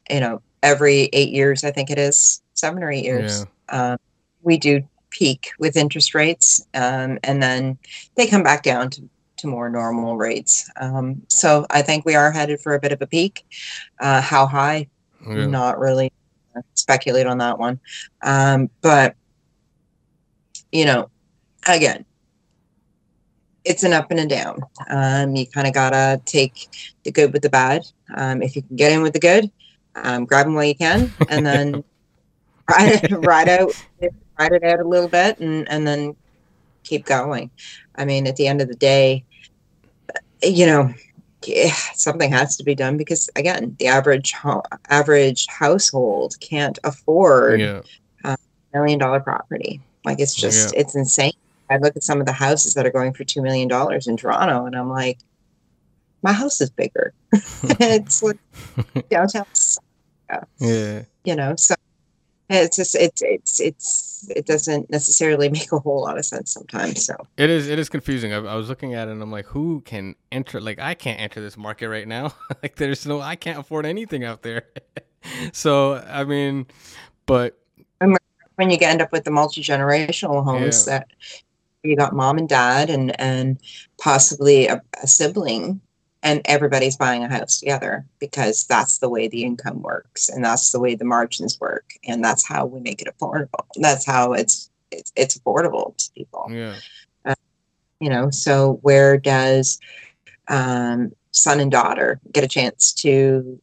you 0.09 0.19
know 0.19 0.41
every 0.63 1.09
eight 1.13 1.29
years, 1.29 1.63
I 1.63 1.71
think 1.71 1.89
it 1.89 1.97
is 1.97 2.41
seven 2.53 2.83
or 2.83 2.91
eight 2.91 3.03
years, 3.03 3.45
um, 3.69 3.97
we 4.43 4.57
do 4.57 4.83
peak 5.11 5.51
with 5.59 5.77
interest 5.77 6.13
rates, 6.13 6.65
um, 6.73 7.19
and 7.23 7.41
then 7.41 7.77
they 8.15 8.27
come 8.27 8.43
back 8.43 8.63
down 8.63 8.89
to 8.91 9.09
to 9.39 9.47
more 9.47 9.69
normal 9.69 10.17
rates. 10.17 10.69
Um, 10.79 11.21
so 11.29 11.65
I 11.69 11.81
think 11.81 12.05
we 12.05 12.15
are 12.15 12.31
headed 12.31 12.59
for 12.59 12.75
a 12.75 12.79
bit 12.79 12.91
of 12.91 13.01
a 13.01 13.07
peak. 13.07 13.45
Uh, 13.99 14.21
how 14.21 14.45
high? 14.45 14.87
Yeah. 15.25 15.47
Not 15.47 15.79
really 15.79 16.11
speculate 16.75 17.25
on 17.25 17.37
that 17.39 17.57
one. 17.57 17.79
Um, 18.21 18.69
but 18.81 19.15
you 20.71 20.85
know, 20.85 21.09
again, 21.67 22.05
it's 23.65 23.83
an 23.83 23.93
up 23.93 24.11
and 24.11 24.19
a 24.19 24.25
down. 24.25 24.61
Um, 24.89 25.35
you 25.35 25.45
kind 25.47 25.67
of 25.67 25.73
gotta 25.73 26.21
take 26.25 26.69
the 27.03 27.11
good 27.11 27.33
with 27.33 27.41
the 27.41 27.49
bad. 27.49 27.83
Um, 28.15 28.41
if 28.41 28.55
you 28.55 28.61
can 28.61 28.75
get 28.75 28.91
in 28.91 29.01
with 29.01 29.13
the 29.13 29.19
good, 29.19 29.51
um, 29.95 30.25
grab 30.25 30.45
them 30.45 30.55
while 30.55 30.65
you 30.65 30.75
can, 30.75 31.11
and 31.29 31.45
then 31.45 31.83
ride 32.69 33.25
ride 33.25 33.49
out, 33.49 33.73
ride 34.39 34.53
it 34.53 34.63
out 34.63 34.79
a 34.79 34.87
little 34.87 35.09
bit, 35.09 35.39
and 35.39 35.69
and 35.69 35.85
then 35.85 36.15
keep 36.83 37.05
going. 37.05 37.51
I 37.95 38.05
mean, 38.05 38.25
at 38.25 38.37
the 38.37 38.47
end 38.47 38.61
of 38.61 38.67
the 38.67 38.75
day, 38.75 39.25
you 40.41 40.65
know, 40.65 40.93
yeah, 41.45 41.73
something 41.93 42.31
has 42.31 42.57
to 42.57 42.63
be 42.63 42.75
done 42.75 42.97
because 42.97 43.29
again, 43.35 43.75
the 43.79 43.87
average 43.87 44.31
ho- 44.33 44.63
average 44.89 45.45
household 45.47 46.35
can't 46.39 46.79
afford 46.83 47.59
yeah. 47.59 47.81
Uh, 48.23 48.35
a 48.73 48.77
million 48.77 48.99
dollar 48.99 49.19
property. 49.19 49.81
Like 50.05 50.19
it's 50.19 50.35
just 50.35 50.73
it's 50.75 50.95
insane. 50.95 51.33
I 51.69 51.77
look 51.77 51.95
at 51.95 52.03
some 52.03 52.19
of 52.19 52.25
the 52.25 52.33
houses 52.33 52.73
that 52.73 52.85
are 52.85 52.91
going 52.91 53.13
for 53.13 53.23
two 53.23 53.41
million 53.41 53.67
dollars 53.67 54.07
in 54.07 54.17
Toronto, 54.17 54.65
and 54.65 54.75
I'm 54.75 54.89
like, 54.89 55.19
my 56.23 56.33
house 56.33 56.61
is 56.61 56.69
bigger. 56.69 57.13
it's 57.31 58.23
like 58.23 58.39
downtown. 59.09 59.45
Yeah. 60.59 61.03
You 61.23 61.35
know, 61.35 61.55
so 61.55 61.75
it's 62.49 62.75
just 62.77 62.95
it's 62.95 63.21
it's 63.21 63.59
it's 63.59 64.29
it 64.35 64.45
doesn't 64.45 64.89
necessarily 64.89 65.49
make 65.57 65.71
a 65.71 65.79
whole 65.79 66.01
lot 66.01 66.17
of 66.17 66.25
sense 66.25 66.51
sometimes. 66.53 67.05
So 67.05 67.15
It 67.37 67.49
is. 67.49 67.67
It 67.67 67.79
is 67.79 67.89
confusing. 67.89 68.33
I, 68.33 68.37
I 68.37 68.55
was 68.55 68.69
looking 68.69 68.93
at 68.95 69.07
it 69.07 69.11
and 69.11 69.21
I'm 69.21 69.31
like, 69.31 69.45
who 69.45 69.81
can 69.81 70.15
enter? 70.31 70.59
Like, 70.59 70.79
I 70.79 70.93
can't 70.93 71.19
enter 71.19 71.41
this 71.41 71.57
market 71.57 71.89
right 71.89 72.07
now. 72.07 72.33
like, 72.63 72.75
there's 72.75 73.05
no. 73.05 73.21
I 73.21 73.35
can't 73.35 73.59
afford 73.59 73.85
anything 73.85 74.23
out 74.23 74.41
there. 74.41 74.63
so 75.53 75.95
I 75.95 76.23
mean, 76.23 76.65
but 77.25 77.57
when 78.55 78.69
you 78.69 78.77
end 78.81 79.01
up 79.01 79.13
with 79.13 79.23
the 79.23 79.31
multi 79.31 79.61
generational 79.61 80.43
homes 80.43 80.85
Yeah. 80.85 80.99
that 80.99 81.07
you 81.83 81.95
got 81.95 82.13
mom 82.13 82.37
and 82.37 82.49
dad 82.49 82.89
and 82.89 83.17
and 83.19 83.57
possibly 84.01 84.67
a, 84.67 84.81
a 85.01 85.07
sibling 85.07 85.79
and 86.21 86.41
everybody's 86.45 86.97
buying 86.97 87.23
a 87.23 87.29
house 87.29 87.59
together 87.59 88.05
because 88.19 88.65
that's 88.65 88.97
the 88.97 89.09
way 89.09 89.27
the 89.27 89.43
income 89.43 89.81
works 89.81 90.29
and 90.29 90.43
that's 90.43 90.71
the 90.71 90.79
way 90.79 90.95
the 90.95 91.05
margins 91.05 91.57
work 91.59 91.91
and 92.07 92.23
that's 92.23 92.45
how 92.45 92.65
we 92.65 92.79
make 92.79 93.01
it 93.01 93.07
affordable 93.07 93.65
that's 93.75 94.05
how 94.05 94.33
it's 94.33 94.69
it's, 94.91 95.11
it's 95.15 95.37
affordable 95.37 95.95
to 95.97 96.11
people 96.15 96.47
yeah, 96.49 96.75
you 97.99 98.09
know 98.09 98.29
so 98.29 98.79
where 98.81 99.17
does 99.17 99.79
um, 100.47 101.11
son 101.31 101.59
and 101.59 101.71
daughter 101.71 102.19
get 102.31 102.43
a 102.43 102.47
chance 102.47 102.93
to 102.93 103.61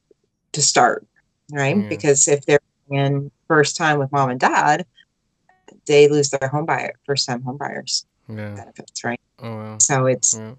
to 0.53 0.63
start 0.63 1.07
right 1.53 1.77
Yeah. 1.77 1.89
because 1.89 2.29
if 2.29 2.47
they're 2.47 2.61
in 2.91 3.31
first 3.49 3.77
time 3.77 3.99
with 3.99 4.13
mom 4.13 4.31
and 4.31 4.41
dad 4.41 4.87
they 5.87 6.09
lose 6.09 6.31
their 6.31 6.49
home 6.49 6.65
buyer 6.67 6.95
first 7.05 7.27
time 7.27 7.43
home 7.43 7.57
buyers 7.57 8.07
yeah. 8.29 8.55
benefits 8.55 9.05
right 9.05 9.21
Oh 9.39 9.57
wow. 9.57 9.79
so 9.79 10.07
it's 10.07 10.35
Yeah. 10.35 10.55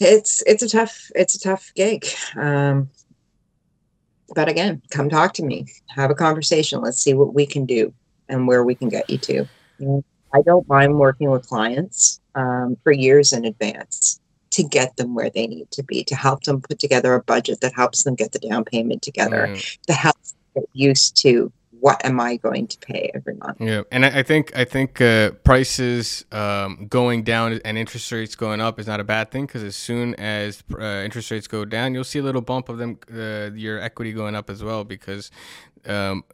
It's 0.00 0.42
it's 0.46 0.62
a 0.62 0.68
tough 0.68 1.10
it's 1.14 1.34
a 1.34 1.40
tough 1.40 1.72
gig. 1.74 2.06
Um 2.36 2.90
but 4.34 4.48
again 4.48 4.82
come 4.90 5.08
talk 5.08 5.34
to 5.34 5.44
me. 5.44 5.66
Have 5.88 6.10
a 6.10 6.14
conversation. 6.14 6.80
Let's 6.80 6.98
see 6.98 7.14
what 7.14 7.34
we 7.34 7.46
can 7.46 7.66
do 7.66 7.92
and 8.28 8.46
where 8.46 8.64
we 8.64 8.74
can 8.74 8.88
get 8.88 9.08
you 9.10 9.18
to. 9.18 9.48
I 10.34 10.42
don't 10.42 10.68
mind 10.68 10.98
working 10.98 11.30
with 11.30 11.46
clients 11.46 12.20
um, 12.34 12.76
for 12.82 12.92
years 12.92 13.32
in 13.32 13.44
advance 13.44 14.20
to 14.50 14.62
get 14.62 14.96
them 14.96 15.14
where 15.14 15.30
they 15.30 15.46
need 15.46 15.70
to 15.72 15.82
be 15.82 16.04
to 16.04 16.14
help 16.14 16.42
them 16.44 16.60
put 16.60 16.78
together 16.78 17.14
a 17.14 17.22
budget 17.22 17.60
that 17.60 17.74
helps 17.74 18.04
them 18.04 18.14
get 18.14 18.32
the 18.32 18.38
down 18.38 18.64
payment 18.64 19.02
together 19.02 19.48
that 19.88 19.96
helps 19.96 20.32
them 20.32 20.62
get 20.62 20.70
used 20.72 21.16
to 21.22 21.52
what 21.84 22.02
am 22.02 22.18
i 22.18 22.36
going 22.36 22.66
to 22.66 22.78
pay 22.78 23.10
every 23.14 23.34
month 23.34 23.60
Yeah, 23.60 23.82
and 23.92 24.06
I 24.06 24.20
I 24.20 24.22
think 24.22 24.56
I 24.56 24.64
think 24.64 25.00
uh, 25.02 25.32
prices 25.50 26.24
um, 26.32 26.86
going 26.88 27.24
down 27.24 27.60
and 27.62 27.76
interest 27.76 28.10
rates 28.10 28.34
going 28.36 28.60
up 28.66 28.80
is 28.80 28.86
not 28.86 29.00
a 29.00 29.04
bad 29.04 29.30
thing 29.30 29.44
because 29.44 29.62
as 29.62 29.76
soon 29.76 30.14
as 30.14 30.64
uh, 30.72 31.02
interest 31.04 31.30
rates 31.30 31.46
go 31.46 31.66
down, 31.66 31.92
you'll 31.92 32.10
see 32.12 32.20
a 32.20 32.22
little 32.22 32.40
bump 32.40 32.70
of 32.70 32.78
them 32.78 32.98
uh, 33.12 33.50
your 33.54 33.78
equity 33.80 34.12
going 34.12 34.34
up 34.34 34.48
as 34.48 34.62
well 34.62 34.82
because 34.82 35.30
um, 35.84 36.24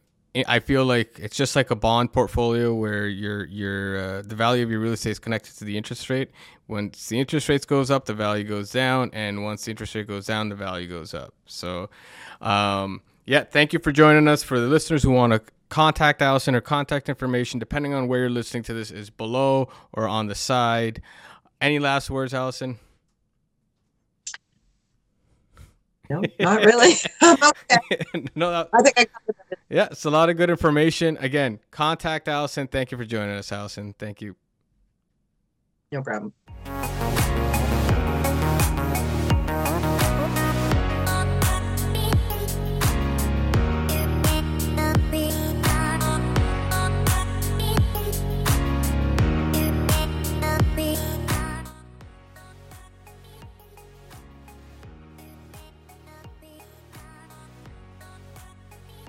I 0.46 0.61
feel 0.61 0.84
like 0.84 1.18
it's 1.18 1.36
just 1.36 1.57
like 1.57 1.72
a 1.72 1.76
bond 1.76 2.12
portfolio 2.12 2.72
where 2.72 3.09
your 3.09 3.44
your 3.46 3.78
uh, 3.98 4.22
the 4.24 4.36
value 4.36 4.62
of 4.62 4.70
your 4.70 4.78
real 4.78 4.92
estate 4.92 5.11
is 5.11 5.18
connected 5.18 5.57
to 5.59 5.64
the 5.64 5.76
interest 5.76 6.09
rate. 6.09 6.30
Once 6.68 7.09
the 7.09 7.18
interest 7.18 7.48
rates 7.48 7.66
goes 7.66 7.90
up, 7.90 8.05
the 8.05 8.14
value 8.14 8.44
goes 8.44 8.70
down, 8.70 9.11
and 9.12 9.42
once 9.42 9.64
the 9.64 9.72
interest 9.72 9.96
rate 9.96 10.07
goes 10.07 10.26
down, 10.26 10.48
the 10.48 10.55
value 10.55 10.86
goes 10.86 11.12
up. 11.12 11.34
So. 11.46 11.90
Um, 12.40 13.03
yeah, 13.27 13.45
thank 13.45 13.73
you 13.73 13.79
for 13.79 13.93
joining 13.93 14.29
us. 14.29 14.43
For 14.43 14.59
the 14.59 14.66
listeners 14.66 15.03
who 15.03 15.11
want 15.11 15.33
to 15.33 15.43
contact 15.68 16.21
Allison 16.23 16.55
or 16.55 16.61
contact 16.61 17.09
information, 17.09 17.59
depending 17.59 17.95
on 17.95 18.09
where 18.09 18.21
you're 18.21 18.31
listening 18.31 18.62
to 18.64 18.75
this, 18.75 18.91
is 18.91 19.11
below 19.11 19.68
or 19.93 20.09
on 20.09 20.27
the 20.27 20.35
side. 20.35 21.03
Any 21.61 21.79
last 21.79 22.11
words, 22.11 22.35
Allison? 22.35 22.79
no 26.11 26.23
not 26.41 26.64
really 26.64 26.95
okay. 27.23 28.31
no, 28.35 28.51
that, 28.51 28.68
i 28.73 28.83
think 28.83 28.99
i 28.99 29.05
covered 29.05 29.37
it. 29.53 29.59
yeah, 29.68 29.87
it's 29.91 30.05
a 30.05 30.11
lot 30.11 30.29
of 30.29 30.37
good 30.37 30.51
information. 30.51 31.16
Again, 31.21 31.61
contact 31.71 32.29
Allison. 32.29 32.66
Thank 32.66 32.91
you 32.91 32.99
for 32.99 33.05
joining 33.05 33.37
us, 33.37 33.53
Allison. 33.53 33.95
Thank 33.99 34.21
you. 34.21 34.35
no 35.93 36.03
problem 36.03 36.33